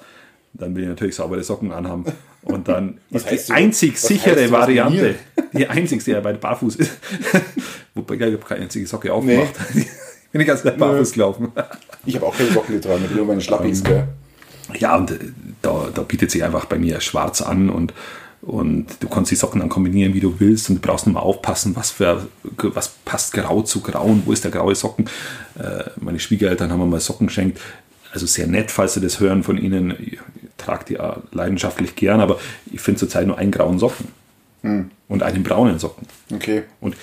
dann 0.55 0.75
will 0.75 0.83
ich 0.83 0.89
natürlich 0.89 1.15
saubere 1.15 1.43
Socken 1.43 1.73
anhaben. 1.73 2.05
Und 2.43 2.69
dann 2.69 2.99
ist 3.11 3.29
die 3.31 3.53
einzig 3.53 3.95
was 3.95 4.03
sichere 4.03 4.51
Variante, 4.51 5.15
die 5.53 5.67
einzigste, 5.67 6.11
die 6.11 6.15
ja 6.15 6.21
bei 6.21 6.33
Barfuß 6.33 6.77
ist, 6.77 6.99
wobei 7.95 8.15
ich 8.15 8.23
habe 8.23 8.39
keine 8.39 8.63
einzige 8.63 8.87
Socke 8.87 9.13
aufgemacht. 9.13 9.55
Bin 10.33 10.41
ich 10.41 10.47
ganz 10.47 10.63
barfuß 10.63 11.13
gelaufen. 11.13 11.53
Ich 12.07 12.17
habe 12.17 12.27
auch 12.27 12.37
keine 12.37 12.51
Socken 12.51 12.75
getragen, 12.75 13.03
ich 13.03 13.09
bin 13.09 13.19
nur 13.19 13.27
meine 13.27 13.39
Ähm, 13.39 13.45
Schlappis, 13.45 13.85
gell? 13.85 14.09
Ja, 14.79 14.97
und 14.97 15.11
äh, 15.11 15.19
da, 15.61 15.89
da 15.95 16.03
bietet 16.03 16.31
sich 16.31 16.43
einfach 16.43 16.65
bei 16.65 16.79
mir 16.79 17.01
schwarz 17.01 17.43
an 17.43 17.69
und, 17.69 17.93
und 18.43 18.87
du 19.01 19.09
kannst 19.09 19.31
die 19.31 19.37
Socken 19.37 19.61
dann 19.61 19.69
kombinieren, 19.69 20.15
wie 20.15 20.21
du 20.21 20.41
willst 20.41 20.69
und 20.69 20.77
du 20.77 20.81
brauchst 20.81 21.07
nur 21.07 21.15
mal 21.15 21.21
aufpassen, 21.21 21.77
was, 21.77 21.93
für, 21.93 22.27
was 22.43 22.89
passt 23.05 23.33
grau 23.33 23.63
zu 23.63 23.81
grau 23.81 24.05
und 24.05 24.27
wo 24.27 24.33
ist 24.33 24.43
der 24.43 24.51
graue 24.51 24.75
Socken. 24.75 25.09
Äh, 25.59 25.85
meine 26.01 26.19
Schwiegereltern 26.19 26.71
haben 26.71 26.81
mir 26.81 26.87
mal 26.87 27.01
Socken 27.01 27.29
geschenkt. 27.29 27.61
Also 28.13 28.27
sehr 28.27 28.49
nett, 28.49 28.71
falls 28.71 28.95
sie 28.95 29.01
das 29.01 29.21
hören 29.21 29.43
von 29.45 29.57
ihnen. 29.57 29.95
Ich 29.99 30.19
trage 30.59 30.85
die 30.85 30.99
leidenschaftlich 31.35 31.95
gern, 31.95 32.21
aber 32.21 32.39
ich 32.71 32.81
finde 32.81 32.99
zurzeit 32.99 33.27
nur 33.27 33.39
einen 33.39 33.53
grauen 33.53 33.79
Socken 33.79 34.09
und 35.09 35.23
einen 35.23 35.43
braunen 35.43 35.79
Socken. 35.79 36.07
Okay. 36.33 36.65
Und 36.81 36.97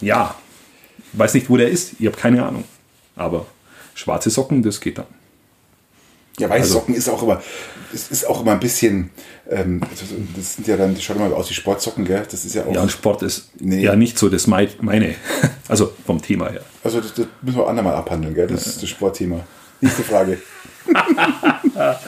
ja, 0.00 0.34
ich 1.12 1.18
weiß 1.18 1.34
nicht, 1.34 1.50
wo 1.50 1.56
der 1.56 1.68
ist. 1.68 1.94
Ich 1.98 2.06
habe 2.06 2.16
keine 2.16 2.44
Ahnung. 2.44 2.64
Aber 3.16 3.46
schwarze 3.94 4.30
Socken, 4.30 4.62
das 4.62 4.80
geht 4.80 4.98
dann. 4.98 5.06
Ja, 6.38 6.48
weiße 6.50 6.62
Also- 6.62 6.74
Socken 6.80 6.94
ist 6.94 7.08
auch 7.08 7.22
immer, 7.22 7.40
es 7.92 8.10
ist 8.10 8.26
auch 8.26 8.40
immer 8.42 8.52
ein 8.52 8.60
bisschen, 8.60 9.10
ähm, 9.48 9.80
das, 10.36 10.54
sind 10.56 10.66
ja 10.66 10.76
dann, 10.76 11.00
schaut 11.00 11.16
immer 11.16 11.34
aus 11.36 11.48
wie 11.48 11.54
Sportsocken, 11.54 12.04
gell? 12.04 12.26
Das 12.28 12.44
ist 12.44 12.54
ja 12.54 12.64
auch, 12.64 12.74
Ja, 12.74 12.82
und 12.82 12.90
Sport 12.90 13.22
ist 13.22 13.50
Nee. 13.60 13.82
ja 13.82 13.94
nicht 13.94 14.18
so 14.18 14.28
das 14.28 14.46
mei- 14.46 14.68
meine. 14.80 15.14
Also 15.68 15.92
vom 16.04 16.20
Thema 16.20 16.50
her. 16.50 16.60
also 16.82 17.00
das, 17.00 17.14
das 17.14 17.26
müssen 17.40 17.56
wir 17.58 17.66
andermal 17.66 17.94
abhandeln, 17.94 18.34
gell? 18.34 18.46
Das 18.48 18.66
ist 18.66 18.82
das 18.82 18.88
Sportthema. 18.90 19.40
Nächste 19.80 20.02
Frage. 20.02 20.38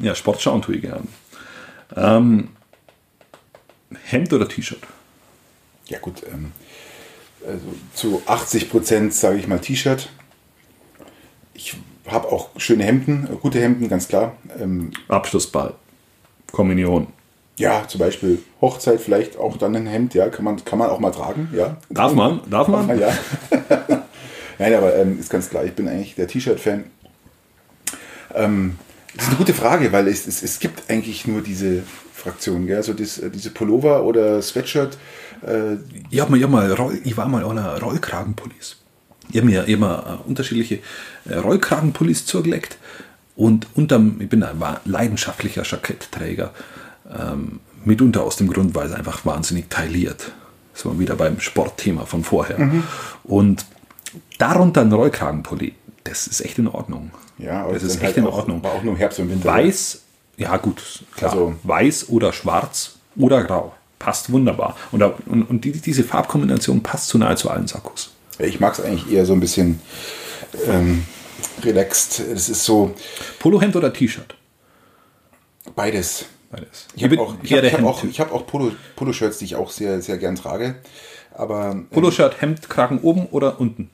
Ja, 0.00 0.14
Sport 0.14 0.40
schauen 0.42 0.62
tue 0.62 0.76
ich 0.76 0.82
gern. 0.82 1.06
Ähm, 1.96 2.48
Hemd 4.04 4.32
oder 4.32 4.48
T-Shirt? 4.48 4.80
Ja 5.86 5.98
gut, 5.98 6.22
ähm, 6.32 6.52
also 7.46 7.60
zu 7.94 8.22
80 8.26 8.70
Prozent 8.70 9.14
sage 9.14 9.38
ich 9.38 9.46
mal 9.46 9.58
T-Shirt. 9.60 10.08
Ich 11.52 11.76
habe 12.06 12.28
auch 12.30 12.50
schöne 12.56 12.84
Hemden, 12.84 13.28
äh, 13.32 13.36
gute 13.36 13.60
Hemden, 13.60 13.88
ganz 13.88 14.08
klar. 14.08 14.32
Ähm, 14.60 14.90
Abschlussball. 15.08 15.74
Kommunion. 16.52 17.08
ja, 17.56 17.86
zum 17.88 17.98
Beispiel 18.00 18.40
Hochzeit 18.60 19.00
vielleicht 19.00 19.36
auch 19.38 19.56
dann 19.56 19.74
ein 19.74 19.86
Hemd, 19.86 20.14
ja, 20.14 20.28
kann 20.28 20.44
man, 20.44 20.64
kann 20.64 20.78
man 20.78 20.90
auch 20.90 21.00
mal 21.00 21.10
tragen, 21.10 21.48
ja. 21.52 21.76
Darf 21.90 22.14
man? 22.14 22.40
Darf 22.48 22.68
man? 22.68 22.88
Ah, 22.90 22.94
ja. 22.94 23.12
Nein, 24.58 24.74
aber 24.74 24.94
ähm, 24.96 25.18
ist 25.18 25.30
ganz 25.30 25.50
klar, 25.50 25.64
ich 25.64 25.72
bin 25.72 25.88
eigentlich 25.88 26.14
der 26.14 26.28
T-Shirt-Fan. 26.28 26.84
Ähm, 28.34 28.78
das 29.14 29.24
ist 29.24 29.28
eine 29.30 29.38
gute 29.38 29.54
Frage, 29.54 29.92
weil 29.92 30.08
es, 30.08 30.26
es, 30.26 30.42
es 30.42 30.58
gibt 30.60 30.88
eigentlich 30.90 31.26
nur 31.26 31.40
diese 31.40 31.82
Fraktion, 32.12 32.66
gell? 32.66 32.76
Also 32.76 32.92
das, 32.92 33.18
äh, 33.18 33.30
diese 33.30 33.50
Pullover 33.50 34.04
oder 34.04 34.40
Sweatshirt. 34.42 34.96
Äh, 35.46 35.76
Ich, 36.10 36.20
hab 36.20 36.30
mal, 36.30 36.36
ich, 36.36 36.42
hab 36.44 36.50
mal, 36.50 36.98
ich 37.04 37.16
war 37.16 37.28
mal 37.28 37.44
an 37.44 37.58
einer 37.58 37.80
Rollkragenpullis. 37.80 38.76
Ich 39.30 39.36
habe 39.36 39.46
mir 39.46 39.64
immer 39.64 40.20
äh, 40.24 40.28
unterschiedliche 40.28 40.80
äh, 41.24 41.36
Rollkragenpullis 41.36 42.26
zugelegt 42.26 42.78
und 43.36 43.66
unterm, 43.74 44.20
ich 44.20 44.28
bin 44.28 44.42
ein 44.42 44.62
leidenschaftlicher 44.84 45.62
Jackettträger. 45.64 46.52
Ähm, 47.18 47.60
mitunter 47.84 48.22
aus 48.22 48.36
dem 48.36 48.48
Grund, 48.48 48.74
weil 48.74 48.86
es 48.86 48.92
einfach 48.94 49.26
wahnsinnig 49.26 49.68
tailliert. 49.68 50.32
War 50.82 50.98
wieder 50.98 51.14
beim 51.16 51.38
Sportthema 51.38 52.04
von 52.06 52.24
vorher. 52.24 52.70
Und 53.24 53.64
darunter 54.38 54.80
ein 54.80 54.92
Rollkragenpulli, 54.92 55.74
das 56.04 56.26
ist 56.26 56.40
echt 56.40 56.58
in 56.58 56.66
Ordnung. 56.66 57.10
ja, 57.38 57.62
aber 57.64 57.74
das 57.74 57.82
ist 57.82 57.96
echt 57.96 58.04
halt 58.04 58.16
in 58.18 58.26
Ordnung. 58.26 58.62
War 58.62 58.72
auch 58.72 58.82
nur 58.82 58.96
Herbst 58.96 59.18
und 59.20 59.30
Winter. 59.30 59.48
Weiß, 59.48 60.00
ja 60.36 60.56
gut, 60.56 61.04
klar. 61.16 61.32
Also- 61.32 61.54
weiß 61.62 62.08
oder 62.08 62.32
schwarz 62.32 62.96
oder 63.16 63.44
grau. 63.44 63.74
Passt 63.98 64.32
wunderbar. 64.32 64.76
Und, 64.92 65.02
und, 65.02 65.42
und 65.44 65.64
die, 65.64 65.72
diese 65.72 66.04
Farbkombination 66.04 66.82
passt 66.82 67.08
zu 67.08 67.18
nahezu 67.18 67.50
allen 67.50 67.66
Sakkos. 67.66 68.13
Ich 68.38 68.60
mag 68.60 68.72
es 68.72 68.84
eigentlich 68.84 69.12
eher 69.12 69.26
so 69.26 69.32
ein 69.32 69.40
bisschen 69.40 69.80
ähm, 70.66 71.04
relaxed. 71.62 72.20
Es 72.20 72.48
ist 72.48 72.64
so 72.64 72.94
Polohemd 73.38 73.76
oder 73.76 73.92
T-Shirt? 73.92 74.36
beides. 75.74 76.26
Beides. 76.50 76.86
Ich 76.94 77.02
habe 77.02 77.18
auch, 77.18 77.34
ich 77.42 77.52
hab, 77.52 77.64
ich 77.64 77.72
hab 77.72 77.84
auch, 77.84 78.04
ich 78.04 78.20
hab 78.20 78.32
auch 78.32 78.46
Polo, 78.46 78.72
Poloshirts, 78.94 79.38
die 79.38 79.46
ich 79.46 79.56
auch 79.56 79.70
sehr, 79.70 80.00
sehr 80.00 80.18
gern 80.18 80.36
trage. 80.36 80.76
Aber 81.32 81.72
ähm, 81.72 81.88
Poloshirt, 81.88 82.40
Hemd, 82.40 82.68
Kragen 82.68 83.00
oben 83.00 83.26
oder 83.26 83.60
unten? 83.60 83.90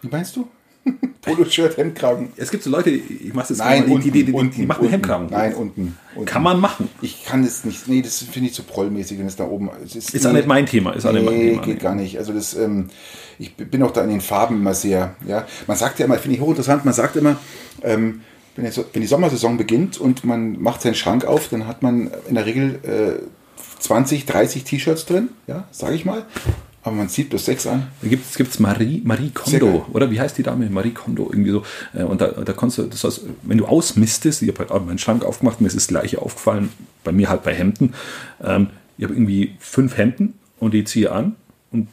wie 0.00 0.08
meinst 0.08 0.36
du? 0.36 0.48
Poloshirт, 1.22 1.76
Hemdkragen. 1.76 2.28
Es 2.36 2.50
gibt 2.50 2.62
so 2.62 2.70
Leute, 2.70 2.90
ich 2.90 3.34
mache 3.34 3.48
das 3.48 3.58
Nein, 3.58 3.84
unten, 3.86 4.04
die, 4.04 4.10
die, 4.10 4.24
die, 4.24 4.32
unten, 4.32 4.54
die 4.60 4.66
machen 4.66 4.80
unten. 4.80 4.92
Hemdkragen. 4.92 5.28
Nein, 5.30 5.54
unten, 5.54 5.96
unten. 6.14 6.26
Kann 6.26 6.42
man 6.42 6.58
machen. 6.60 6.88
Ich 7.02 7.24
kann 7.24 7.42
das 7.44 7.64
nicht. 7.64 7.88
Nee, 7.88 8.02
das 8.02 8.18
finde 8.22 8.48
ich 8.48 8.54
zu 8.54 8.62
prollmäßig, 8.62 9.18
wenn 9.18 9.26
es 9.26 9.36
da 9.36 9.44
oben 9.44 9.70
es 9.84 9.94
ist. 9.96 10.14
Ist 10.14 10.26
auch 10.26 10.32
nicht 10.32 10.46
mein 10.46 10.66
Thema. 10.66 10.92
Ist 10.92 11.04
nicht 11.04 11.14
mein 11.24 11.34
Nee, 11.34 11.50
Thema. 11.50 11.62
geht 11.62 11.80
gar 11.80 11.94
nicht. 11.94 12.18
Also 12.18 12.32
das, 12.32 12.54
ähm, 12.54 12.88
ich 13.38 13.54
bin 13.54 13.82
auch 13.82 13.90
da 13.90 14.02
in 14.02 14.10
den 14.10 14.20
Farben 14.20 14.56
immer 14.56 14.74
sehr, 14.74 15.14
ja. 15.26 15.46
Man 15.66 15.76
sagt 15.76 15.98
ja 15.98 16.06
immer, 16.06 16.16
finde 16.18 16.36
ich 16.36 16.40
hochinteressant, 16.42 16.84
man 16.84 16.94
sagt 16.94 17.16
immer, 17.16 17.36
ähm, 17.82 18.22
wenn, 18.56 18.64
die 18.64 18.70
So- 18.70 18.84
wenn 18.92 19.02
die 19.02 19.08
Sommersaison 19.08 19.56
beginnt 19.56 19.98
und 20.00 20.24
man 20.24 20.60
macht 20.60 20.82
seinen 20.82 20.94
Schrank 20.94 21.24
auf, 21.24 21.48
dann 21.48 21.66
hat 21.66 21.82
man 21.82 22.10
in 22.28 22.34
der 22.34 22.46
Regel 22.46 22.78
äh, 22.82 23.22
20, 23.80 24.26
30 24.26 24.64
T-Shirts 24.64 25.06
drin, 25.06 25.28
ja, 25.46 25.64
sage 25.70 25.94
ich 25.94 26.04
mal. 26.04 26.24
Aber 26.82 26.94
man 26.94 27.08
zieht 27.08 27.30
bloß 27.30 27.44
sechs 27.44 27.66
an. 27.66 27.88
Da 28.00 28.08
gibt 28.08 28.24
es 28.40 28.58
Marie, 28.60 29.02
Marie. 29.04 29.30
Kondo, 29.30 29.86
oder 29.92 30.10
wie 30.10 30.20
heißt 30.20 30.38
die 30.38 30.42
Dame? 30.42 30.70
Marie 30.70 30.92
Kondo, 30.92 31.28
irgendwie 31.30 31.50
so. 31.50 31.62
Äh, 31.94 32.04
Und 32.04 32.20
da, 32.20 32.28
da 32.28 32.52
kannst 32.52 32.78
du, 32.78 32.84
das 32.84 33.04
heißt, 33.04 33.22
wenn 33.42 33.58
du 33.58 33.66
ausmistest, 33.66 34.42
ich 34.42 34.48
habe 34.48 34.60
halt 34.60 34.70
auch 34.70 34.84
meinen 34.84 34.98
Schrank 34.98 35.24
aufgemacht, 35.24 35.60
mir 35.60 35.66
ist 35.66 35.76
das 35.76 35.88
gleiche 35.88 36.22
aufgefallen, 36.22 36.70
bei 37.04 37.12
mir 37.12 37.28
halt 37.28 37.42
bei 37.42 37.54
Hemden. 37.54 37.94
Ähm, 38.42 38.68
ich 38.96 39.04
habe 39.04 39.14
irgendwie 39.14 39.56
fünf 39.58 39.96
Hemden 39.96 40.34
und 40.60 40.72
die 40.74 40.84
ziehe 40.84 41.12
an 41.12 41.36
und 41.70 41.88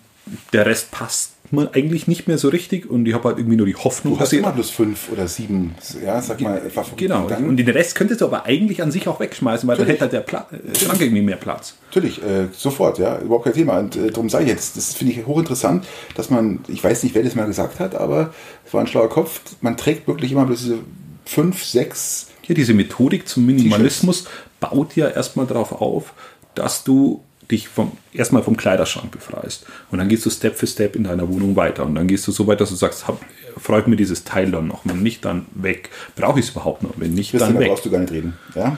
der 0.53 0.65
Rest 0.65 0.91
passt 0.91 1.34
mir 1.55 1.73
eigentlich 1.73 2.07
nicht 2.07 2.27
mehr 2.27 2.37
so 2.37 2.49
richtig 2.49 2.89
und 2.89 3.07
ich 3.07 3.13
habe 3.13 3.29
halt 3.29 3.37
irgendwie 3.37 3.57
nur 3.57 3.65
die 3.65 3.75
Hoffnung, 3.75 4.15
Du 4.15 4.19
hast 4.19 4.33
immer 4.33 4.51
bloß 4.51 4.69
fünf 4.69 5.11
oder 5.11 5.27
sieben, 5.27 5.75
ja, 6.03 6.21
sag 6.21 6.41
mal, 6.41 6.61
Favoriten. 6.69 6.97
Genau, 6.97 7.27
Dann, 7.27 7.47
und 7.47 7.57
den 7.57 7.69
Rest 7.69 7.95
könntest 7.95 8.21
du 8.21 8.25
aber 8.25 8.45
eigentlich 8.45 8.81
an 8.81 8.91
sich 8.91 9.07
auch 9.07 9.19
wegschmeißen, 9.19 9.67
weil 9.67 9.77
dann 9.77 9.87
hätte 9.87 10.01
halt 10.01 10.13
der 10.13 10.19
Pla 10.21 10.47
äh, 10.51 10.77
Schrank 10.77 11.01
irgendwie 11.01 11.21
mehr 11.21 11.37
Platz. 11.37 11.75
Natürlich, 11.87 12.21
äh, 12.21 12.47
sofort, 12.55 12.99
ja, 12.99 13.19
überhaupt 13.19 13.45
kein 13.45 13.53
Thema. 13.53 13.79
Und 13.79 13.95
äh, 13.95 14.11
darum 14.11 14.29
sei 14.29 14.43
jetzt, 14.43 14.77
das 14.77 14.93
finde 14.93 15.13
ich 15.13 15.25
hochinteressant, 15.25 15.85
dass 16.15 16.29
man, 16.29 16.59
ich 16.67 16.83
weiß 16.83 17.03
nicht, 17.03 17.15
wer 17.15 17.23
das 17.23 17.35
mal 17.35 17.47
gesagt 17.47 17.79
hat, 17.79 17.95
aber 17.95 18.33
es 18.65 18.73
war 18.73 18.81
ein 18.81 18.87
schlauer 18.87 19.09
Kopf, 19.09 19.41
man 19.61 19.77
trägt 19.77 20.07
wirklich 20.07 20.31
immer 20.31 20.45
bloß 20.45 20.59
diese 20.59 20.77
fünf, 21.25 21.63
sechs, 21.63 22.27
Hier 22.41 22.55
diese 22.55 22.73
Methodik 22.73 23.27
zum 23.27 23.45
Minimalismus 23.45 24.25
baut 24.59 24.95
ja 24.95 25.09
erstmal 25.09 25.47
darauf 25.47 25.71
auf, 25.73 26.13
dass 26.53 26.83
du 26.83 27.23
dich 27.51 27.67
vom, 27.67 27.91
erstmal 28.13 28.43
vom 28.43 28.57
Kleiderschrank 28.57 29.11
befreist. 29.11 29.65
Und 29.91 29.99
dann 29.99 30.09
gehst 30.09 30.25
du 30.25 30.29
Step 30.29 30.55
für 30.55 30.67
Step 30.67 30.95
in 30.95 31.03
deiner 31.03 31.27
Wohnung 31.29 31.55
weiter. 31.55 31.85
Und 31.85 31.95
dann 31.95 32.07
gehst 32.07 32.27
du 32.27 32.31
so 32.31 32.47
weit, 32.47 32.61
dass 32.61 32.69
du 32.69 32.75
sagst, 32.75 33.07
hab, 33.07 33.19
freut 33.57 33.87
mir 33.87 33.95
dieses 33.95 34.23
Teil 34.23 34.51
dann 34.51 34.67
noch. 34.67 34.81
Wenn 34.83 35.03
nicht, 35.03 35.23
dann 35.25 35.45
weg. 35.53 35.89
Brauche 36.15 36.39
ich 36.39 36.45
es 36.45 36.51
überhaupt 36.51 36.83
noch? 36.83 36.91
Wenn 36.97 37.13
nicht, 37.13 37.31
Christian, 37.31 37.51
dann 37.51 37.55
da 37.55 37.61
weg. 37.61 37.69
brauchst 37.69 37.85
du 37.85 37.91
gar 37.91 37.99
nicht 37.99 38.11
reden. 38.11 38.37
Ja? 38.55 38.77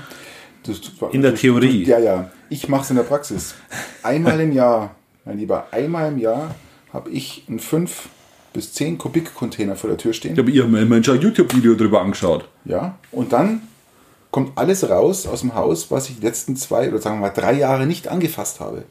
Das, 0.63 0.81
In 1.11 1.21
der 1.21 1.35
Theorie. 1.35 1.85
ja, 1.85 1.99
ja. 1.99 2.31
Ich 2.49 2.67
mache 2.67 2.83
es 2.83 2.89
in 2.89 2.95
der 2.97 3.03
Praxis. 3.03 3.55
Einmal 4.03 4.39
im 4.39 4.51
Jahr, 4.51 4.95
mein 5.25 5.37
Lieber, 5.37 5.67
einmal 5.71 6.11
im 6.11 6.17
Jahr 6.17 6.55
habe 6.93 7.09
ich 7.09 7.43
einen 7.47 7.59
5 7.59 8.09
bis 8.53 8.73
10 8.73 8.97
Kubik 8.97 9.35
Container 9.35 9.75
vor 9.75 9.89
der 9.89 9.97
Tür 9.97 10.13
stehen. 10.13 10.33
Ich 10.33 10.39
habe 10.39 10.51
ihr 10.51 10.65
Mensch 10.65 11.07
ein 11.09 11.21
YouTube-Video 11.21 11.75
drüber 11.75 12.01
angeschaut. 12.01 12.47
Ja, 12.65 12.97
und 13.11 13.33
dann 13.33 13.61
kommt 14.31 14.57
alles 14.57 14.89
raus 14.89 15.25
aus 15.27 15.41
dem 15.41 15.55
Haus, 15.55 15.89
was 15.91 16.09
ich 16.09 16.19
die 16.19 16.25
letzten 16.25 16.55
zwei 16.55 16.89
oder 16.89 16.99
sagen 16.99 17.17
wir 17.17 17.27
mal 17.27 17.33
drei 17.33 17.53
Jahre 17.53 17.85
nicht 17.85 18.07
angefasst 18.07 18.59
habe. 18.59 18.83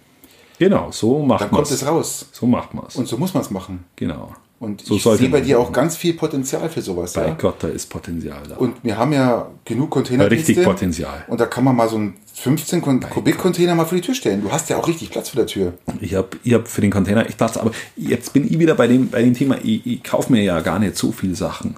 Genau, 0.59 0.91
so 0.91 1.19
macht 1.23 1.43
Dann 1.43 1.51
man 1.51 1.63
kommt 1.63 1.71
es 1.71 1.87
raus. 1.87 2.27
So 2.33 2.47
macht 2.47 2.73
man 2.75 2.87
es. 2.89 2.97
Und 2.97 3.07
so 3.09 3.19
muss 3.19 3.35
man 3.35 3.43
es 3.43 3.51
machen. 3.51 3.85
Genau. 3.97 4.33
Und 4.59 4.81
so 4.81 4.95
ich 4.97 5.03
sehe 5.03 5.29
bei 5.29 5.43
dir 5.43 5.59
es 5.59 5.67
auch 5.67 5.71
ganz 5.71 5.97
viel 5.97 6.15
Potenzial 6.15 6.71
für 6.71 6.81
sowas. 6.81 7.13
Bei 7.13 7.27
Ja? 7.29 7.35
Gott, 7.35 7.57
da 7.63 7.69
ist 7.69 7.91
Potenzial 7.91 8.41
da. 8.49 8.57
Und 8.57 8.83
wir 8.83 8.97
haben 8.97 9.13
ja 9.13 9.51
genug 9.67 9.91
Container. 9.91 10.31
Richtig 10.31 10.65
Potenzial. 10.65 11.27
Und 11.29 11.41
da 11.41 11.45
kann 11.45 11.63
man 11.63 11.77
mal 11.77 11.91
so 11.91 11.97
einen 11.97 12.15
15 12.33 12.81
Kon- 12.81 13.01
Kubik-Container 13.01 13.75
mal 13.75 13.85
vor 13.85 13.97
die 13.97 14.01
Tür 14.03 14.15
stellen. 14.15 14.41
Du 14.41 14.51
hast 14.51 14.71
ja 14.71 14.79
auch 14.79 14.89
richtig 14.89 15.11
Platz 15.11 15.29
vor 15.29 15.37
der 15.41 15.47
Tür. 15.47 15.75
Ich 16.01 16.15
habe 16.15 16.29
ich 16.43 16.55
hab 16.55 16.69
für 16.69 16.81
den 16.81 16.91
Container 16.91 17.27
echt 17.27 17.37
Platz, 17.37 17.59
aber 17.59 17.73
jetzt 17.97 18.33
bin 18.33 18.47
ich 18.47 18.59
wieder 18.59 18.75
bei 18.75 18.87
dem, 18.87 19.11
bei 19.11 19.21
dem 19.21 19.35
Thema, 19.35 19.59
ich, 19.63 19.87
ich 19.87 20.03
kaufe 20.03 20.33
mir 20.33 20.43
ja 20.43 20.61
gar 20.61 20.79
nicht 20.79 20.97
so 20.97 21.13
viele 21.13 21.35
Sachen. 21.35 21.77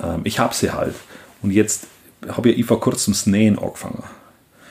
Ähm, 0.00 0.20
ich 0.22 0.38
habe 0.38 0.54
sie 0.54 0.70
halt. 0.70 0.94
Und 1.42 1.50
jetzt 1.50 1.88
habe 2.28 2.50
ja 2.50 2.56
ich 2.56 2.64
vor 2.66 2.80
kurzem 2.80 3.12
das 3.12 3.26
Nähen 3.26 3.58
angefangen. 3.58 4.02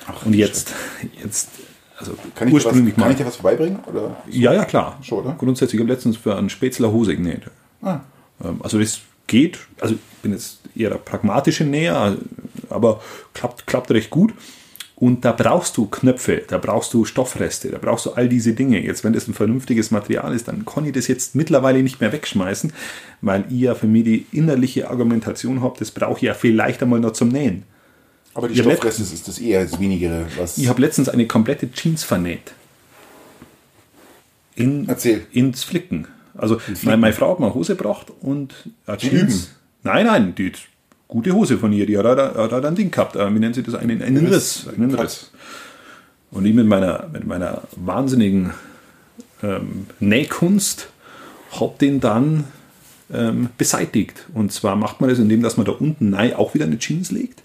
Ach, 0.07 0.25
Und 0.25 0.33
jetzt, 0.33 0.73
jetzt 1.23 1.49
also 1.97 2.13
Kann 2.35 2.47
ich, 2.47 2.53
dir 2.53 2.57
was, 2.57 2.65
ursprünglich 2.65 2.95
kann 2.95 3.03
mal. 3.05 3.11
ich 3.11 3.17
dir 3.17 3.25
was 3.25 3.35
vorbeibringen? 3.37 3.79
Oder? 3.85 4.17
Ja, 4.29 4.53
ja, 4.53 4.65
klar. 4.65 4.97
Schon, 5.01 5.19
oder? 5.25 5.35
Grundsätzlich, 5.37 5.75
ich 5.79 5.83
habe 5.83 5.93
letztens 5.93 6.17
für 6.17 6.35
einen 6.35 6.49
Spätzler 6.49 6.91
Hose 6.91 7.15
genäht. 7.15 7.43
Ah, 7.81 7.99
Ähm, 8.43 8.59
Also 8.63 8.79
das 8.79 8.99
geht. 9.27 9.59
Also 9.79 9.95
ich 9.95 10.01
bin 10.21 10.31
jetzt 10.33 10.59
eher 10.75 10.89
der 10.89 10.97
pragmatische 10.97 11.63
Näher, 11.63 12.17
aber 12.69 13.01
klappt, 13.33 13.65
klappt 13.65 13.91
recht 13.91 14.09
gut. 14.09 14.33
Und 14.97 15.25
da 15.25 15.33
brauchst 15.33 15.75
du 15.75 15.87
Knöpfe, 15.87 16.43
da 16.47 16.57
brauchst 16.57 16.93
du 16.93 17.03
Stoffreste, 17.03 17.69
da 17.69 17.79
brauchst 17.79 18.05
du 18.05 18.11
all 18.11 18.29
diese 18.29 18.53
Dinge. 18.53 18.81
Jetzt, 18.81 19.03
wenn 19.03 19.11
das 19.11 19.27
ein 19.27 19.33
vernünftiges 19.33 19.91
Material 19.91 20.33
ist, 20.33 20.47
dann 20.47 20.63
kann 20.65 20.85
ich 20.85 20.93
das 20.93 21.07
jetzt 21.07 21.35
mittlerweile 21.35 21.83
nicht 21.83 21.99
mehr 21.99 22.13
wegschmeißen, 22.13 22.71
weil 23.19 23.43
ich 23.49 23.59
ja 23.59 23.75
für 23.75 23.87
mich 23.87 24.05
die 24.05 24.25
innerliche 24.31 24.89
Argumentation 24.89 25.61
habe, 25.61 25.75
das 25.79 25.91
brauche 25.91 26.17
ich 26.17 26.21
ja 26.23 26.33
vielleicht 26.33 26.81
einmal 26.81 27.01
noch 27.01 27.11
zum 27.11 27.27
Nähen. 27.27 27.63
aber 28.33 28.47
die 28.47 28.55
Stoffreste 28.55 29.03
ist 29.03 29.27
das 29.27 29.37
eher 29.39 29.65
das 29.65 29.81
Wenigere. 29.81 30.27
Was 30.37 30.57
Ich 30.57 30.69
habe 30.69 30.81
letztens 30.81 31.09
eine 31.09 31.27
komplette 31.27 31.69
Jeans 31.71 32.05
vernäht. 32.05 32.53
In, 34.55 34.87
Erzähl. 34.87 35.25
Ins 35.31 35.65
Flicken. 35.65 36.07
Also 36.37 36.61
meine, 36.83 36.97
meine 36.97 37.13
Frau 37.13 37.31
hat 37.31 37.41
mal 37.41 37.53
Hose 37.53 37.75
gebracht 37.75 38.13
und 38.21 38.53
Zum 38.85 38.97
Jeans. 38.97 39.13
Üben? 39.13 39.45
Nein, 39.83 40.05
nein, 40.05 40.35
die 40.35 40.53
gute 41.07 41.33
Hose 41.33 41.57
von 41.57 41.71
ihr, 41.73 41.85
die 41.85 41.97
hat, 41.97 42.05
da- 42.05 42.33
hat, 42.35 42.51
da 42.51 42.67
ein 42.67 42.75
Ding 42.75 42.91
gehabt. 42.91 43.15
Äh, 43.15 43.33
Wie 43.33 43.39
nennen 43.39 43.53
sie 43.53 43.63
das? 43.63 43.75
Einen, 43.75 44.01
einen 44.01 44.27
Riss. 44.27 44.67
Einen. 44.67 44.93
Riss. 44.95 45.31
Und 46.31 46.45
ich 46.45 46.53
mit 46.53 46.67
meiner, 46.67 47.07
mit 47.11 47.25
meiner 47.25 47.63
wahnsinnigen 47.75 48.51
ähm, 49.41 49.87
Nähkunst 49.99 50.89
habe 51.51 51.75
den 51.79 51.99
dann 51.99 52.45
ähm, 53.13 53.49
beseitigt. 53.57 54.25
Und 54.33 54.51
zwar 54.51 54.75
macht 54.75 54.99
man 54.99 55.09
das, 55.09 55.19
indem 55.19 55.41
dass 55.41 55.57
man 55.57 55.65
da 55.65 55.71
unten 55.73 56.09
nein 56.09 56.33
auch 56.33 56.53
wieder 56.53 56.65
eine 56.65 56.79
Jeans 56.79 57.11
legt. 57.11 57.43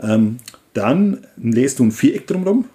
Ähm, 0.00 0.38
dann 0.74 1.26
lässt 1.36 1.78
du 1.78 1.84
ein 1.84 1.92
Viereck 1.92 2.26
drumherum, 2.26 2.66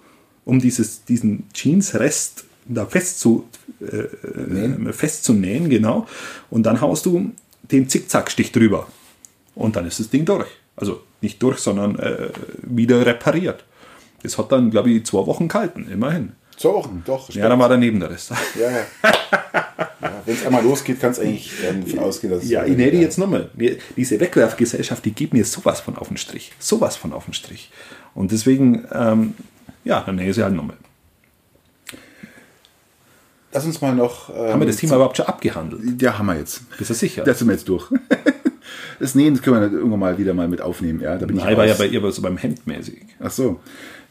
um 0.44 0.58
dieses, 0.58 1.04
diesen 1.04 1.44
Jeansrest 1.54 2.44
da 2.66 2.86
fest 2.86 3.20
zu, 3.20 3.44
äh, 3.80 4.92
festzunähen, 4.92 5.68
genau. 5.68 6.06
Und 6.48 6.64
dann 6.64 6.80
haust 6.80 7.06
du 7.06 7.32
den 7.70 7.88
Zickzackstich 7.88 8.52
drüber. 8.52 8.88
Und 9.54 9.76
dann 9.76 9.86
ist 9.86 10.00
das 10.00 10.10
Ding 10.10 10.24
durch. 10.24 10.48
Also 10.76 11.02
nicht 11.20 11.42
durch, 11.42 11.58
sondern 11.58 11.98
äh, 11.98 12.30
wieder 12.62 13.04
repariert. 13.04 13.64
Das 14.22 14.38
hat 14.38 14.52
dann, 14.52 14.70
glaube 14.70 14.90
ich, 14.90 15.04
zwei 15.04 15.26
Wochen 15.26 15.48
gehalten, 15.48 15.88
immerhin. 15.90 16.32
Zwei 16.56 16.70
Wochen, 16.70 17.02
doch. 17.06 17.30
Ja, 17.30 17.48
dann 17.48 17.58
war 17.58 17.68
daneben 17.68 18.00
der 18.00 18.10
Rest. 18.10 18.32
ja, 18.58 18.70
ja. 18.70 18.78
ja 20.02 20.22
Wenn 20.26 20.34
es 20.34 20.44
einmal 20.44 20.62
losgeht, 20.62 21.00
kann 21.00 21.12
es 21.12 21.18
eigentlich 21.18 21.52
ähm, 21.66 21.84
davon 21.84 22.00
ausgehen, 22.00 22.32
dass 22.32 22.42
es 22.44 22.50
Ja, 22.50 22.64
ich 22.64 22.76
nähe 22.76 22.90
die 22.90 22.98
jetzt 22.98 23.18
nochmal. 23.18 23.48
Diese 23.96 24.20
Wegwerfgesellschaft, 24.20 25.04
die 25.04 25.12
gibt 25.12 25.32
mir 25.32 25.44
sowas 25.44 25.80
von 25.80 25.96
auf 25.96 26.08
den 26.08 26.18
Strich. 26.18 26.52
Sowas 26.58 26.96
von 26.96 27.12
auf 27.12 27.24
den 27.24 27.34
Strich. 27.34 27.70
Und 28.14 28.30
deswegen, 28.32 28.86
ähm, 28.92 29.34
ja, 29.84 30.02
dann 30.04 30.16
nähe 30.16 30.30
ich 30.30 30.36
sie 30.36 30.42
halt 30.42 30.54
nochmal. 30.54 30.76
Lass 33.52 33.64
uns 33.64 33.80
mal 33.80 33.94
noch. 33.94 34.28
Ähm, 34.28 34.52
Haben 34.52 34.60
wir 34.60 34.66
das 34.66 34.76
Thema 34.76 34.96
überhaupt 34.96 35.16
schon 35.16 35.26
abgehandelt? 35.26 36.00
Ja, 36.00 36.18
haben 36.18 36.26
wir 36.26 36.36
jetzt. 36.36 36.68
Bist 36.76 36.90
du 36.90 36.94
sicher? 36.94 37.24
Da 37.24 37.34
sind 37.34 37.48
wir 37.48 37.54
jetzt 37.54 37.68
durch. 37.68 37.90
Das 39.00 39.14
Nähen 39.14 39.34
das 39.34 39.42
können 39.42 39.60
wir 39.60 39.72
irgendwann 39.72 39.98
mal 39.98 40.18
wieder 40.18 40.34
mal 40.34 40.46
mit 40.46 40.60
aufnehmen. 40.60 41.00
Ja, 41.00 41.16
da 41.16 41.26
bin 41.26 41.36
ich 41.36 41.42
Nein, 41.42 41.56
war 41.56 41.66
ja 41.66 41.74
bei 41.74 41.86
ihr 41.86 41.98
aber 42.00 42.12
so 42.12 42.20
beim 42.22 42.36
Hemd 42.36 42.66
mäßig. 42.66 43.00
Ach 43.18 43.30
so. 43.30 43.58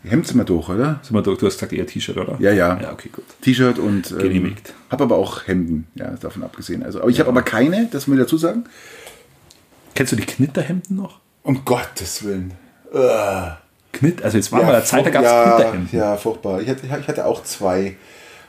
Hemd 0.03 0.27
sind 0.27 0.37
wir 0.37 0.45
durch, 0.45 0.67
oder? 0.67 0.99
Sind 1.03 1.13
wir 1.13 1.21
durch, 1.21 1.37
du 1.37 1.45
hast 1.45 1.55
gesagt 1.55 1.73
eher 1.73 1.85
T-Shirt, 1.85 2.17
oder? 2.17 2.37
Ja, 2.39 2.51
ja. 2.51 2.79
Ja, 2.81 2.91
okay, 2.93 3.09
gut. 3.11 3.25
T-Shirt 3.41 3.77
und 3.79 4.11
ähm, 4.11 4.17
Genehmigt. 4.17 4.73
habe 4.89 5.03
aber 5.03 5.17
auch 5.17 5.45
Hemden, 5.45 5.87
ja, 5.95 6.11
davon 6.19 6.41
abgesehen. 6.43 6.83
Also, 6.83 7.01
aber 7.01 7.09
ich 7.09 7.19
habe 7.19 7.29
aber 7.29 7.43
keine, 7.43 7.87
das 7.91 8.07
muss 8.07 8.17
ich 8.17 8.23
dazu 8.23 8.37
sagen. 8.37 8.63
Kennst 9.93 10.13
du 10.13 10.15
die 10.15 10.25
Knitterhemden 10.25 10.95
noch? 10.95 11.19
Um 11.43 11.63
Gottes 11.65 12.23
Willen. 12.23 12.53
Uah. 12.93 13.59
Knitt, 13.91 14.23
also 14.23 14.37
jetzt 14.37 14.51
war 14.51 14.63
mal 14.63 14.73
eine 14.73 14.85
Zeit, 14.85 15.05
da 15.05 15.09
gab 15.09 15.23
es 15.23 15.29
ja, 15.29 15.55
Knitterhemden. 15.55 15.89
ja, 15.99 16.17
furchtbar. 16.17 16.61
Ich 16.61 16.69
hatte, 16.69 16.85
ich 16.85 17.07
hatte 17.07 17.25
auch 17.25 17.43
zwei. 17.43 17.97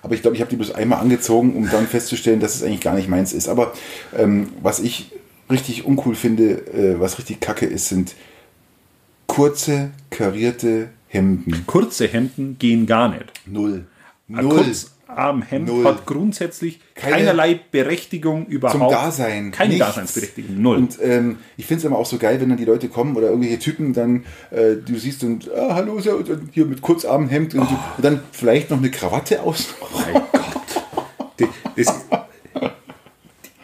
Aber 0.03 0.14
ich 0.14 0.22
glaube, 0.22 0.36
ich 0.36 0.41
habe 0.41 0.49
die 0.49 0.57
bloß 0.57 0.74
einmal 0.74 1.01
angezogen, 1.01 1.55
um 1.57 1.68
dann 1.68 1.86
festzustellen, 1.86 2.41
dass 2.41 2.55
es 2.55 2.62
eigentlich 2.62 2.80
gar 2.80 2.95
nicht 2.95 3.09
meins 3.09 3.32
ist. 3.32 3.49
Aber 3.49 3.72
ähm, 4.16 4.51
was 4.62 4.78
ich 4.80 5.12
richtig 5.51 5.84
uncool 5.84 6.14
finde, 6.14 6.53
äh, 6.72 7.01
was 7.01 7.18
richtig 7.18 7.40
kacke 7.40 7.66
ist, 7.66 7.88
sind 7.88 8.14
kurze, 9.26 9.90
karierte 10.11 10.88
Hemden. 11.09 11.64
Kurze 11.66 12.07
Hemden 12.07 12.57
gehen 12.59 12.86
gar 12.86 13.09
nicht. 13.09 13.24
Null. 13.46 13.86
Ein 14.28 14.44
Null. 14.46 14.62
Kurzarmhemd 14.64 15.66
Null. 15.66 15.84
hat 15.84 16.07
grundsätzlich 16.07 16.78
Keine- 16.94 17.16
keinerlei 17.16 17.61
Berechtigung 17.72 18.46
überhaupt. 18.46 18.78
Zum 18.80 18.90
Dasein. 18.90 19.51
Keine 19.51 19.74
Nichts. 19.74 19.86
Daseinsberechtigung. 19.86 20.61
Null. 20.62 20.76
Und 20.76 20.98
ähm, 21.03 21.38
ich 21.57 21.66
finde 21.66 21.78
es 21.80 21.84
immer 21.84 21.96
auch 21.98 22.07
so 22.07 22.16
geil, 22.18 22.40
wenn 22.40 22.48
dann 22.48 22.59
die 22.59 22.64
Leute 22.64 22.88
kommen 22.88 23.16
oder 23.16 23.28
irgendwelche 23.28 23.59
Typen 23.59 23.92
dann, 23.92 24.24
äh, 24.51 24.76
du 24.76 24.96
siehst 24.96 25.24
und, 25.24 25.51
ah, 25.53 25.74
hallo, 25.74 25.94
und 25.94 26.28
hier 26.53 26.64
mit 26.66 26.80
Kurzarmhemd 26.80 27.55
und, 27.55 27.68
so, 27.68 27.78
und 27.96 28.05
dann 28.05 28.20
vielleicht 28.30 28.70
noch 28.70 28.78
eine 28.78 28.90
Krawatte 28.90 29.42
aus. 29.42 29.74
Mein 29.94 30.14
Gott. 30.14 30.32
Das, 31.38 31.48
das, 31.76 32.05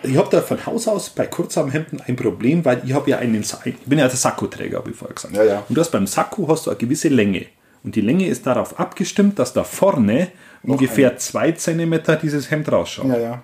ich 0.07 0.17
habe 0.17 0.29
da 0.31 0.41
von 0.41 0.65
Haus 0.67 0.89
aus 0.89 1.11
bei 1.11 1.27
Kurzarmhemden 1.27 2.01
ein 2.01 2.17
Problem, 2.17 2.65
weil 2.65 2.83
ich 2.85 2.93
habe 2.93 3.11
ja 3.11 3.19
einen, 3.19 3.45
ich 3.65 3.77
bin 3.87 3.99
ja 3.99 4.09
der 4.09 4.17
Sakkoträger, 4.17 4.79
habe 4.79 4.91
ich 4.91 4.97
vorher 4.97 5.15
gesagt. 5.15 5.37
Ja, 5.37 5.45
ja. 5.45 5.65
Und 5.69 5.77
du 5.77 5.81
hast 5.81 5.91
beim 5.91 6.07
Sakko 6.07 6.49
hast 6.49 6.67
du 6.67 6.71
eine 6.71 6.79
gewisse 6.79 7.09
Länge. 7.09 7.47
Und 7.83 7.95
die 7.95 8.01
Länge 8.01 8.27
ist 8.27 8.47
darauf 8.47 8.81
abgestimmt, 8.81 9.39
dass 9.39 9.53
da 9.53 9.63
vorne 9.65 10.29
ungefähr 10.63 11.19
zwei 11.19 11.53
Zentimeter 11.53 12.17
dieses 12.17 12.51
Hemd 12.51 12.71
rausschaut. 12.71 13.07
Ja, 13.07 13.19
ja. 13.19 13.43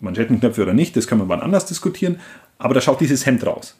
Manschettenknöpfe 0.00 0.62
oder 0.62 0.74
nicht, 0.74 0.96
das 0.96 1.06
kann 1.06 1.18
man 1.18 1.28
wann 1.28 1.40
anders 1.40 1.66
diskutieren, 1.66 2.20
aber 2.58 2.74
da 2.74 2.80
schaut 2.80 3.00
dieses 3.00 3.26
Hemd 3.26 3.44
raus. 3.44 3.76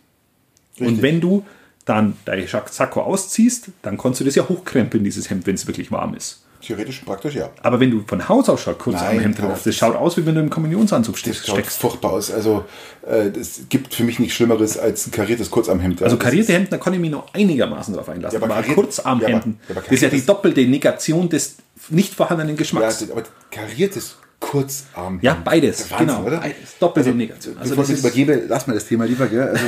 Und 0.79 0.87
Richtig. 0.87 1.03
wenn 1.03 1.21
du 1.21 1.47
dann 1.85 2.17
dein 2.25 2.47
Sakko 2.47 3.03
ausziehst, 3.03 3.71
dann 3.83 3.97
kannst 3.97 4.21
du 4.21 4.25
das 4.25 4.35
ja 4.35 4.49
hochkrempeln, 4.49 5.03
dieses 5.03 5.31
Hemd, 5.31 5.47
wenn 5.47 5.55
es 5.55 5.67
wirklich 5.67 5.91
warm 5.91 6.15
ist. 6.15 6.45
Theoretisch 6.61 7.01
praktisch, 7.07 7.35
ja. 7.37 7.51
Aber 7.63 7.79
wenn 7.79 7.91
du 7.91 8.03
von 8.07 8.29
Haus 8.29 8.49
aus 8.49 8.61
schaut, 8.63 8.79
kurz 8.81 8.97
Nein, 9.01 9.17
am 9.19 9.23
Hemd 9.23 9.39
drauf, 9.41 9.61
das 9.65 9.75
schaut 9.77 9.95
aus, 9.95 10.17
wie 10.17 10.27
wenn 10.27 10.35
du 10.35 10.41
im 10.41 10.51
Kommunionsanzug 10.51 11.17
ste- 11.17 11.31
Das 11.31 11.47
schaut 11.47 11.57
steckst. 11.57 11.79
furchtbar 11.79 12.13
aus. 12.13 12.33
Also 12.33 12.65
äh, 13.07 13.29
es 13.39 13.61
gibt 13.69 13.95
für 13.95 14.03
mich 14.03 14.19
nichts 14.19 14.35
Schlimmeres 14.35 14.77
als 14.77 15.07
ein 15.07 15.13
kariertes 15.13 15.51
Kurzarmhemd. 15.51 16.03
Also 16.03 16.17
karierte 16.17 16.53
Hemden, 16.53 16.71
da 16.71 16.79
kann 16.79 16.93
ich 16.95 16.99
mich 17.01 17.11
noch 17.13 17.33
einigermaßen 17.33 17.95
drauf 17.95 18.09
einlassen. 18.09 18.41
Ja, 18.41 18.45
aber 18.45 18.57
aber 18.57 18.75
Kurzarmhemden, 18.75 19.61
ja, 19.69 19.75
ja, 19.77 19.81
das 19.83 19.93
ist 19.93 20.03
ja 20.03 20.09
die 20.09 20.27
doppelte 20.27 20.61
Negation 20.67 21.29
des 21.29 21.57
nicht 21.91 22.13
vorhandenen 22.15 22.55
Ja, 22.57 22.59
Geschmacks. 22.59 22.99
das- 23.01 23.11
aber 23.13 23.23
kariertes 23.53 24.17
Kurzarmhemd. 24.41 25.23
Ja, 25.23 25.37
beides, 25.45 25.91
Wahnsinn, 25.91 26.07
genau. 26.09 26.23
Oder? 26.25 26.43
Doppelte 26.81 27.11
Negation. 27.13 27.57
Also 27.59 27.61
Also 27.75 27.77
bevor 27.77 27.85
das 27.85 27.93
ich 27.93 27.99
übergebe, 28.01 28.43
lass 28.49 28.67
mal 28.67 28.75
das 28.75 28.87
Thema 28.87 29.05
lieber. 29.05 29.27
Gell? 29.27 29.43
Also, 29.49 29.65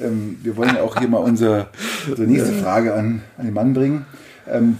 ähm, 0.00 0.38
wir 0.42 0.56
wollen 0.56 0.74
ja 0.74 0.82
auch 0.82 0.98
hier 0.98 1.08
mal 1.08 1.18
unser, 1.18 1.68
unsere 2.08 2.28
nächste 2.28 2.52
Frage 2.52 2.94
an, 2.94 3.22
an 3.38 3.44
den 3.44 3.54
Mann 3.54 3.74
bringen. 3.74 4.06
Ähm, 4.50 4.78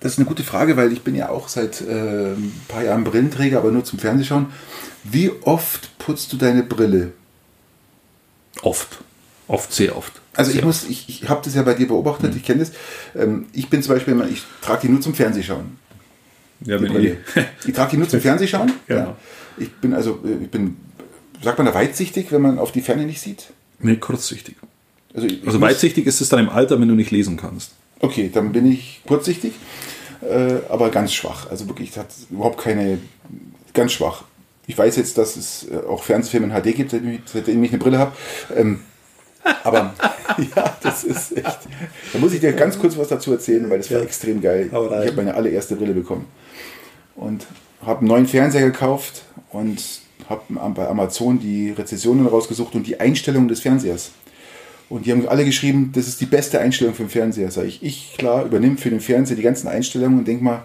das 0.00 0.12
ist 0.12 0.18
eine 0.18 0.26
gute 0.28 0.42
Frage, 0.44 0.76
weil 0.76 0.92
ich 0.92 1.02
bin 1.02 1.14
ja 1.14 1.28
auch 1.28 1.48
seit 1.48 1.80
äh, 1.80 2.32
ein 2.32 2.52
paar 2.68 2.84
Jahren 2.84 3.04
Brillenträger, 3.04 3.58
aber 3.58 3.70
nur 3.72 3.84
zum 3.84 3.98
Fernsehschauen. 3.98 4.46
Wie 5.04 5.30
oft 5.42 5.96
putzt 5.98 6.32
du 6.32 6.36
deine 6.36 6.62
Brille? 6.62 7.12
Oft. 8.62 8.98
Oft, 9.46 9.72
sehr 9.72 9.96
oft. 9.96 10.12
Also 10.34 10.50
sehr 10.50 10.60
ich 10.60 10.64
muss, 10.66 10.84
ich, 10.84 11.08
ich 11.08 11.28
habe 11.28 11.40
das 11.44 11.54
ja 11.54 11.62
bei 11.62 11.74
dir 11.74 11.88
beobachtet, 11.88 12.34
ich 12.36 12.44
kenne 12.44 12.60
das. 12.60 12.72
Ähm, 13.16 13.46
ich 13.52 13.68
bin 13.70 13.82
zum 13.82 13.94
Beispiel, 13.94 14.12
immer- 14.14 14.28
ich 14.28 14.42
trage 14.60 14.82
die 14.82 14.88
nur 14.88 15.00
zum 15.00 15.14
Fernsehschauen. 15.14 15.78
Ja, 16.60 16.76
die 16.78 16.84
wenn 16.84 16.92
Brille. 16.92 17.16
ich, 17.62 17.68
Ich 17.68 17.74
trage 17.74 17.92
die 17.92 17.96
nur 17.96 18.08
zum 18.08 18.20
Fernsehschauen. 18.20 18.72
Genau. 18.86 19.16
Ich 19.56 19.72
bin 19.76 19.94
also, 19.94 20.20
äh, 20.24 20.44
ich 20.44 20.50
bin, 20.50 20.76
sagt 21.42 21.58
man 21.58 21.66
da 21.66 21.74
weitsichtig, 21.74 22.30
wenn 22.30 22.42
man 22.42 22.58
auf 22.58 22.70
die 22.72 22.80
Ferne 22.82 23.04
nicht 23.06 23.20
sieht? 23.20 23.46
nee, 23.80 23.96
kurzsichtig. 23.96 24.56
Also, 25.14 25.26
Also 25.46 25.60
weitsichtig 25.60 26.06
ist 26.06 26.20
es 26.20 26.28
dann 26.28 26.40
im 26.40 26.48
Alter, 26.48 26.80
wenn 26.80 26.88
du 26.88 26.94
nicht 26.94 27.10
lesen 27.10 27.36
kannst. 27.36 27.72
Okay, 28.00 28.30
dann 28.32 28.52
bin 28.52 28.70
ich 28.70 29.02
kurzsichtig, 29.06 29.54
äh, 30.22 30.56
aber 30.68 30.90
ganz 30.90 31.12
schwach. 31.12 31.50
Also 31.50 31.66
wirklich, 31.68 31.96
hat 31.98 32.06
überhaupt 32.30 32.58
keine, 32.62 32.98
ganz 33.74 33.92
schwach. 33.92 34.24
Ich 34.66 34.76
weiß 34.76 34.96
jetzt, 34.96 35.18
dass 35.18 35.36
es 35.36 35.66
äh, 35.70 35.78
auch 35.88 36.02
Fernsehfilme 36.02 36.46
in 36.46 36.52
HD 36.62 36.76
gibt, 36.76 36.90
seitdem 37.26 37.64
ich, 37.64 37.70
eine 37.70 37.78
Brille 37.78 37.98
habe. 37.98 38.12
Ähm, 38.54 38.80
aber 39.64 39.94
ja, 40.56 40.76
das 40.82 41.04
ist 41.04 41.36
echt. 41.36 41.58
Da 42.12 42.18
muss 42.18 42.32
ich 42.34 42.40
dir 42.40 42.52
ganz 42.52 42.78
kurz 42.78 42.96
was 42.98 43.08
dazu 43.08 43.32
erzählen, 43.32 43.68
weil 43.70 43.78
das 43.78 43.90
war 43.90 43.98
Ja. 43.98 44.04
extrem 44.04 44.40
geil. 44.40 44.66
Ich 44.66 44.72
habe 44.72 45.12
meine 45.16 45.34
allererste 45.34 45.74
Brille 45.76 45.94
bekommen 45.94 46.26
und 47.16 47.46
habe 47.84 48.00
einen 48.00 48.08
neuen 48.08 48.26
Fernseher 48.26 48.66
gekauft 48.66 49.22
und 49.50 49.82
habe 50.28 50.42
bei 50.74 50.86
Amazon 50.86 51.38
die 51.40 51.70
Rezessionen 51.70 52.26
rausgesucht 52.26 52.74
und 52.74 52.86
die 52.86 53.00
Einstellungen 53.00 53.48
des 53.48 53.60
Fernsehers. 53.60 54.10
Und 54.88 55.04
die 55.04 55.12
haben 55.12 55.28
alle 55.28 55.44
geschrieben, 55.44 55.92
das 55.94 56.08
ist 56.08 56.20
die 56.20 56.26
beste 56.26 56.60
Einstellung 56.60 56.94
für 56.94 57.02
den 57.02 57.10
Fernseher. 57.10 57.50
Sag 57.50 57.64
ich, 57.66 57.82
ich 57.82 58.14
klar, 58.16 58.44
übernehme 58.46 58.78
für 58.78 58.90
den 58.90 59.00
Fernseher 59.00 59.36
die 59.36 59.42
ganzen 59.42 59.68
Einstellungen 59.68 60.18
und 60.18 60.26
denk 60.26 60.40
mal, 60.40 60.64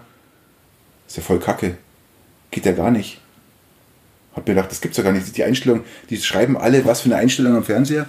ist 1.06 1.16
ja 1.16 1.22
voll 1.22 1.38
kacke. 1.38 1.76
Geht 2.50 2.64
ja 2.64 2.72
gar 2.72 2.90
nicht. 2.90 3.20
Hab 4.34 4.48
mir 4.48 4.54
gedacht, 4.54 4.70
das 4.70 4.80
gibt's 4.80 4.96
ja 4.96 5.04
gar 5.04 5.12
nicht. 5.12 5.36
Die 5.36 5.44
Einstellung, 5.44 5.82
die 6.08 6.16
schreiben 6.16 6.56
alle, 6.56 6.84
was 6.84 7.02
für 7.02 7.06
eine 7.06 7.16
Einstellung 7.16 7.54
am 7.54 7.64
Fernseher. 7.64 8.08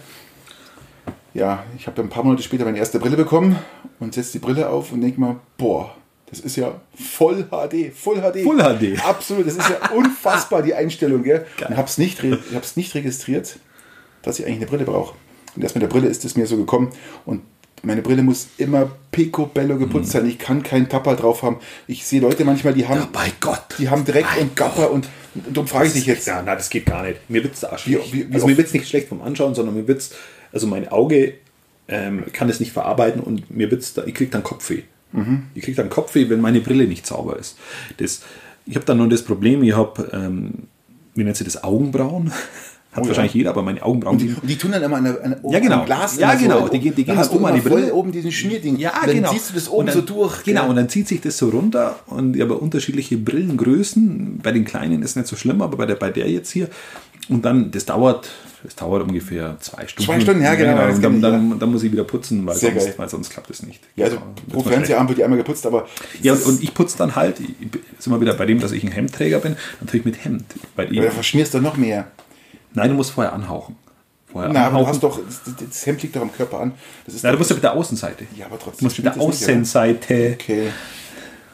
Ja, 1.34 1.66
ich 1.78 1.86
habe 1.86 1.98
dann 1.98 2.06
ein 2.06 2.10
paar 2.10 2.24
Monate 2.24 2.44
später 2.44 2.64
meine 2.64 2.78
erste 2.78 2.98
Brille 2.98 3.18
bekommen 3.18 3.58
und 4.00 4.14
setze 4.14 4.34
die 4.34 4.40
Brille 4.40 4.70
auf 4.70 4.94
und 4.94 5.02
denke 5.02 5.20
mal, 5.20 5.36
boah, 5.58 5.96
das 6.28 6.40
ist 6.40 6.56
ja 6.56 6.80
voll 6.96 7.44
HD, 7.44 7.94
Full 7.94 8.22
HD. 8.22 8.44
Full 8.44 8.58
HD. 8.58 9.06
Absolut, 9.06 9.46
das 9.46 9.58
ist 9.58 9.70
ja 9.70 9.90
unfassbar, 9.92 10.64
die 10.64 10.74
Einstellung. 10.74 11.24
Gell? 11.24 11.46
Und 11.68 11.76
habe 11.76 11.88
es 11.88 11.98
nicht, 11.98 12.24
ich 12.24 12.56
hab's 12.56 12.78
nicht 12.78 12.96
registriert, 12.96 13.60
dass 14.22 14.40
ich 14.40 14.46
eigentlich 14.46 14.58
eine 14.58 14.68
Brille 14.68 14.86
brauche. 14.86 15.16
Und 15.56 15.64
erst 15.64 15.76
mit 15.76 15.82
der 15.82 15.88
Brille 15.88 16.08
ist 16.08 16.26
es 16.26 16.36
mir 16.36 16.48
so 16.48 16.58
gekommen. 16.58 16.90
Und 17.26 17.42
meine 17.84 18.02
Brille 18.02 18.24
muss 18.24 18.48
immer 18.58 18.90
picobello 19.12 19.78
geputzt 19.78 20.12
sein. 20.12 20.26
Ich 20.28 20.38
kann 20.40 20.64
keinen 20.64 20.90
Tapper 20.90 21.16
drauf 21.16 21.44
haben. 21.44 21.58
Ich 21.88 22.06
sehe 22.06 22.20
Leute 22.22 22.44
manchmal, 22.46 22.74
die 22.74 22.88
haben, 22.88 23.00
Ja, 23.00 23.08
bei 23.12 23.32
Gott. 23.40 23.64
die 23.78 23.90
haben 23.90 24.04
Dreck 24.06 24.26
Bei 24.36 24.42
und 24.42 24.56
Gapper 24.56 24.92
und, 24.92 25.08
und 25.36 25.56
darum 25.56 25.68
frage 25.68 25.88
ich 25.88 25.94
dich 25.94 26.06
jetzt. 26.08 26.26
Ja, 26.28 26.42
nein, 26.42 26.58
das 26.58 26.70
geht 26.70 26.86
gar 26.86 27.04
nicht. 27.04 27.20
Mir 27.30 27.44
wird 27.44 27.54
es 27.54 27.60
da 27.62 27.78
schlecht. 27.78 28.12
wie- 28.14 28.30
wie 28.30 28.34
also 28.34 28.48
mir 28.48 28.54
oft- 28.54 28.58
wird 28.58 28.68
es 28.68 28.74
nicht 28.74 28.88
schlecht 28.88 29.08
vom 29.10 29.22
Anschauen, 29.22 29.54
sondern 29.56 29.76
mir 29.76 29.88
wird 29.88 30.00
es, 30.00 30.12
also 30.52 30.68
mein 30.68 30.88
Auge 30.90 31.34
ähm, 31.88 32.24
kann 32.34 32.50
es 32.50 32.60
nicht 32.60 32.72
verarbeiten 32.72 33.22
und 33.22 33.52
mir 33.56 33.70
wird's 33.70 33.94
da, 33.94 34.04
ich 34.06 34.16
kriege 34.16 34.32
dann 34.32 34.42
Kopfweh. 34.42 34.82
Mhm. 35.12 35.44
Ich 35.54 35.62
kriege 35.64 35.78
dann 35.78 35.90
Kopfweh, 35.92 36.28
wenn 36.30 36.42
meine 36.42 36.62
Brille 36.62 36.86
nicht 36.88 37.06
sauber 37.06 37.38
ist. 37.38 37.58
Das, 37.98 38.22
ich 38.66 38.76
habe 38.76 38.86
dann 38.88 38.98
nur 38.98 39.08
das 39.10 39.22
Problem, 39.22 39.62
ich 39.62 39.74
habe, 39.76 40.10
ähm, 40.12 40.64
wie 41.14 41.24
nennt 41.24 41.38
sie 41.38 41.44
das, 41.44 41.64
Augenbrauen? 41.64 42.32
Hat 42.96 43.02
Oh 43.02 43.02
ja. 43.04 43.08
wahrscheinlich 43.10 43.34
jeder, 43.34 43.50
aber 43.50 43.62
meine 43.62 43.84
Augenbrauen, 43.84 44.16
Und 44.16 44.22
die, 44.22 44.30
und 44.30 44.48
die 44.50 44.58
tun 44.58 44.72
dann 44.72 44.82
immer 44.82 45.02
der, 45.02 45.22
an 45.24 45.36
der, 45.42 45.52
Ja, 45.52 45.60
genau. 45.60 45.80
am 45.82 45.86
Glas 45.86 46.18
Ja, 46.18 46.34
genau. 46.36 46.62
So, 46.62 46.68
Die 46.70 46.80
die 46.80 46.90
da 46.92 46.96
gehen 47.04 47.18
hast 47.18 47.32
oben 47.34 47.46
an 47.46 47.56
die 47.56 47.62
voll 47.62 47.72
Brille. 47.82 47.94
oben 47.94 48.12
diesen 48.14 48.32
Schmierding. 48.32 48.78
Ja, 48.78 48.94
dann 49.06 49.14
genau. 49.16 49.32
ziehst 49.34 49.50
du 49.50 49.54
das 49.56 49.68
oben 49.70 49.88
dann, 49.88 49.96
so 49.96 50.02
durch. 50.02 50.44
Genau, 50.44 50.62
gell? 50.62 50.70
und 50.70 50.76
dann 50.78 50.88
zieht 50.90 51.08
sich 51.10 51.20
das 51.20 51.38
so 51.38 51.50
runter 51.50 51.98
und 52.08 52.36
ja, 52.38 52.46
aber 52.46 52.62
unterschiedliche 52.62 53.18
Brillengrößen. 53.18 54.40
Bei 54.42 54.52
den 54.52 54.66
kleinen 54.66 55.02
ist 55.04 55.16
nicht 55.16 55.28
so 55.28 55.36
schlimm, 55.36 55.62
aber 55.62 55.78
bei 55.78 55.86
der, 55.86 55.96
bei 55.96 56.10
der 56.10 56.30
jetzt 56.30 56.52
hier. 56.52 56.70
Und 57.28 57.44
dann, 57.44 57.72
das 57.72 57.86
dauert, 57.86 58.30
das 58.64 58.76
dauert 58.76 59.02
ungefähr 59.08 59.58
zwei 59.60 59.88
Stunden. 59.88 60.12
Zwei 60.12 60.20
Stunden, 60.22 60.44
ja, 60.44 60.54
genau, 60.56 60.78
kenn 60.78 61.02
dann, 61.02 61.16
ich, 61.16 61.22
dann, 61.22 61.60
dann 61.60 61.72
muss 61.72 61.82
ich 61.84 61.92
wieder 61.92 62.04
putzen, 62.04 62.46
weil, 62.46 62.56
Sehr 62.56 62.72
sonst, 62.72 62.86
geil. 62.86 62.94
weil 62.98 63.10
sonst 63.10 63.30
klappt 63.32 63.50
es 63.50 63.64
nicht. 63.64 63.80
Ja, 63.96 64.06
also 64.06 64.18
Genau, 64.18 64.34
pro 64.64 64.70
Fernsehabend 64.70 65.10
wird 65.10 65.20
die 65.20 65.24
einmal 65.24 65.38
geputzt, 65.40 65.66
aber 65.66 65.88
Ja, 66.22 66.34
und, 66.34 66.46
und 66.46 66.64
ich 66.64 66.74
putze 66.74 66.98
dann 67.00 67.16
halt, 67.16 67.40
ich, 67.40 67.50
sind 68.00 68.14
wir 68.14 68.22
wieder 68.22 68.36
bei 68.36 68.46
dem, 68.46 68.60
dass 68.60 68.72
ich 68.74 68.84
ein 68.84 68.92
Hemdträger 68.92 69.40
bin, 69.40 69.56
natürlich 69.82 70.06
mit 70.06 70.24
Hemd. 70.24 70.46
Bei 70.76 70.86
ihm, 70.86 71.02
da 71.04 71.10
verschmierst 71.10 71.54
du 71.56 71.60
noch 71.62 71.78
mehr. 71.78 72.08
Nein, 72.76 72.90
du 72.90 72.96
musst 72.96 73.12
vorher 73.12 73.34
anhauchen. 73.34 73.76
Vorher 74.32 74.52
Na, 74.52 74.62
aber 74.68 74.70
du 74.72 74.76
anhauchen. 74.78 74.94
hast 74.94 75.04
doch, 75.04 75.20
das, 75.26 75.42
das 75.70 75.86
Hemd 75.86 76.02
liegt 76.04 76.16
doch 76.16 76.22
am 76.22 76.34
Körper 76.34 76.60
an. 76.60 76.74
Das 77.06 77.16
ist 77.16 77.24
Nein, 77.24 77.34
du 77.34 77.38
musst 77.38 77.50
ja 77.50 77.56
mit 77.56 77.64
der 77.64 77.74
Außenseite. 77.74 78.26
Ja, 78.36 78.46
aber 78.48 78.60
trotzdem 78.60 78.80
Du 78.80 78.86
musst 78.86 78.98
mit 78.98 79.06
der 79.06 79.16
nicht? 79.16 79.22
Außenseite. 79.26 80.38
Okay. 80.40 80.70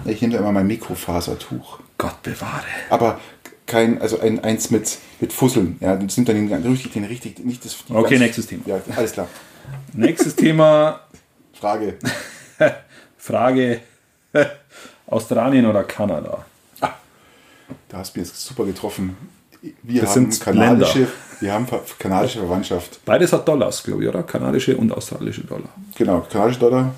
Ich 0.05 0.21
nehme 0.21 0.33
da 0.33 0.39
immer 0.39 0.51
mein 0.51 0.67
Mikrofasertuch. 0.67 1.79
Gott 1.97 2.23
bewahre. 2.23 2.65
Aber 2.89 3.19
kein, 3.67 4.01
also 4.01 4.19
ein, 4.19 4.43
eins 4.43 4.71
mit, 4.71 4.97
mit 5.19 5.31
Fusseln. 5.31 5.77
Ja, 5.79 5.95
das 5.95 6.17
nimmt 6.17 6.29
dann 6.29 6.35
den, 6.47 6.67
richtig, 6.71 6.93
den 6.93 7.03
richtig, 7.05 7.39
nicht 7.45 7.63
das. 7.63 7.77
Okay, 7.87 8.17
nächstes 8.17 8.47
Thema. 8.47 8.63
Ja, 8.65 8.81
alles 8.95 9.11
klar. 9.11 9.27
Nächstes 9.93 10.35
Thema, 10.35 11.01
Frage. 11.53 11.97
Frage, 13.17 13.81
Australien 15.07 15.67
oder 15.67 15.83
Kanada? 15.83 16.45
Da 17.87 17.97
hast 17.97 18.15
du 18.15 18.19
mich 18.19 18.29
jetzt 18.29 18.43
super 18.43 18.65
getroffen. 18.65 19.15
Wir 19.83 20.01
Das 20.01 20.15
haben 20.15 20.31
sind 20.31 20.39
kanadische, 20.43 20.99
Länder. 20.99 21.11
wir 21.39 21.53
haben 21.53 21.67
kanadische 21.99 22.39
Verwandtschaft. 22.39 22.99
Beides 23.05 23.31
hat 23.31 23.47
Dollars, 23.47 23.83
glaube 23.83 24.03
ich, 24.03 24.09
oder? 24.09 24.23
Kanadische 24.23 24.75
und 24.75 24.91
australische 24.91 25.41
Dollar. 25.41 25.69
Genau, 25.95 26.25
kanadische 26.31 26.59
Dollar 26.59 26.93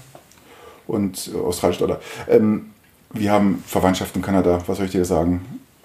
und 0.88 1.30
äh, 1.34 1.38
australische 1.38 1.82
Dollar. 1.82 2.00
Ähm, 2.30 2.68
wir 3.14 3.32
haben 3.32 3.64
Verwandtschaft 3.68 4.16
in 4.16 4.22
Kanada. 4.22 4.60
Was 4.66 4.78
soll 4.78 4.86
ich 4.88 4.92
dir 4.94 5.06
sagen? 5.06 5.42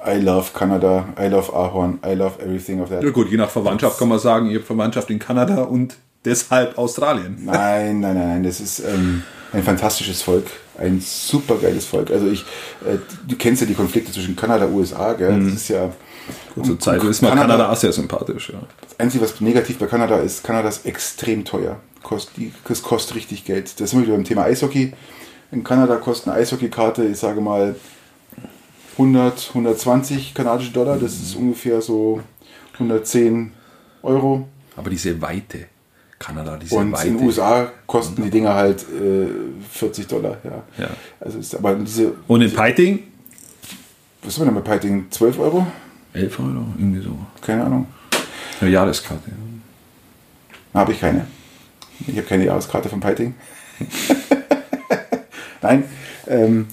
I 0.06 0.20
love 0.20 0.50
Kanada, 0.54 1.06
I 1.20 1.26
love 1.26 1.52
Ahorn, 1.52 1.98
I 2.06 2.14
love 2.14 2.40
everything 2.40 2.80
of 2.80 2.88
that. 2.90 3.02
Ja 3.02 3.10
gut, 3.10 3.28
je 3.30 3.36
nach 3.36 3.50
Verwandtschaft 3.50 3.98
kann 3.98 4.08
man 4.08 4.20
sagen, 4.20 4.48
ihr 4.48 4.58
habt 4.58 4.66
Verwandtschaft 4.68 5.10
in 5.10 5.18
Kanada 5.18 5.62
und 5.62 5.96
deshalb 6.24 6.78
Australien. 6.78 7.38
Nein, 7.44 7.98
nein, 8.00 8.14
nein, 8.14 8.28
nein, 8.28 8.42
das 8.44 8.60
ist 8.60 8.78
ähm, 8.78 9.24
ein 9.52 9.64
fantastisches 9.64 10.22
Volk, 10.22 10.46
ein 10.78 11.00
super 11.00 11.56
geiles 11.56 11.84
Volk. 11.84 12.12
Also 12.12 12.28
ich, 12.28 12.42
äh, 12.86 12.98
du 13.26 13.34
kennst 13.36 13.60
ja 13.62 13.66
die 13.66 13.74
Konflikte 13.74 14.12
zwischen 14.12 14.36
Kanada 14.36 14.66
und 14.66 14.74
USA, 14.74 15.14
gell? 15.14 15.42
Das 15.44 15.54
ist 15.54 15.68
ja 15.68 15.90
Gut, 16.54 16.66
zur 16.66 16.78
Zeit 16.80 17.02
ist 17.04 17.22
mir 17.22 17.28
Kanada- 17.28 17.46
Kanada 17.54 17.72
auch 17.72 17.76
sehr 17.76 17.92
sympathisch. 17.92 18.50
Ja. 18.50 18.60
das 18.80 18.98
Einzige, 19.00 19.24
was 19.24 19.40
negativ 19.40 19.78
bei 19.78 19.86
Kanada 19.86 20.16
ist, 20.18 20.42
Kanada 20.44 20.68
ist 20.68 20.84
extrem 20.86 21.44
teuer. 21.44 21.76
Kost, 22.02 22.30
das 22.66 22.82
kostet 22.82 23.16
richtig 23.16 23.44
Geld. 23.44 23.80
Da 23.80 23.86
sind 23.86 24.00
wir 24.00 24.06
wieder 24.06 24.16
beim 24.16 24.24
Thema 24.24 24.44
Eishockey. 24.44 24.92
In 25.50 25.64
Kanada 25.64 25.96
kostet 25.96 26.28
eine 26.28 26.36
Eishockeykarte, 26.40 27.04
ich 27.04 27.18
sage 27.18 27.40
mal, 27.40 27.74
100, 28.96 29.48
120 29.54 30.34
kanadische 30.34 30.72
Dollar. 30.72 30.98
Das 30.98 31.12
ist 31.14 31.34
ungefähr 31.36 31.80
so 31.80 32.20
110 32.74 33.52
Euro. 34.02 34.48
Aber 34.76 34.90
diese 34.90 35.20
Weite, 35.20 35.66
Kanada, 36.18 36.56
diese 36.56 36.74
Und 36.76 36.92
Weite. 36.92 37.08
in 37.08 37.18
den 37.18 37.26
USA 37.26 37.70
kosten 37.86 38.22
die 38.22 38.30
Dinger 38.30 38.54
halt 38.54 38.82
äh, 38.82 39.28
40 39.70 40.06
Dollar. 40.08 40.38
Ja. 40.44 40.62
Ja. 40.84 40.90
Also 41.20 41.38
ist 41.38 41.54
aber 41.54 41.74
diese, 41.76 42.12
Und 42.26 42.42
in 42.42 42.52
Piting? 42.52 43.04
was 44.22 44.34
sind 44.34 44.44
wir 44.46 44.52
denn 44.52 44.62
bei 44.62 44.76
Piting? 44.76 45.06
12 45.10 45.38
Euro? 45.38 45.66
11 46.18 46.40
Euro, 46.40 46.66
irgendwie 46.76 47.00
so. 47.00 47.16
Keine 47.40 47.64
Ahnung. 47.64 47.86
Eine 48.60 48.70
Jahreskarte. 48.70 49.30
Habe 50.74 50.92
ich 50.92 51.00
keine. 51.00 51.26
Ich 52.06 52.16
habe 52.16 52.26
keine 52.26 52.44
Jahreskarte 52.44 52.88
von 52.88 53.00
Piting. 53.00 53.34
Nein, 55.62 55.84
ähm, 56.26 56.66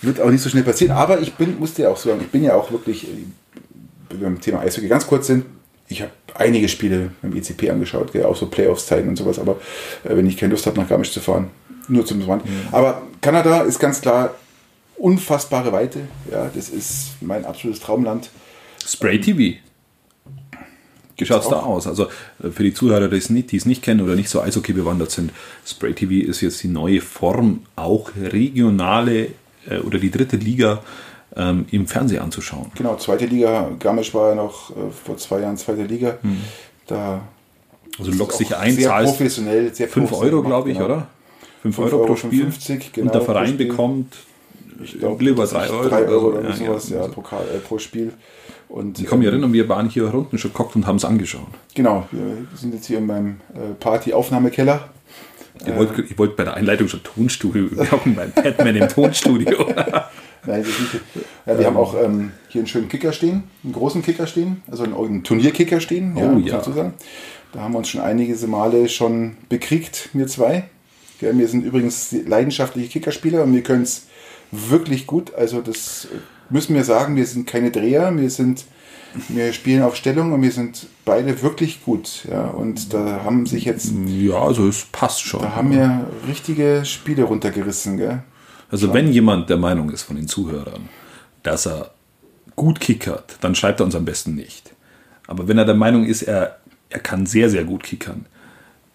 wird 0.00 0.20
auch 0.20 0.30
nicht 0.30 0.42
so 0.42 0.48
schnell 0.48 0.64
passieren. 0.64 0.96
Aber 0.96 1.20
ich 1.20 1.34
bin, 1.34 1.58
muss 1.58 1.74
dir 1.74 1.90
auch 1.90 1.96
sagen, 1.96 2.20
ich 2.22 2.30
bin 2.30 2.42
ja 2.42 2.54
auch 2.54 2.70
wirklich, 2.72 3.08
äh, 3.08 4.14
beim 4.14 4.40
Thema 4.40 4.60
Eishockey 4.60 4.88
ganz 4.88 5.06
kurz 5.06 5.26
sind, 5.26 5.44
ich 5.88 6.02
habe 6.02 6.12
einige 6.34 6.68
Spiele 6.68 7.10
beim 7.20 7.36
ECP 7.36 7.70
angeschaut, 7.70 8.12
gell, 8.12 8.24
auch 8.24 8.36
so 8.36 8.46
Playoffs-Zeiten 8.46 9.08
und 9.08 9.16
sowas, 9.16 9.38
aber 9.38 9.60
äh, 10.04 10.16
wenn 10.16 10.26
ich 10.26 10.36
keine 10.36 10.52
Lust 10.52 10.66
habe, 10.66 10.80
nach 10.80 10.88
Garmisch 10.88 11.12
zu 11.12 11.20
fahren, 11.20 11.50
nur 11.88 12.06
zum 12.06 12.22
Rand. 12.22 12.42
Aber 12.70 13.02
Kanada 13.20 13.62
ist 13.62 13.78
ganz 13.78 14.00
klar 14.00 14.34
unfassbare 14.96 15.72
Weite. 15.72 16.00
Ja, 16.30 16.50
das 16.54 16.68
ist 16.68 17.16
mein 17.20 17.44
absolutes 17.44 17.80
Traumland. 17.80 18.30
Spray 18.90 19.20
TV. 19.20 19.58
Wie 21.16 21.26
schaut 21.26 21.42
es 21.42 21.48
da 21.48 21.60
aus? 21.60 21.86
Also 21.86 22.06
äh, 22.42 22.50
für 22.50 22.64
die 22.64 22.74
Zuhörer, 22.74 23.08
die 23.08 23.16
es 23.16 23.30
nicht, 23.30 23.52
nicht 23.66 23.82
kennen 23.82 24.00
oder 24.00 24.16
nicht 24.16 24.28
so 24.28 24.40
Eishockey 24.40 24.72
bewandert 24.72 25.10
sind, 25.10 25.32
Spray 25.64 25.94
TV 25.94 26.28
ist 26.28 26.40
jetzt 26.40 26.62
die 26.62 26.68
neue 26.68 27.00
Form, 27.00 27.60
auch 27.76 28.10
regionale 28.16 29.28
äh, 29.68 29.78
oder 29.84 29.98
die 29.98 30.10
dritte 30.10 30.36
Liga 30.36 30.82
ähm, 31.36 31.66
im 31.70 31.86
Fernsehen 31.86 32.22
anzuschauen. 32.22 32.72
Genau, 32.74 32.96
zweite 32.96 33.26
Liga. 33.26 33.70
Garmisch 33.78 34.12
war 34.14 34.30
ja 34.30 34.34
noch 34.34 34.70
äh, 34.70 34.90
vor 35.04 35.16
zwei 35.16 35.40
Jahren 35.40 35.56
zweite 35.56 35.84
Liga. 35.84 36.18
Da 36.86 37.22
Also 37.98 38.10
lockst 38.12 38.40
dich 38.40 38.56
ein, 38.56 38.74
sehr 38.74 38.88
zahlst 38.88 39.16
professionell, 39.16 39.74
sehr 39.74 39.88
5 39.88 40.08
professionell 40.08 40.34
Euro, 40.34 40.42
glaube 40.42 40.70
ich, 40.70 40.76
genau. 40.76 40.86
oder? 40.86 41.06
5 41.62 41.76
5 41.76 41.78
Euro 41.78 41.96
pro 41.98 42.04
Euro 42.04 42.16
Spiel. 42.16 42.40
55, 42.40 42.92
genau, 42.92 43.06
Und 43.06 43.14
der 43.14 43.22
Verein 43.22 43.56
bekommt 43.56 44.14
Ich 44.82 44.98
glaube, 44.98 45.22
lieber 45.22 45.46
3 45.46 45.70
Euro. 45.70 45.88
3 45.88 46.04
Euro 46.06 46.26
oder 46.28 46.38
oder 46.40 46.52
so. 46.52 46.64
sowas, 46.64 46.88
ja, 46.88 47.00
also. 47.02 47.12
pro, 47.12 47.36
äh, 47.36 47.58
pro 47.60 47.78
Spiel. 47.78 48.12
Und, 48.72 48.98
Ich 48.98 49.06
kann 49.06 49.18
mich 49.18 49.28
ähm, 49.28 49.34
erinnern, 49.34 49.52
wir 49.52 49.68
waren 49.68 49.90
hier 49.90 50.12
unten 50.14 50.38
schon 50.38 50.50
geguckt 50.50 50.74
und 50.76 50.86
haben 50.86 50.96
es 50.96 51.04
angeschaut. 51.04 51.46
Genau, 51.74 52.08
wir 52.10 52.46
sind 52.56 52.72
jetzt 52.72 52.86
hier 52.86 52.98
in 52.98 53.06
meinem 53.06 53.40
äh, 53.54 53.74
Party-Aufnahmekeller. 53.78 54.88
Ich 55.60 55.76
wollte 55.76 56.02
ich 56.02 56.18
wollt 56.18 56.36
bei 56.36 56.44
der 56.44 56.54
Einleitung 56.54 56.88
schon 56.88 57.02
Tonstudio 57.02 57.68
machen, 57.84 58.14
beim 58.14 58.32
Batman 58.32 58.76
im 58.76 58.88
Tonstudio. 58.88 59.66
Nein, 60.46 60.62
das 60.62 60.68
ist 60.68 60.80
nicht, 60.80 61.04
ja, 61.46 61.58
wir 61.58 61.66
haben 61.66 61.76
auch 61.76 61.94
ähm, 62.02 62.32
hier 62.48 62.60
einen 62.60 62.66
schönen 62.66 62.88
Kicker 62.88 63.12
stehen, 63.12 63.44
einen 63.62 63.74
großen 63.74 64.02
Kicker 64.02 64.26
stehen, 64.26 64.62
also 64.68 64.84
einen, 64.84 64.94
einen 64.94 65.22
Turnierkicker 65.22 65.78
stehen. 65.78 66.14
Oh, 66.16 66.20
ja. 66.20 66.26
man 66.28 66.46
dazu 66.46 66.72
sagen. 66.72 66.94
Da 67.52 67.60
haben 67.60 67.72
wir 67.72 67.78
uns 67.78 67.90
schon 67.90 68.00
einige 68.00 68.34
Male 68.46 68.88
schon 68.88 69.36
bekriegt, 69.50 70.08
wir 70.14 70.26
zwei. 70.26 70.64
Ja, 71.20 71.36
wir 71.36 71.46
sind 71.46 71.66
übrigens 71.66 72.10
leidenschaftliche 72.26 72.88
Kickerspieler 72.88 73.42
und 73.42 73.54
wir 73.54 73.62
können 73.62 73.82
es 73.82 74.06
wirklich 74.50 75.06
gut. 75.06 75.34
Also 75.34 75.60
das 75.60 76.08
müssen 76.52 76.74
wir 76.74 76.84
sagen, 76.84 77.16
wir 77.16 77.26
sind 77.26 77.46
keine 77.46 77.70
Dreher, 77.70 78.16
wir 78.16 78.30
sind, 78.30 78.64
wir 79.28 79.52
spielen 79.52 79.82
auf 79.82 79.96
Stellung 79.96 80.32
und 80.32 80.42
wir 80.42 80.52
sind 80.52 80.86
beide 81.04 81.42
wirklich 81.42 81.84
gut. 81.84 82.26
Ja, 82.30 82.46
und 82.46 82.92
da 82.92 83.22
haben 83.24 83.46
sich 83.46 83.64
jetzt, 83.64 83.92
ja, 84.06 84.40
also 84.40 84.68
es 84.68 84.86
passt 84.92 85.22
schon. 85.22 85.42
da 85.42 85.56
haben 85.56 85.72
wir 85.72 86.06
richtige 86.28 86.84
Spiele 86.84 87.24
runtergerissen, 87.24 87.96
gell? 87.96 88.22
Also 88.70 88.94
wenn 88.94 89.12
jemand 89.12 89.50
der 89.50 89.58
Meinung 89.58 89.90
ist 89.90 90.02
von 90.02 90.16
den 90.16 90.28
Zuhörern, 90.28 90.88
dass 91.42 91.66
er 91.66 91.90
gut 92.56 92.80
kickert, 92.80 93.36
dann 93.42 93.54
schreibt 93.54 93.80
er 93.80 93.84
uns 93.84 93.94
am 93.94 94.06
besten 94.06 94.34
nicht. 94.34 94.72
Aber 95.26 95.46
wenn 95.46 95.58
er 95.58 95.66
der 95.66 95.74
Meinung 95.74 96.06
ist, 96.06 96.22
er, 96.22 96.58
er 96.88 97.00
kann 97.00 97.26
sehr, 97.26 97.50
sehr 97.50 97.64
gut 97.64 97.82
kickern, 97.82 98.26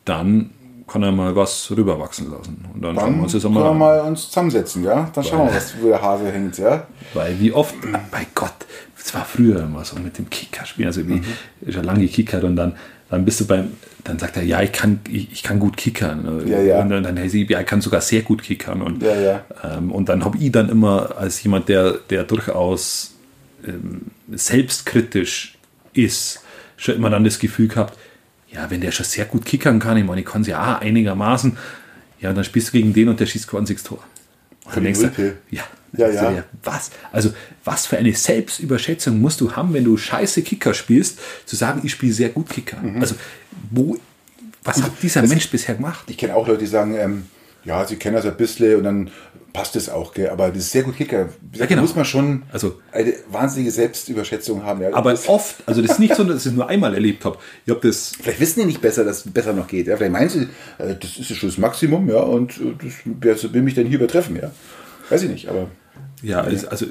dann 0.03 0.51
kann 0.88 1.03
er 1.03 1.11
mal 1.11 1.35
was 1.35 1.69
rüberwachsen 1.69 2.31
lassen. 2.31 2.65
Und 2.73 2.81
dann, 2.81 2.95
schauen 2.95 3.05
Dann 3.05 3.15
wir 3.17 3.23
uns 3.23 3.31
das 3.33 3.43
können 3.43 3.55
wir 3.55 3.73
mal 3.73 3.99
uns 4.01 4.27
zusammensetzen, 4.27 4.83
ja? 4.83 5.09
Dann 5.13 5.23
schauen 5.23 5.47
wir, 5.47 5.55
was, 5.55 5.73
wo 5.81 5.88
der 5.88 6.01
Hase 6.01 6.31
hängt, 6.31 6.57
ja? 6.57 6.88
Weil 7.13 7.39
wie 7.39 7.51
oft, 7.51 7.75
bei 8.11 8.25
Gott, 8.33 8.53
es 8.97 9.13
war 9.13 9.25
früher 9.25 9.63
immer 9.63 9.83
so 9.85 9.97
mit 9.97 10.17
dem 10.17 10.29
Kicker 10.29 10.65
spielen, 10.65 10.88
also 10.88 11.01
Mhm. 11.01 11.23
wie 11.61 11.73
schon 11.73 11.83
lange 11.83 12.01
gekickert 12.01 12.43
und 12.43 12.55
dann 12.55 12.73
dann 13.09 13.23
bist 13.23 13.39
du 13.39 13.45
beim, 13.45 13.71
dann 14.03 14.19
sagt 14.19 14.38
er, 14.38 14.43
ja, 14.43 14.61
ich 14.61 14.71
kann, 14.71 14.99
ich, 15.09 15.31
ich 15.31 15.43
kann 15.43 15.59
gut 15.59 15.77
kickern. 15.77 16.45
Ja, 16.45 16.59
ja. 16.59 16.81
Und 16.81 16.89
dann 16.89 17.17
heißt 17.17 17.35
ich, 17.35 17.49
ja, 17.49 17.61
ich 17.61 17.65
kann 17.65 17.81
sogar 17.81 18.01
sehr 18.01 18.21
gut 18.21 18.43
kickern. 18.43 18.81
Und, 18.81 19.01
Ja, 19.01 19.15
ja. 19.15 19.45
Ähm, 19.63 19.91
und 19.91 20.09
dann 20.09 20.25
habe 20.25 20.38
ich 20.38 20.51
dann 20.51 20.69
immer 20.69 21.15
als 21.17 21.41
jemand, 21.43 21.69
der, 21.69 21.93
der 22.09 22.23
durchaus 22.23 23.13
ähm, 23.65 24.01
selbstkritisch 24.31 25.57
ist, 25.93 26.41
schon 26.75 26.95
immer 26.95 27.09
dann 27.09 27.23
das 27.23 27.39
Gefühl 27.39 27.67
gehabt, 27.69 27.97
ja, 28.51 28.69
wenn 28.69 28.81
der 28.81 28.91
schon 28.91 29.05
sehr 29.05 29.25
gut 29.25 29.45
kickern 29.45 29.79
kann, 29.79 29.97
ich 29.97 30.05
meine, 30.05 30.21
ich 30.21 30.27
kann 30.27 30.41
es 30.41 30.47
ja 30.47 30.77
auch 30.77 30.81
einigermaßen, 30.81 31.57
ja, 32.19 32.33
dann 32.33 32.43
spielst 32.43 32.69
du 32.69 32.71
gegen 32.73 32.93
den 32.93 33.09
und 33.09 33.19
der 33.19 33.25
schießt 33.25 33.47
quasi 33.47 33.73
ins 33.73 33.83
Tor. 33.83 33.99
Und 34.65 34.75
dann 34.75 34.83
denkst 34.83 34.99
du, 34.99 35.35
ja, 35.49 35.63
Ja, 35.93 36.09
ja. 36.09 36.31
dir, 36.31 36.43
was? 36.63 36.91
Also, 37.11 37.33
was 37.63 37.85
für 37.85 37.97
eine 37.97 38.13
Selbstüberschätzung 38.13 39.19
musst 39.21 39.39
du 39.41 39.55
haben, 39.55 39.73
wenn 39.73 39.83
du 39.83 39.95
scheiße 39.97 40.41
Kicker 40.41 40.73
spielst, 40.73 41.19
zu 41.45 41.55
sagen, 41.55 41.81
ich 41.83 41.91
spiele 41.91 42.13
sehr 42.13 42.29
gut 42.29 42.49
Kicker. 42.49 42.77
Mhm. 42.77 42.99
Also, 43.01 43.15
wo, 43.71 43.97
was 44.63 44.81
hat 44.83 44.91
dieser 45.01 45.21
Mensch 45.21 45.49
bisher 45.49 45.75
gemacht? 45.75 46.03
Ich 46.07 46.17
kenne 46.17 46.35
auch 46.35 46.47
Leute, 46.47 46.59
die 46.59 46.67
sagen, 46.67 46.95
ähm, 46.95 47.25
ja, 47.68 47.86
sie 47.86 47.97
kennen 47.97 48.15
das 48.15 48.26
ein 48.26 48.38
bisschen 48.38 48.78
und 48.78 48.84
dann 48.84 49.09
passt 49.53 49.76
es 49.76 49.89
auch, 49.89 50.13
gell? 50.13 50.30
aber 50.30 50.49
das 50.49 50.59
ist 50.59 50.72
sehr 50.72 50.84
gut 50.84 50.95
Kicker. 50.97 51.30
Wie 51.41 51.53
gesagt, 51.53 51.70
genau. 51.70 51.82
muss 51.82 51.95
man 51.95 52.05
schon 52.05 52.43
Also- 52.51 52.80
eine 52.91 53.13
wahnsinnige 53.30 53.72
Selbstüberschätzung 53.72 54.63
haben. 54.63 54.82
Ja. 54.82 54.93
Aber 54.93 55.18
oft, 55.28 55.55
also 55.65 55.82
das 55.82 55.91
ist 55.91 55.99
nicht 55.99 56.15
so, 56.15 56.24
dass 56.24 56.45
ich 56.45 56.51
es 56.51 56.53
nur 56.53 56.70
einmal 56.70 56.93
erlebt 56.93 57.26
habe. 57.26 57.38
Ich 57.65 57.72
habe 57.72 57.86
das 57.86 58.13
vielleicht 58.22 58.39
wissen 58.39 58.61
die 58.61 58.65
nicht 58.68 58.82
besser, 58.82 59.03
dass 59.03 59.26
es 59.26 59.32
besser 59.32 59.53
noch 59.53 59.68
geht. 59.68 59.88
Ja? 59.88 59.97
Vielleicht 59.97 60.11
meinen 60.13 60.30
sie, 60.30 60.43
äh, 60.78 60.95
das 60.99 61.18
ist 61.18 61.30
ja 61.30 61.36
schon 61.36 61.49
das 61.49 61.57
Maximum, 61.57 62.07
ja, 62.09 62.20
und 62.20 62.57
äh, 62.57 62.76
das, 63.20 63.51
will 63.53 63.63
mich 63.63 63.74
denn 63.74 63.88
hier 63.88 63.97
übertreffen, 63.97 64.36
ja. 64.36 64.51
Weiß 65.09 65.24
ich 65.24 65.30
nicht, 65.30 65.47
aber 65.49 65.70
Ja, 66.22 66.41
also, 66.41 66.68
also, 66.68 66.86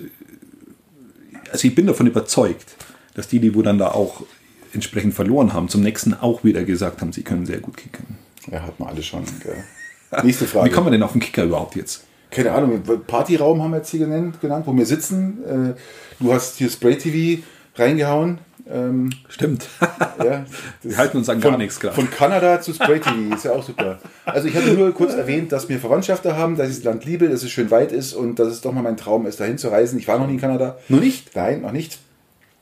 also 1.52 1.68
ich 1.68 1.74
bin 1.74 1.86
davon 1.86 2.06
überzeugt, 2.06 2.74
dass 3.14 3.28
die, 3.28 3.38
die 3.38 3.54
wo 3.54 3.62
dann 3.62 3.78
da 3.78 3.88
auch 3.92 4.24
entsprechend 4.72 5.14
verloren 5.14 5.52
haben, 5.52 5.68
zum 5.68 5.82
nächsten 5.82 6.14
auch 6.14 6.44
wieder 6.44 6.64
gesagt 6.64 7.00
haben, 7.00 7.12
sie 7.12 7.22
können 7.22 7.46
sehr 7.46 7.60
gut 7.60 7.76
kickern. 7.76 8.06
ja, 8.50 8.62
hat 8.62 8.78
man 8.80 8.88
alles 8.88 9.06
schon. 9.06 9.24
Gell. 9.42 9.64
Nächste 10.22 10.46
Frage. 10.46 10.70
Wie 10.70 10.74
kommen 10.74 10.86
wir 10.86 10.90
denn 10.92 11.02
auf 11.02 11.12
den 11.12 11.20
Kicker 11.20 11.44
überhaupt 11.44 11.76
jetzt? 11.76 12.04
Keine 12.30 12.52
Ahnung, 12.52 12.82
Partyraum 13.06 13.62
haben 13.62 13.70
wir 13.70 13.78
jetzt 13.78 13.90
hier 13.90 14.00
genannt, 14.00 14.40
genannt 14.40 14.66
wo 14.66 14.76
wir 14.76 14.86
sitzen. 14.86 15.74
Äh, 15.74 16.22
du 16.22 16.32
hast 16.32 16.56
hier 16.56 16.68
Spray-TV 16.68 17.42
reingehauen. 17.76 18.38
Ähm, 18.68 19.10
Stimmt. 19.28 19.68
ja, 20.24 20.44
Wir 20.82 20.96
halten 20.96 21.18
uns 21.18 21.28
an 21.28 21.40
von, 21.40 21.52
gar 21.52 21.58
nichts 21.58 21.78
gerade. 21.78 21.94
Von 21.94 22.10
Kanada 22.10 22.60
zu 22.60 22.72
Spray 22.74 22.98
TV, 22.98 23.34
ist 23.34 23.44
ja 23.44 23.52
auch 23.52 23.62
super. 23.62 24.00
Also 24.24 24.48
ich 24.48 24.56
hatte 24.56 24.72
nur 24.74 24.92
kurz 24.92 25.14
erwähnt, 25.14 25.52
dass 25.52 25.68
wir 25.68 25.78
Verwandtschaft 25.78 26.24
da 26.24 26.36
haben, 26.36 26.56
dass 26.56 26.70
ich 26.70 26.76
das 26.76 26.84
Land 26.84 27.04
liebe, 27.04 27.28
dass 27.28 27.44
es 27.44 27.50
schön 27.50 27.70
weit 27.70 27.92
ist 27.92 28.12
und 28.12 28.38
dass 28.38 28.48
es 28.48 28.60
doch 28.60 28.72
mal 28.72 28.82
mein 28.82 28.96
Traum 28.96 29.26
ist, 29.26 29.38
dahin 29.38 29.56
zu 29.56 29.68
reisen. 29.68 29.98
Ich 29.98 30.08
war 30.08 30.18
noch 30.18 30.26
nie 30.26 30.34
in 30.34 30.40
Kanada. 30.40 30.78
Noch 30.88 31.00
nicht? 31.00 31.36
Nein, 31.36 31.62
noch 31.62 31.72
nicht. 31.72 31.98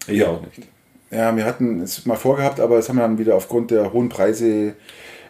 Ich 0.07 0.23
auch 0.25 0.43
nicht. 0.43 0.69
Ja, 1.11 1.35
wir 1.35 1.45
hatten 1.45 1.81
es 1.81 2.05
mal 2.07 2.17
vorgehabt, 2.17 2.61
aber 2.61 2.77
das 2.77 2.89
haben 2.89 2.97
wir 2.97 3.03
dann 3.03 3.19
wieder 3.19 3.35
aufgrund 3.35 3.71
der 3.71 3.93
hohen 3.93 4.09
Preise. 4.09 4.75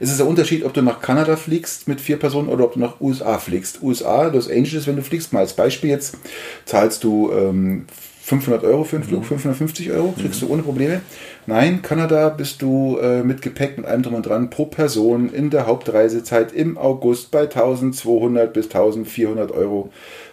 Es 0.01 0.11
ist 0.11 0.18
der 0.18 0.26
Unterschied, 0.26 0.64
ob 0.64 0.74
du 0.74 0.82
nach 0.82 1.01
Kanada 1.01 1.36
fliegst 1.36 1.86
mit 1.88 2.01
vier 2.01 2.18
Personen 2.18 2.49
oder 2.49 2.64
ob 2.64 2.74
du 2.74 2.80
nach 2.80 3.01
USA 3.01 3.38
fliegst. 3.38 3.82
USA, 3.82 4.26
Los 4.26 4.51
Angeles, 4.51 4.86
wenn 4.86 4.97
du 4.97 5.03
fliegst, 5.03 5.32
mal 5.32 5.40
als 5.40 5.55
Beispiel 5.55 5.90
jetzt, 5.90 6.16
zahlst 6.64 7.05
du 7.05 7.30
ähm, 7.32 7.86
500 8.24 8.64
Euro 8.64 8.84
für 8.84 8.97
einen 8.97 9.05
Flug, 9.05 9.26
550 9.26 9.92
Euro, 9.92 10.14
kriegst 10.18 10.40
du 10.40 10.49
ohne 10.49 10.62
Probleme. 10.62 11.03
Nein, 11.47 11.82
Kanada 11.82 12.30
bist 12.30 12.62
du 12.62 12.97
äh, 12.97 13.22
mit 13.22 13.42
Gepäck, 13.42 13.76
mit 13.76 13.86
allem 13.86 14.03
drum 14.03 14.14
und 14.14 14.24
dran, 14.24 14.49
pro 14.49 14.64
Person 14.64 15.28
in 15.30 15.51
der 15.51 15.66
Hauptreisezeit 15.66 16.53
im 16.53 16.78
August 16.78 17.30
bei 17.30 17.42
1200 17.42 18.51
bis 18.53 18.66
1400 18.66 19.53
Euro 19.53 19.90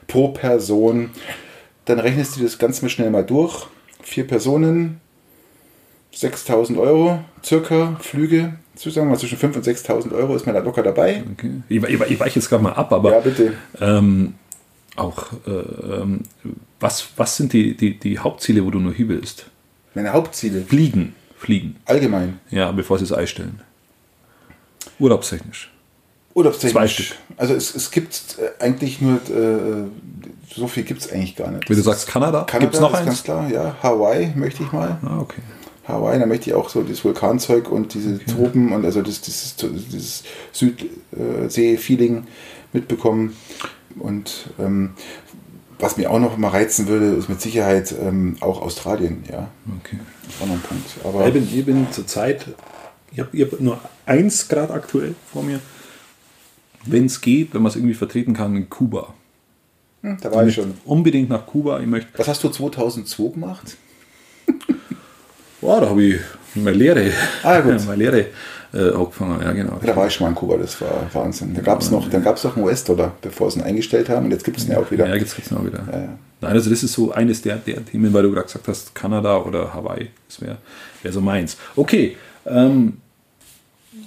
pro 0.07 0.29
Person. 0.29 1.09
Dann 1.83 1.99
rechnest 1.99 2.37
du 2.37 2.43
das 2.43 2.57
ganz 2.57 2.81
mal 2.81 2.89
schnell 2.89 3.09
mal 3.09 3.25
durch. 3.25 3.67
Vier 4.01 4.25
Personen, 4.25 5.01
6000 6.13 6.77
Euro 6.77 7.23
circa 7.43 7.95
Flüge, 8.01 8.53
zusammen 8.75 9.09
mal 9.09 9.17
zwischen 9.17 9.37
5.000 9.37 9.55
und 9.55 9.65
6.000 9.65 10.13
Euro 10.13 10.35
ist 10.35 10.45
man 10.45 10.55
da 10.55 10.61
locker 10.61 10.83
dabei. 10.83 11.23
Okay. 11.33 11.51
Ich, 11.69 11.81
ich, 11.83 12.01
ich 12.11 12.19
weiche 12.19 12.39
jetzt 12.39 12.49
gerade 12.49 12.63
mal 12.63 12.73
ab, 12.73 12.91
aber 12.91 13.11
Ja, 13.11 13.19
bitte. 13.19 13.53
ähm, 13.79 14.33
auch, 14.97 15.27
äh, 15.47 15.51
ähm, 15.51 16.21
was, 16.79 17.07
was 17.15 17.37
sind 17.37 17.53
die, 17.53 17.75
die, 17.77 17.97
die 17.97 18.19
Hauptziele, 18.19 18.65
wo 18.65 18.71
du 18.71 18.79
nur 18.79 18.93
willst? 18.97 19.45
Meine 19.93 20.11
Hauptziele, 20.13 20.61
Fliegen. 20.63 21.15
Fliegen. 21.37 21.77
allgemein. 21.85 22.39
Ja, 22.51 22.71
bevor 22.71 22.97
sie 22.99 23.05
es 23.05 23.11
einstellen. 23.11 23.61
Urlaubstechnisch. 24.99 25.71
Urlaubstechnisch. 26.33 26.73
Zwei 26.73 26.87
Stück. 26.87 27.17
Also 27.37 27.53
es, 27.55 27.73
es 27.75 27.89
gibt 27.91 28.37
äh, 28.39 28.63
eigentlich 28.63 29.01
nur, 29.01 29.15
äh, 29.15 29.87
so 30.53 30.67
viel 30.67 30.83
gibt 30.83 31.01
es 31.01 31.11
eigentlich 31.11 31.35
gar 31.35 31.49
nicht. 31.51 31.69
Wie 31.69 31.75
du 31.75 31.81
sagst, 31.81 32.07
Kanada? 32.07 32.43
Kanada 32.43 32.59
Gibt 32.59 32.75
es 32.75 32.79
noch 32.81 32.91
ist 32.91 32.97
eins? 32.99 33.05
ganz 33.07 33.23
klar, 33.23 33.49
ja. 33.49 33.75
Hawaii 33.81 34.31
möchte 34.35 34.63
ich 34.63 34.71
mal. 34.71 34.97
Ah, 35.03 35.19
okay. 35.19 35.41
Hawaii, 35.91 36.19
da 36.19 36.25
möchte 36.25 36.49
ich 36.49 36.55
auch 36.55 36.69
so 36.69 36.81
das 36.83 37.03
Vulkanzeug 37.03 37.71
und 37.71 37.93
diese 37.93 38.23
Tropen 38.25 38.71
und 38.71 38.85
also 38.85 39.01
das, 39.01 39.21
dieses, 39.21 39.55
dieses 39.57 40.23
Südsee-Feeling 40.51 42.27
mitbekommen. 42.73 43.35
Und 43.99 44.49
ähm, 44.59 44.91
was 45.79 45.97
mir 45.97 46.11
auch 46.11 46.19
noch 46.19 46.37
mal 46.37 46.49
reizen 46.49 46.87
würde, 46.87 47.07
ist 47.07 47.27
mit 47.29 47.41
Sicherheit 47.41 47.93
ähm, 47.99 48.37
auch 48.39 48.61
Australien, 48.61 49.23
ja. 49.29 49.49
okay. 49.79 49.99
Das 50.23 50.35
ist 50.35 50.41
auch 50.41 50.47
noch 50.47 50.55
ein 50.55 50.61
Punkt. 50.61 50.89
Aber 51.03 51.27
Ich 51.27 51.33
bin, 51.33 51.49
ich 51.51 51.65
bin 51.65 51.87
zurzeit, 51.91 52.45
ich 53.11 53.19
habe 53.19 53.37
hab 53.37 53.59
nur 53.59 53.79
eins 54.05 54.47
Grad 54.47 54.71
aktuell 54.71 55.15
vor 55.31 55.43
mir. 55.43 55.59
Wenn 56.85 57.05
es 57.05 57.21
geht, 57.21 57.53
wenn 57.53 57.61
man 57.61 57.69
es 57.69 57.75
irgendwie 57.75 57.93
vertreten 57.93 58.33
kann, 58.33 58.55
in 58.55 58.69
Kuba. 58.69 59.13
hm, 60.01 60.17
da 60.21 60.31
war 60.31 60.47
ich 60.47 60.55
schon. 60.55 60.73
Unbedingt 60.85 61.29
nach 61.29 61.45
Kuba. 61.45 61.79
Ich 61.79 61.87
möchte, 61.87 62.17
Was 62.17 62.27
hast 62.27 62.43
du 62.43 62.49
2002 62.49 63.33
gemacht? 63.33 63.77
Boah, 65.61 65.81
da 65.81 65.89
habe 65.89 66.03
ich 66.03 66.19
meine 66.55 66.75
Lehre, 66.77 67.11
Ah, 67.43 67.59
gut. 67.61 67.75
meine 67.87 67.95
Lehre 68.03 68.25
äh, 68.73 68.89
angefangen. 68.93 69.41
Ja, 69.41 69.51
genau. 69.51 69.79
Da 69.83 69.95
war 69.95 70.07
ich 70.07 70.13
schon 70.13 70.25
mal 70.25 70.29
in 70.29 70.35
Kuba, 70.35 70.57
das 70.57 70.79
war 70.81 71.05
Wahnsinn. 71.13 71.53
Da 71.53 71.61
gab 71.61 71.81
es 71.81 71.91
noch, 71.91 72.09
dann 72.09 72.23
gab 72.23 72.37
es 72.37 72.43
noch 72.43 72.55
einen 72.55 72.65
US-Dollar, 72.65 73.13
bevor 73.21 73.51
sie 73.51 73.59
ihn 73.59 73.65
eingestellt 73.65 74.09
haben 74.09 74.25
und 74.25 74.31
jetzt 74.31 74.43
gibt 74.43 74.57
es 74.57 74.65
ihn 74.65 74.71
ja 74.71 74.79
auch 74.79 74.89
wieder. 74.91 75.07
Ja, 75.07 75.15
jetzt 75.15 75.35
gibt 75.35 75.45
es 75.47 75.51
noch 75.51 75.65
wieder. 75.65 75.83
Ja, 75.91 75.99
ja. 75.99 76.09
Nein, 76.41 76.53
also 76.53 76.69
das 76.69 76.81
ist 76.83 76.93
so 76.93 77.11
eines 77.11 77.41
der, 77.41 77.57
der 77.57 77.85
Themen, 77.85 78.11
weil 78.13 78.23
du 78.23 78.31
gerade 78.31 78.45
gesagt 78.47 78.67
hast, 78.67 78.95
Kanada 78.95 79.37
oder 79.37 79.73
Hawaii. 79.73 80.09
Das 80.27 80.41
wäre 80.41 80.57
wär 81.03 81.11
so 81.11 81.21
meins. 81.21 81.57
Okay, 81.75 82.17
ähm, 82.45 82.97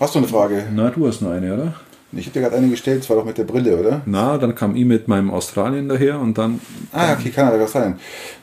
Hast 0.01 0.15
du 0.15 0.19
eine 0.19 0.29
Frage? 0.29 0.65
na, 0.75 0.91
du 0.91 1.07
hast 1.07 1.21
noch 1.23 1.31
eine, 1.31 1.55
oder? 1.55 1.75
Ich 2.17 2.27
habe 2.27 2.35
dir 2.35 2.41
gerade 2.43 2.57
eine 2.57 2.69
gestellt, 2.69 3.01
das 3.03 3.11
war 3.11 3.17
doch 3.17 3.25
mit 3.25 3.39
der 3.39 3.45
Brille, 3.45 3.77
oder? 3.77 4.01
Na, 4.07 4.39
dann 4.39 4.55
kam 4.55 4.75
ich 4.77 4.85
mit 4.85 5.09
meinem 5.09 5.31
Australien 5.31 5.89
daher 5.89 6.19
und 6.21 6.39
dann 6.39 6.61
Ah, 6.93 7.13
okay, 7.13 7.31
Kanada, 7.31 7.63
Australien. 7.63 7.97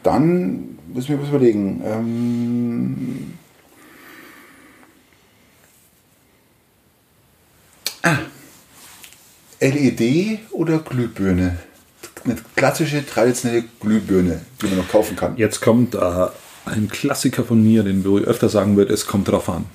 Dann 0.03 0.77
müssen 0.93 1.09
wir 1.09 1.21
was 1.21 1.29
überlegen. 1.29 1.81
Ähm, 1.85 3.33
ah, 8.03 8.17
LED 9.59 10.39
oder 10.51 10.79
Glühbirne? 10.79 11.57
Eine 12.23 12.35
klassische, 12.55 13.05
traditionelle 13.05 13.63
Glühbirne, 13.79 14.41
die 14.61 14.67
man 14.67 14.77
noch 14.77 14.89
kaufen 14.89 15.15
kann. 15.15 15.37
Jetzt 15.37 15.59
kommt 15.59 15.95
äh, 15.95 16.27
ein 16.65 16.87
Klassiker 16.87 17.43
von 17.43 17.63
mir, 17.63 17.83
den 17.83 18.01
ich 18.01 18.27
öfter 18.27 18.47
sagen 18.47 18.77
würde, 18.77 18.93
es 18.93 19.07
kommt 19.07 19.27
drauf 19.27 19.49
an. 19.49 19.65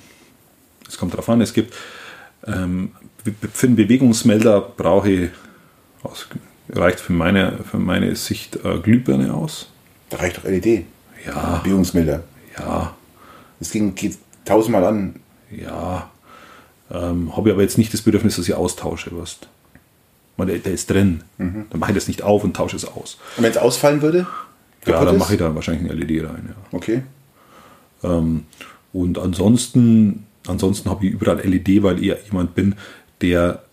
Es 0.87 0.97
kommt 0.97 1.15
drauf 1.15 1.27
an, 1.27 1.41
es 1.41 1.53
gibt 1.53 1.73
ähm, 2.45 2.91
für 3.53 3.67
einen 3.67 3.75
Bewegungsmelder 3.75 4.61
brauche 4.61 5.09
ich, 5.09 5.29
aus, 6.03 6.27
reicht 6.69 6.99
für 6.99 7.13
meine, 7.13 7.59
für 7.69 7.77
meine 7.77 8.15
Sicht 8.15 8.57
äh, 8.63 8.79
Glühbirne 8.79 9.33
aus. 9.33 9.69
Da 10.09 10.17
reicht 10.17 10.37
doch 10.37 10.45
LED. 10.45 10.85
Ja, 11.25 11.57
Bewegungsmelder. 11.63 12.23
ja, 12.57 12.95
Das 13.59 13.71
ging, 13.71 13.95
geht 13.95 14.17
tausendmal 14.45 14.83
an. 14.85 15.15
ja. 15.51 16.09
Ähm, 16.89 17.35
Habe 17.35 17.49
ich 17.49 17.53
aber 17.53 17.63
jetzt 17.63 17.77
nicht 17.77 17.93
das 17.93 18.01
Bedürfnis, 18.01 18.37
dass 18.37 18.47
ich 18.47 18.53
austausche, 18.55 19.11
weißt 19.11 19.49
Weil 20.37 20.47
der, 20.47 20.59
der 20.59 20.71
ist 20.71 20.89
drin. 20.89 21.21
Dann 21.37 21.65
mache 21.75 21.91
ich 21.91 21.95
das 21.97 22.07
nicht 22.07 22.21
auf 22.21 22.45
und 22.45 22.55
tausche 22.55 22.77
es 22.77 22.85
aus. 22.85 23.17
Und 23.35 23.43
wenn 23.43 23.51
es 23.51 23.57
ausfallen 23.57 24.01
würde? 24.01 24.25
Ja, 24.85 25.03
dann 25.03 25.17
mache 25.17 25.33
ich 25.33 25.39
da 25.39 25.53
wahrscheinlich 25.53 25.91
eine 25.91 25.99
LED 26.01 26.23
rein. 26.23 26.47
Ja. 26.47 26.55
Okay. 26.77 27.03
Ähm, 28.03 28.45
und 28.93 29.17
ansonsten, 29.19 30.25
ansonsten 30.47 30.89
habe 30.89 31.05
ich 31.05 31.11
überall 31.11 31.39
LED, 31.45 31.83
weil 31.83 32.01
ich 32.01 32.15
jemand 32.31 32.55
bin, 32.55 32.75
der 33.19 33.63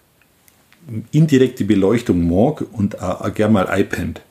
indirekte 1.13 1.65
Beleuchtung 1.65 2.29
mag 2.29 2.65
und 2.73 3.01
auch, 3.01 3.21
auch 3.21 3.33
gern 3.35 3.53
mal 3.53 3.69
iPad. 3.79 4.23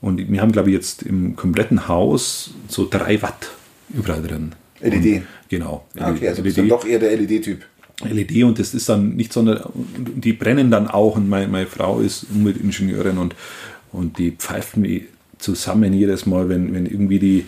Und 0.00 0.30
wir 0.30 0.40
haben, 0.40 0.52
glaube 0.52 0.70
ich, 0.70 0.74
jetzt 0.74 1.02
im 1.02 1.36
kompletten 1.36 1.88
Haus 1.88 2.50
so 2.68 2.86
3 2.88 3.22
Watt 3.22 3.50
überall 3.92 4.22
drin. 4.22 4.52
LED. 4.80 4.92
Und, 4.92 5.22
genau. 5.48 5.86
Ah, 5.98 6.10
okay, 6.10 6.28
also 6.28 6.42
bist 6.42 6.58
du 6.58 6.66
doch 6.66 6.86
eher 6.86 6.98
der 6.98 7.16
LED-Typ. 7.16 7.64
LED 8.04 8.44
und 8.44 8.58
das 8.58 8.74
ist 8.74 8.88
dann 8.90 9.16
nicht 9.16 9.32
so 9.32 9.40
eine, 9.40 9.64
die 9.96 10.34
brennen 10.34 10.70
dann 10.70 10.86
auch 10.86 11.16
und 11.16 11.28
meine, 11.30 11.48
meine 11.48 11.66
Frau 11.66 12.00
ist 12.00 12.26
Umweltingenieurin 12.34 13.16
und, 13.16 13.34
und 13.90 14.18
die 14.18 14.32
pfeifen 14.32 14.82
mich 14.82 15.04
zusammen 15.38 15.94
jedes 15.94 16.26
Mal, 16.26 16.48
wenn, 16.48 16.74
wenn 16.74 16.84
irgendwie 16.84 17.18
die, 17.18 17.46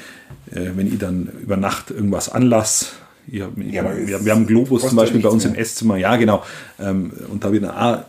äh, 0.51 0.71
wenn 0.75 0.87
ich 0.87 0.99
dann 0.99 1.29
über 1.43 1.57
Nacht 1.57 1.91
irgendwas 1.91 2.31
anlass. 2.31 2.95
Ich 3.31 3.43
hab, 3.43 3.59
Ja, 3.59 3.85
wir, 3.85 4.25
wir 4.25 4.33
haben 4.33 4.47
Globus 4.47 4.87
zum 4.87 4.97
Beispiel 4.97 5.21
bei 5.21 5.29
uns 5.29 5.45
nichts 5.45 5.57
im 5.57 5.63
Esszimmer, 5.63 5.97
ja 5.99 6.17
genau. 6.17 6.43
Ähm, 6.81 7.13
und 7.31 7.45
da 7.45 7.49
habe 7.49 7.57
ich 7.57 7.63
dann, 7.63 7.71
ah, 7.71 8.07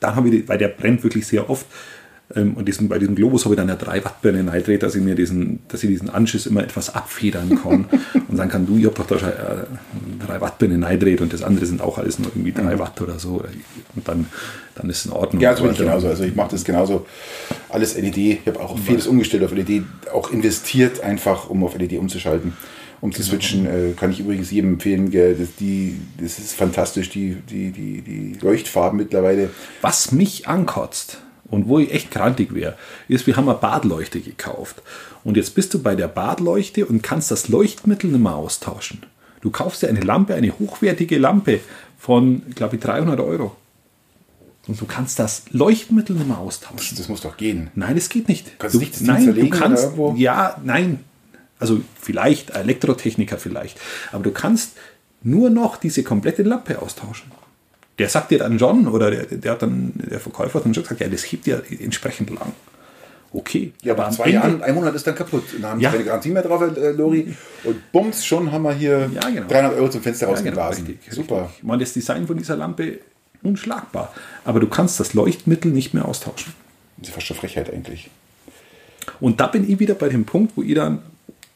dann 0.00 0.16
habe 0.16 0.28
ich, 0.28 0.48
weil 0.48 0.58
der 0.58 0.68
brennt 0.68 1.04
wirklich 1.04 1.26
sehr 1.26 1.48
oft, 1.48 1.66
und 2.34 2.66
diesen, 2.66 2.88
bei 2.88 2.98
diesem 2.98 3.14
Globus 3.14 3.44
habe 3.44 3.54
ich 3.54 3.56
dann 3.56 3.68
ja 3.68 3.76
drei 3.76 4.04
Wattbirnen 4.04 4.48
reingedreht, 4.48 4.82
dass 4.82 4.96
ich 4.96 5.02
mir 5.02 5.14
diesen, 5.14 5.60
dass 5.68 5.84
ich 5.84 5.90
diesen 5.90 6.10
Anschiss 6.10 6.46
immer 6.46 6.62
etwas 6.62 6.92
abfedern 6.92 7.60
kann 7.62 7.84
und 8.28 8.36
sagen 8.36 8.50
kann, 8.50 8.66
du, 8.66 8.76
ich 8.76 8.84
habe 8.84 8.96
doch 8.96 9.06
da 9.06 9.18
schon 9.18 9.28
äh, 9.28 10.26
drei 10.26 10.40
Wattbirnen 10.40 10.82
reingedreht 10.82 11.20
und 11.20 11.32
das 11.32 11.42
andere 11.42 11.66
sind 11.66 11.80
auch 11.80 11.98
alles 11.98 12.18
nur 12.18 12.28
irgendwie 12.34 12.50
drei 12.50 12.80
Watt 12.80 13.00
oder 13.00 13.20
so. 13.20 13.44
Und 13.94 14.08
dann, 14.08 14.26
dann 14.74 14.90
ist 14.90 14.98
es 14.98 15.06
in 15.06 15.12
Ordnung. 15.12 15.40
Ja, 15.40 15.52
das 15.52 15.62
bin 15.62 15.70
ich 15.70 15.78
genauso. 15.78 16.08
Also 16.08 16.24
ich 16.24 16.34
mache 16.34 16.50
das 16.50 16.64
genauso. 16.64 17.06
Alles 17.68 17.96
LED. 17.96 18.16
Ich 18.16 18.46
habe 18.46 18.58
auch 18.58 18.76
vieles 18.76 19.06
umgestellt 19.06 19.44
auf 19.44 19.54
LED, 19.54 19.84
auch 20.12 20.32
investiert 20.32 21.00
einfach, 21.00 21.48
um 21.48 21.62
auf 21.62 21.78
LED 21.78 21.92
umzuschalten. 21.92 22.54
Um 23.02 23.12
zu 23.12 23.22
switchen, 23.22 23.66
äh, 23.66 23.92
kann 23.92 24.10
ich 24.10 24.18
übrigens 24.18 24.50
jedem 24.50 24.74
empfehlen. 24.74 25.12
Das, 25.12 25.54
die, 25.60 26.00
das 26.20 26.40
ist 26.40 26.54
fantastisch, 26.54 27.08
die, 27.10 27.36
die, 27.48 27.70
die, 27.70 28.00
die 28.00 28.36
Leuchtfarben 28.40 28.98
mittlerweile. 28.98 29.50
Was 29.80 30.10
mich 30.10 30.48
ankotzt 30.48 31.18
und 31.48 31.68
wo 31.68 31.78
ich 31.78 31.92
echt 31.92 32.10
krantig 32.10 32.54
wäre, 32.54 32.76
ist, 33.08 33.26
wir 33.26 33.36
haben 33.36 33.48
eine 33.48 33.58
Badleuchte 33.58 34.20
gekauft. 34.20 34.82
Und 35.24 35.36
jetzt 35.36 35.54
bist 35.54 35.74
du 35.74 35.82
bei 35.82 35.94
der 35.94 36.08
Badleuchte 36.08 36.86
und 36.86 37.02
kannst 37.02 37.30
das 37.30 37.48
Leuchtmittel 37.48 38.10
nicht 38.10 38.22
mehr 38.22 38.34
austauschen. 38.34 39.04
Du 39.40 39.50
kaufst 39.50 39.82
dir 39.82 39.88
eine 39.88 40.00
Lampe, 40.00 40.34
eine 40.34 40.58
hochwertige 40.58 41.18
Lampe 41.18 41.60
von, 41.98 42.42
glaube 42.54 42.76
ich, 42.76 42.82
300 42.82 43.20
Euro. 43.20 43.56
Und 44.66 44.80
du 44.80 44.86
kannst 44.86 45.18
das 45.18 45.44
Leuchtmittel 45.50 46.16
nicht 46.16 46.26
mehr 46.26 46.38
austauschen. 46.38 46.96
Das 46.96 47.08
muss 47.08 47.20
doch 47.20 47.36
gehen. 47.36 47.70
Nein, 47.74 47.96
es 47.96 48.08
geht 48.08 48.28
nicht. 48.28 48.58
Kannst 48.58 48.74
du, 48.74 48.80
nicht 48.80 48.94
das 48.94 49.00
nein, 49.02 49.34
du 49.34 49.50
kannst, 49.50 49.84
irgendwo? 49.84 50.14
ja, 50.16 50.60
nein. 50.64 51.00
Also 51.58 51.80
vielleicht 52.00 52.50
Elektrotechniker 52.50 53.38
vielleicht, 53.38 53.78
aber 54.12 54.24
du 54.24 54.30
kannst 54.30 54.72
nur 55.22 55.48
noch 55.48 55.76
diese 55.76 56.02
komplette 56.02 56.42
Lampe 56.42 56.82
austauschen. 56.82 57.30
Der 57.98 58.08
sagt 58.08 58.30
dir 58.30 58.38
dann 58.38 58.58
schon, 58.58 58.88
oder 58.88 59.10
der, 59.10 59.24
der 59.24 59.52
hat 59.52 59.62
dann, 59.62 59.92
der 59.96 60.20
Verkäufer 60.20 60.58
hat 60.58 60.64
dann 60.66 60.74
schon 60.74 60.82
gesagt, 60.82 61.00
ja, 61.00 61.08
das 61.08 61.22
hebt 61.32 61.46
ja 61.46 61.58
entsprechend 61.80 62.30
lang. 62.30 62.52
Okay. 63.32 63.72
Ja, 63.82 63.92
aber 63.94 64.06
am 64.06 64.12
zwei 64.12 64.28
Jahren, 64.30 64.62
ein 64.62 64.74
Monat 64.74 64.94
ist 64.94 65.06
dann 65.06 65.14
kaputt. 65.14 65.44
Dann 65.60 65.70
haben 65.72 65.80
Ja. 65.80 65.90
keine 65.90 66.04
Garantie 66.04 66.30
mehr 66.30 66.42
drauf, 66.42 66.62
äh, 66.62 66.90
Lori. 66.92 67.34
Und 67.64 67.92
bums, 67.92 68.24
schon 68.24 68.50
haben 68.52 68.62
wir 68.62 68.72
hier 68.72 69.10
Ja, 69.14 69.28
genau. 69.28 69.48
300 69.48 69.74
Euro 69.74 69.88
zum 69.88 70.00
Fenster 70.02 70.26
Ja, 70.26 70.32
genau, 70.34 70.60
rausgeblasen. 70.60 70.86
richtig, 70.86 71.12
Super. 71.12 71.50
Ich 71.56 71.62
meine, 71.62 71.80
das 71.82 71.92
Design 71.92 72.26
von 72.26 72.36
dieser 72.36 72.56
Lampe 72.56 72.98
unschlagbar. 73.42 74.12
Aber 74.44 74.60
du 74.60 74.68
kannst 74.68 75.00
das 75.00 75.12
Leuchtmittel 75.14 75.70
nicht 75.70 75.92
mehr 75.92 76.06
austauschen. 76.06 76.52
Das 76.98 77.08
ist 77.08 77.14
fast 77.14 77.26
schon 77.26 77.36
Frechheit 77.36 77.72
eigentlich. 77.72 78.10
Und 79.20 79.40
da 79.40 79.46
bin 79.48 79.68
ich 79.68 79.78
wieder 79.78 79.94
bei 79.94 80.08
dem 80.08 80.24
Punkt, 80.24 80.52
wo 80.56 80.62
ich 80.62 80.74
dann 80.74 81.00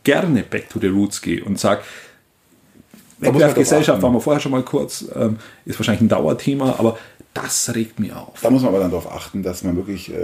gerne 0.04 0.42
back 0.42 0.68
to 0.70 0.78
the 0.80 0.88
roots 0.88 1.20
gehe 1.22 1.42
und 1.44 1.58
sage, 1.58 1.80
Da 1.82 1.86
Wegwerfgesellschaft 3.20 4.02
waren 4.02 4.12
wir 4.12 4.20
vorher 4.20 4.40
schon 4.40 4.52
mal 4.52 4.62
kurz, 4.62 5.04
ähm, 5.14 5.36
ist 5.64 5.78
wahrscheinlich 5.78 6.02
ein 6.02 6.08
Dauerthema, 6.08 6.76
aber 6.78 6.98
das 7.34 7.72
regt 7.74 8.00
mich 8.00 8.12
auf. 8.12 8.40
Da 8.42 8.50
muss 8.50 8.62
man 8.62 8.70
aber 8.70 8.80
dann 8.80 8.90
darauf 8.90 9.10
achten, 9.12 9.42
dass 9.42 9.62
man 9.62 9.76
wirklich. 9.76 10.12
Äh, 10.12 10.16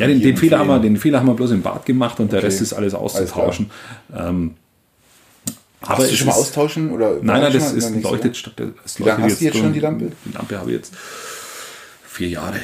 Ja, 0.00 0.06
den, 0.08 0.20
den, 0.20 0.36
Fehler 0.36 0.58
haben 0.58 0.68
wir, 0.68 0.78
den 0.80 0.96
Fehler 0.96 1.20
haben 1.20 1.26
wir 1.26 1.34
bloß 1.34 1.52
im 1.52 1.62
Bad 1.62 1.86
gemacht 1.86 2.18
und 2.20 2.32
der 2.32 2.38
Okay. 2.38 2.46
Rest 2.46 2.60
ist 2.60 2.72
alles 2.72 2.94
auszutauschen. 2.94 3.70
ähm, 4.16 4.54
aber 5.80 5.98
Hast 6.02 6.10
du 6.12 6.16
schon 6.16 6.26
mal 6.26 6.32
austauschen? 6.34 6.90
Oder 6.90 7.18
Nein, 7.22 7.40
nein, 7.42 7.52
das 7.52 7.72
ist 7.72 7.92
so? 8.02 8.10
leuchtet. 8.10 8.36
statt- 8.36 8.54
das 8.82 8.98
Wie 8.98 9.04
lange 9.04 9.22
leuchtet 9.22 9.30
hast 9.32 9.40
du 9.40 9.44
jetzt 9.44 9.58
schon 9.58 9.72
die 9.72 9.80
Lampe? 9.80 10.10
Die 10.24 10.32
Lampe 10.32 10.58
habe 10.58 10.70
ich 10.70 10.76
jetzt 10.78 10.92
vier 12.04 12.28
Jahre. 12.28 12.56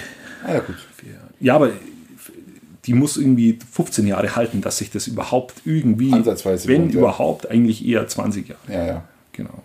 Ah, 0.44 0.54
ja, 0.54 0.60
gut. 0.60 0.74
Vier 0.96 1.12
Jahre. 1.12 1.28
Ja, 1.38 1.54
aber 1.54 1.70
die 2.86 2.92
muss 2.94 3.16
irgendwie 3.16 3.58
15 3.72 4.06
Jahre 4.08 4.34
halten, 4.34 4.60
dass 4.60 4.78
sich 4.78 4.90
das 4.90 5.06
überhaupt 5.06 5.54
irgendwie, 5.64 6.12
Ansatzweise 6.12 6.66
wenn 6.68 6.90
ja. 6.90 6.98
überhaupt, 6.98 7.48
eigentlich 7.50 7.86
eher 7.86 8.06
20 8.06 8.48
Jahre. 8.48 8.60
Ja, 8.68 8.86
ja. 8.86 9.04
Genau. 9.34 9.62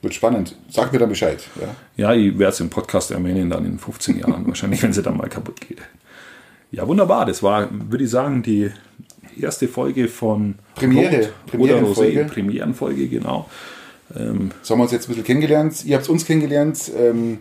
Wird 0.00 0.14
spannend. 0.14 0.56
Sag 0.70 0.92
mir 0.92 0.98
dann 0.98 1.08
Bescheid. 1.08 1.42
Ja. 1.60 1.74
Ja, 1.96 2.14
ich 2.14 2.38
werde 2.38 2.52
es 2.52 2.60
im 2.60 2.70
Podcast 2.70 3.10
erwähnen, 3.10 3.50
dann 3.50 3.64
in 3.64 3.78
15 3.78 4.20
Jahren, 4.20 4.46
wahrscheinlich, 4.46 4.82
wenn 4.82 4.92
sie 4.92 5.02
dann 5.02 5.16
mal 5.16 5.28
kaputt 5.28 5.60
geht. 5.60 5.78
Ja, 6.70 6.86
wunderbar. 6.86 7.26
Das 7.26 7.42
war, 7.42 7.68
würde 7.70 8.04
ich 8.04 8.10
sagen, 8.10 8.42
die 8.42 8.70
erste 9.40 9.68
Folge 9.68 10.08
von 10.08 10.56
Premiere. 10.74 11.16
Rot 11.16 11.16
oder 11.16 11.32
Premierenfolge. 11.46 12.24
Rosé. 12.24 12.28
Premierenfolge, 12.28 13.08
genau. 13.08 13.48
So 14.10 14.20
haben 14.20 14.52
wir 14.62 14.82
uns 14.82 14.92
jetzt 14.92 15.04
ein 15.04 15.08
bisschen 15.08 15.24
kennengelernt. 15.24 15.84
Ihr 15.84 15.96
habt 15.96 16.08
uns 16.08 16.24
kennengelernt. 16.24 16.90
Ähm, 16.96 17.40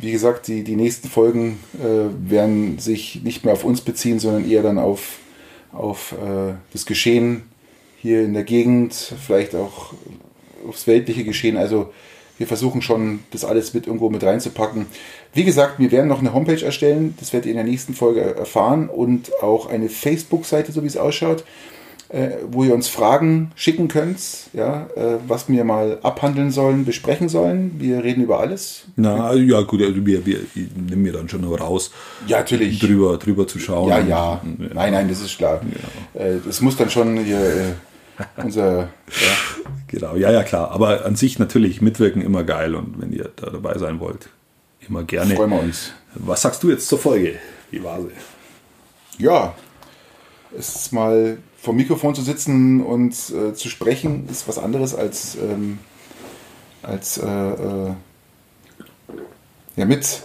wie 0.00 0.10
gesagt, 0.10 0.48
die, 0.48 0.64
die 0.64 0.76
nächsten 0.76 1.08
Folgen 1.08 1.58
äh, 1.74 2.30
werden 2.30 2.78
sich 2.78 3.22
nicht 3.22 3.44
mehr 3.44 3.54
auf 3.54 3.64
uns 3.64 3.80
beziehen, 3.80 4.18
sondern 4.18 4.48
eher 4.48 4.62
dann 4.62 4.78
auf, 4.78 5.18
auf 5.72 6.12
äh, 6.12 6.54
das 6.72 6.86
Geschehen 6.86 7.42
hier 7.98 8.24
in 8.24 8.34
der 8.34 8.42
Gegend, 8.42 8.94
vielleicht 8.94 9.54
auch 9.54 9.94
aufs 10.68 10.86
weltliche 10.86 11.24
Geschehen. 11.24 11.56
Also 11.56 11.92
wir 12.38 12.46
versuchen 12.46 12.82
schon, 12.82 13.20
das 13.30 13.44
alles 13.44 13.74
mit 13.74 13.86
irgendwo 13.86 14.10
mit 14.10 14.24
reinzupacken. 14.24 14.86
Wie 15.34 15.44
gesagt, 15.44 15.78
wir 15.78 15.92
werden 15.92 16.08
noch 16.08 16.20
eine 16.20 16.32
Homepage 16.32 16.64
erstellen, 16.64 17.14
das 17.20 17.32
werdet 17.32 17.46
ihr 17.46 17.52
in 17.52 17.56
der 17.58 17.66
nächsten 17.66 17.94
Folge 17.94 18.20
erfahren 18.20 18.88
und 18.88 19.30
auch 19.42 19.66
eine 19.68 19.88
Facebook-Seite, 19.88 20.72
so 20.72 20.82
wie 20.82 20.86
es 20.88 20.96
ausschaut, 20.96 21.44
äh, 22.08 22.30
wo 22.50 22.64
ihr 22.64 22.74
uns 22.74 22.88
Fragen 22.88 23.52
schicken 23.54 23.88
könnt, 23.88 24.18
ja, 24.52 24.86
äh, 24.96 25.18
was 25.28 25.48
wir 25.48 25.64
mal 25.64 25.98
abhandeln 26.02 26.50
sollen, 26.50 26.84
besprechen 26.84 27.28
sollen. 27.28 27.76
Wir 27.78 28.02
reden 28.02 28.22
über 28.22 28.40
alles. 28.40 28.84
Na, 28.96 29.32
ja, 29.34 29.60
gut, 29.62 29.80
also 29.82 30.04
wir, 30.04 30.26
wir 30.26 30.40
ich 30.54 30.66
nehme 30.74 31.02
mir 31.02 31.12
dann 31.12 31.28
schon 31.28 31.40
noch 31.42 31.58
raus, 31.60 31.90
Ja, 32.26 32.38
natürlich. 32.38 32.78
drüber, 32.80 33.16
drüber 33.18 33.46
zu 33.46 33.58
schauen. 33.58 33.88
Ja, 33.88 34.00
ja. 34.00 34.42
Nein, 34.74 34.92
nein, 34.92 35.08
das 35.08 35.20
ist 35.22 35.38
klar. 35.38 35.60
Äh, 36.14 36.34
Das 36.44 36.60
muss 36.60 36.76
dann 36.76 36.90
schon 36.90 37.18
hier 37.24 37.38
äh, 37.40 37.72
unser. 38.36 38.78
Ja. 38.78 38.88
Genau, 39.88 40.16
ja, 40.16 40.32
ja, 40.32 40.42
klar. 40.42 40.70
Aber 40.70 41.04
an 41.04 41.16
sich 41.16 41.38
natürlich 41.38 41.82
mitwirken 41.82 42.22
immer 42.22 42.44
geil 42.44 42.74
und 42.74 42.98
wenn 42.98 43.12
ihr 43.12 43.30
da 43.36 43.50
dabei 43.50 43.76
sein 43.76 44.00
wollt, 44.00 44.30
immer 44.88 45.04
gerne. 45.04 45.36
Freuen 45.36 45.50
wir 45.50 45.60
uns. 45.60 45.92
Was 46.14 46.40
sagst 46.40 46.62
du 46.62 46.70
jetzt 46.70 46.88
zur 46.88 46.98
Folge? 46.98 47.34
Wie 47.70 47.84
war 47.84 48.00
sie? 48.00 49.22
Ja, 49.22 49.54
es 50.56 50.74
ist 50.74 50.92
mal 50.94 51.36
vor 51.58 51.74
dem 51.74 51.76
Mikrofon 51.76 52.14
zu 52.14 52.22
sitzen 52.22 52.80
und 52.80 53.12
äh, 53.12 53.54
zu 53.54 53.68
sprechen, 53.68 54.28
ist 54.30 54.48
was 54.48 54.58
anderes 54.58 54.94
als, 54.94 55.36
ähm, 55.36 55.78
als 56.82 57.18
äh, 57.18 57.26
äh, 57.26 57.94
ja, 59.76 59.84
mit, 59.84 60.22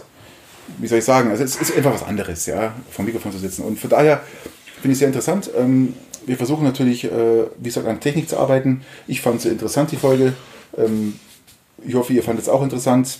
wie 0.78 0.86
soll 0.86 0.98
ich 0.98 1.04
sagen, 1.04 1.30
also 1.30 1.44
es 1.44 1.56
ist 1.56 1.76
einfach 1.76 1.94
was 1.94 2.02
anderes, 2.02 2.46
ja, 2.46 2.74
vor 2.90 3.04
dem 3.04 3.12
Mikrofon 3.12 3.32
zu 3.32 3.38
sitzen. 3.38 3.62
Und 3.62 3.78
von 3.78 3.90
daher 3.90 4.22
finde 4.80 4.92
ich 4.92 4.98
sehr 4.98 5.08
interessant. 5.08 5.50
Ähm, 5.56 5.94
wir 6.28 6.36
versuchen 6.36 6.64
natürlich, 6.64 7.04
äh, 7.04 7.10
wie 7.58 7.64
gesagt, 7.64 7.86
an 7.86 8.00
Technik 8.00 8.28
zu 8.28 8.38
arbeiten. 8.38 8.82
Ich 9.06 9.20
fand 9.20 9.40
es 9.40 9.46
interessant, 9.46 9.90
die 9.90 9.96
Folge. 9.96 10.34
Ähm, 10.76 11.14
ich 11.86 11.94
hoffe, 11.94 12.12
ihr 12.12 12.22
fandet 12.22 12.44
es 12.44 12.48
auch 12.48 12.62
interessant. 12.62 13.18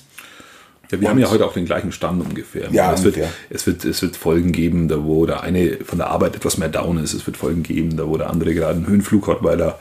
Ja, 0.90 1.00
wir 1.00 1.08
Und- 1.08 1.10
haben 1.14 1.18
ja 1.18 1.30
heute 1.30 1.44
auch 1.44 1.52
den 1.52 1.64
gleichen 1.64 1.92
Stand 1.92 2.24
ungefähr. 2.24 2.70
Ja, 2.70 2.92
es, 2.92 3.04
wird, 3.04 3.18
es, 3.50 3.66
wird, 3.66 3.84
es 3.84 4.00
wird 4.02 4.16
Folgen 4.16 4.52
geben, 4.52 4.88
da 4.88 5.04
wo 5.04 5.26
der 5.26 5.42
eine 5.42 5.78
von 5.84 5.98
der 5.98 6.08
Arbeit 6.08 6.36
etwas 6.36 6.56
mehr 6.58 6.68
down 6.68 6.98
ist. 6.98 7.12
Es 7.12 7.26
wird 7.26 7.36
Folgen 7.36 7.62
geben, 7.62 7.96
da 7.96 8.06
wo 8.06 8.16
der 8.16 8.30
andere 8.30 8.54
gerade 8.54 8.76
einen 8.76 8.86
Höhenflug 8.86 9.26
hat, 9.28 9.42
weil 9.42 9.60
er 9.60 9.78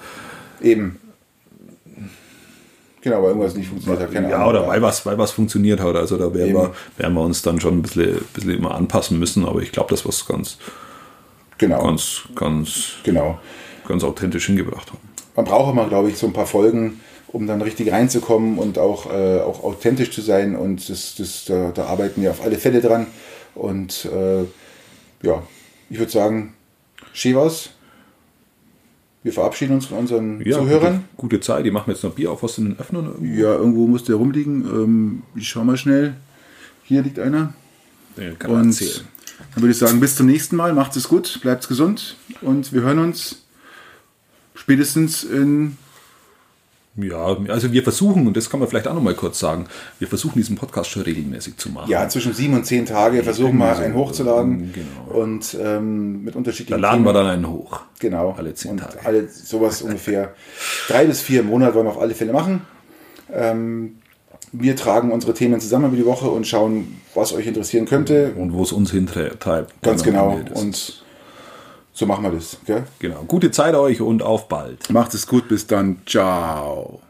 Eben. 0.62 1.00
Genau, 3.02 3.22
weil 3.22 3.30
irgendwas 3.30 3.56
nicht 3.56 3.70
funktioniert 3.70 4.02
hat. 4.02 4.12
Keine 4.14 4.30
ja, 4.30 4.38
Ahnung. 4.38 4.50
oder 4.50 4.68
weil 4.68 4.82
was, 4.82 5.06
weil 5.06 5.18
was 5.18 5.32
funktioniert 5.32 5.80
hat. 5.80 5.96
Also 5.96 6.18
da 6.18 6.34
werden 6.34 6.54
wir, 6.54 6.74
werden 6.98 7.14
wir 7.14 7.22
uns 7.22 7.42
dann 7.42 7.60
schon 7.62 7.78
ein 7.78 7.82
bisschen, 7.82 8.18
bisschen 8.34 8.52
immer 8.52 8.76
anpassen 8.76 9.20
müssen. 9.20 9.46
Aber 9.46 9.62
ich 9.62 9.72
glaube, 9.72 9.92
dass 9.92 10.04
wir 10.04 10.10
es 10.10 10.26
ganz, 10.26 10.58
Genau. 11.58 11.84
ganz, 11.84 12.22
ganz, 12.36 12.94
Genau. 13.04 13.40
ganz 13.88 14.04
authentisch 14.04 14.46
hingebracht 14.48 14.90
haben. 14.90 15.00
Man 15.36 15.46
braucht 15.46 15.72
immer, 15.72 15.88
glaube 15.88 16.10
ich, 16.10 16.18
so 16.18 16.28
ein 16.28 16.34
paar 16.34 16.48
Folgen, 16.48 17.00
um 17.28 17.46
dann 17.48 17.62
richtig 17.62 17.92
reinzukommen 17.92 18.58
und 18.58 18.78
auch, 18.80 19.12
äh, 19.12 19.40
auch 19.40 19.64
authentisch 19.64 20.12
zu 20.12 20.22
sein. 20.22 20.56
Und 20.56 20.90
das, 20.90 21.16
das, 21.16 21.46
da, 21.46 21.72
da 21.72 21.86
arbeiten 21.86 22.22
wir 22.22 22.32
auf 22.32 22.44
alle 22.44 22.58
Fälle 22.58 22.82
dran. 22.82 23.08
Und 23.56 24.06
äh, 24.06 24.44
ja, 25.26 25.44
ich 25.90 26.00
würde 26.00 26.12
sagen, 26.12 26.54
Chivas, 27.14 27.70
wir 29.24 29.34
verabschieden 29.34 29.74
uns 29.74 29.88
von 29.88 29.98
unseren 29.98 30.42
Ja, 30.46 30.58
Zuhörern. 30.58 31.04
Gute, 31.18 31.36
gute 31.36 31.40
Zeit. 31.42 31.66
Die 31.66 31.72
machen 31.72 31.92
jetzt 31.92 32.04
noch 32.04 32.14
Bier 32.14 32.32
auf 32.32 32.44
aus 32.44 32.56
den 32.56 32.80
Öffnern. 32.80 33.14
Ja, 33.22 33.54
irgendwo 33.56 33.88
muss 33.88 34.04
der 34.06 34.16
rumliegen. 34.16 34.64
Ähm, 34.66 35.24
ich 35.36 35.50
schau 35.50 35.64
mal 35.64 35.78
schnell. 35.78 36.16
Hier 36.84 37.02
liegt 37.02 37.20
einer. 37.20 37.54
Ja, 38.16 38.32
kann 38.40 38.52
Und 38.52 38.68
erzählen. 38.68 39.08
Dann 39.54 39.62
würde 39.64 39.72
ich 39.72 39.78
sagen, 39.78 40.00
bis 40.00 40.16
zum 40.16 40.26
nächsten 40.28 40.56
Mal. 40.56 40.74
Macht 40.74 40.96
es 40.96 41.08
gut, 41.08 41.40
bleibt 41.42 41.68
gesund 41.68 42.16
und 42.42 42.74
wir 42.74 42.82
hören 42.82 43.00
uns 43.00 43.44
spätestens 44.56 45.24
in 45.24 45.78
Ja, 46.96 47.38
also 47.50 47.72
wir 47.72 47.84
versuchen, 47.84 48.26
und 48.26 48.36
das 48.36 48.50
kann 48.50 48.60
man 48.60 48.68
vielleicht 48.68 48.88
auch 48.88 48.96
noch 48.96 49.02
mal 49.04 49.14
kurz 49.14 49.38
sagen, 49.40 49.68
wir 50.00 50.08
versuchen 50.08 50.40
diesen 50.40 50.56
Podcast 50.56 50.90
schon 50.90 51.04
regelmäßig 51.04 51.58
zu 51.58 51.70
machen. 51.70 51.90
ja, 51.92 52.10
zwischen 52.10 52.34
sieben 52.34 52.56
und 52.56 52.66
zehn 52.66 52.86
Tage 52.88 53.24
versuchen 53.24 53.58
wir 53.60 53.76
so. 53.76 53.82
einen 53.84 53.94
hochzuladen 53.94 54.74
Genau. 54.74 55.20
und 55.20 55.56
ähm, 55.62 56.24
mit 56.24 56.34
da 56.34 56.40
unterschiedlichen 56.40 56.82
laden 56.82 57.04
wir 57.04 57.14
Themen. 57.14 57.26
dann 57.26 57.34
einen 57.34 57.48
hoch. 57.50 57.82
genau 58.00 58.32
alle 58.38 58.54
zehn 58.56 58.72
und 58.72 58.78
Tage. 58.80 58.98
alle 59.06 59.28
sowas 59.30 59.82
ungefähr 59.84 60.34
drei 60.88 61.06
bis 61.06 61.22
vier 61.22 61.42
im 61.42 61.48
Monat 61.48 61.76
wollen 61.76 61.86
wir 61.86 61.92
auf 61.92 62.02
alle 62.02 62.16
Fälle 62.16 62.34
machen. 62.34 62.62
Ähm, 63.32 63.98
wir 64.52 64.76
tragen 64.76 65.12
unsere 65.12 65.34
Themen 65.34 65.60
zusammen 65.60 65.88
über 65.88 65.98
die 65.98 66.06
Woche 66.06 66.30
und 66.30 66.48
schauen, 66.48 67.00
was 67.14 67.34
euch 67.34 67.48
interessieren 67.48 67.86
könnte. 67.86 68.34
Und 68.38 68.54
wo 68.54 68.64
es 68.64 68.72
uns 68.72 68.92
hintreibt. 68.92 69.46
Ganz 69.82 70.04
genau. 70.04 70.40
Das- 70.48 70.62
Und 70.62 71.04
so 71.94 72.06
machen 72.06 72.24
wir 72.24 72.32
das. 72.32 72.58
Gell? 72.66 72.84
genau. 73.00 73.24
Gute 73.28 73.52
Zeit 73.52 73.76
euch 73.76 74.02
und 74.02 74.22
auf 74.22 74.48
bald. 74.48 74.90
Macht 74.92 75.14
es 75.14 75.28
gut, 75.28 75.48
bis 75.48 75.68
dann. 75.68 76.02
Ciao. 76.06 77.02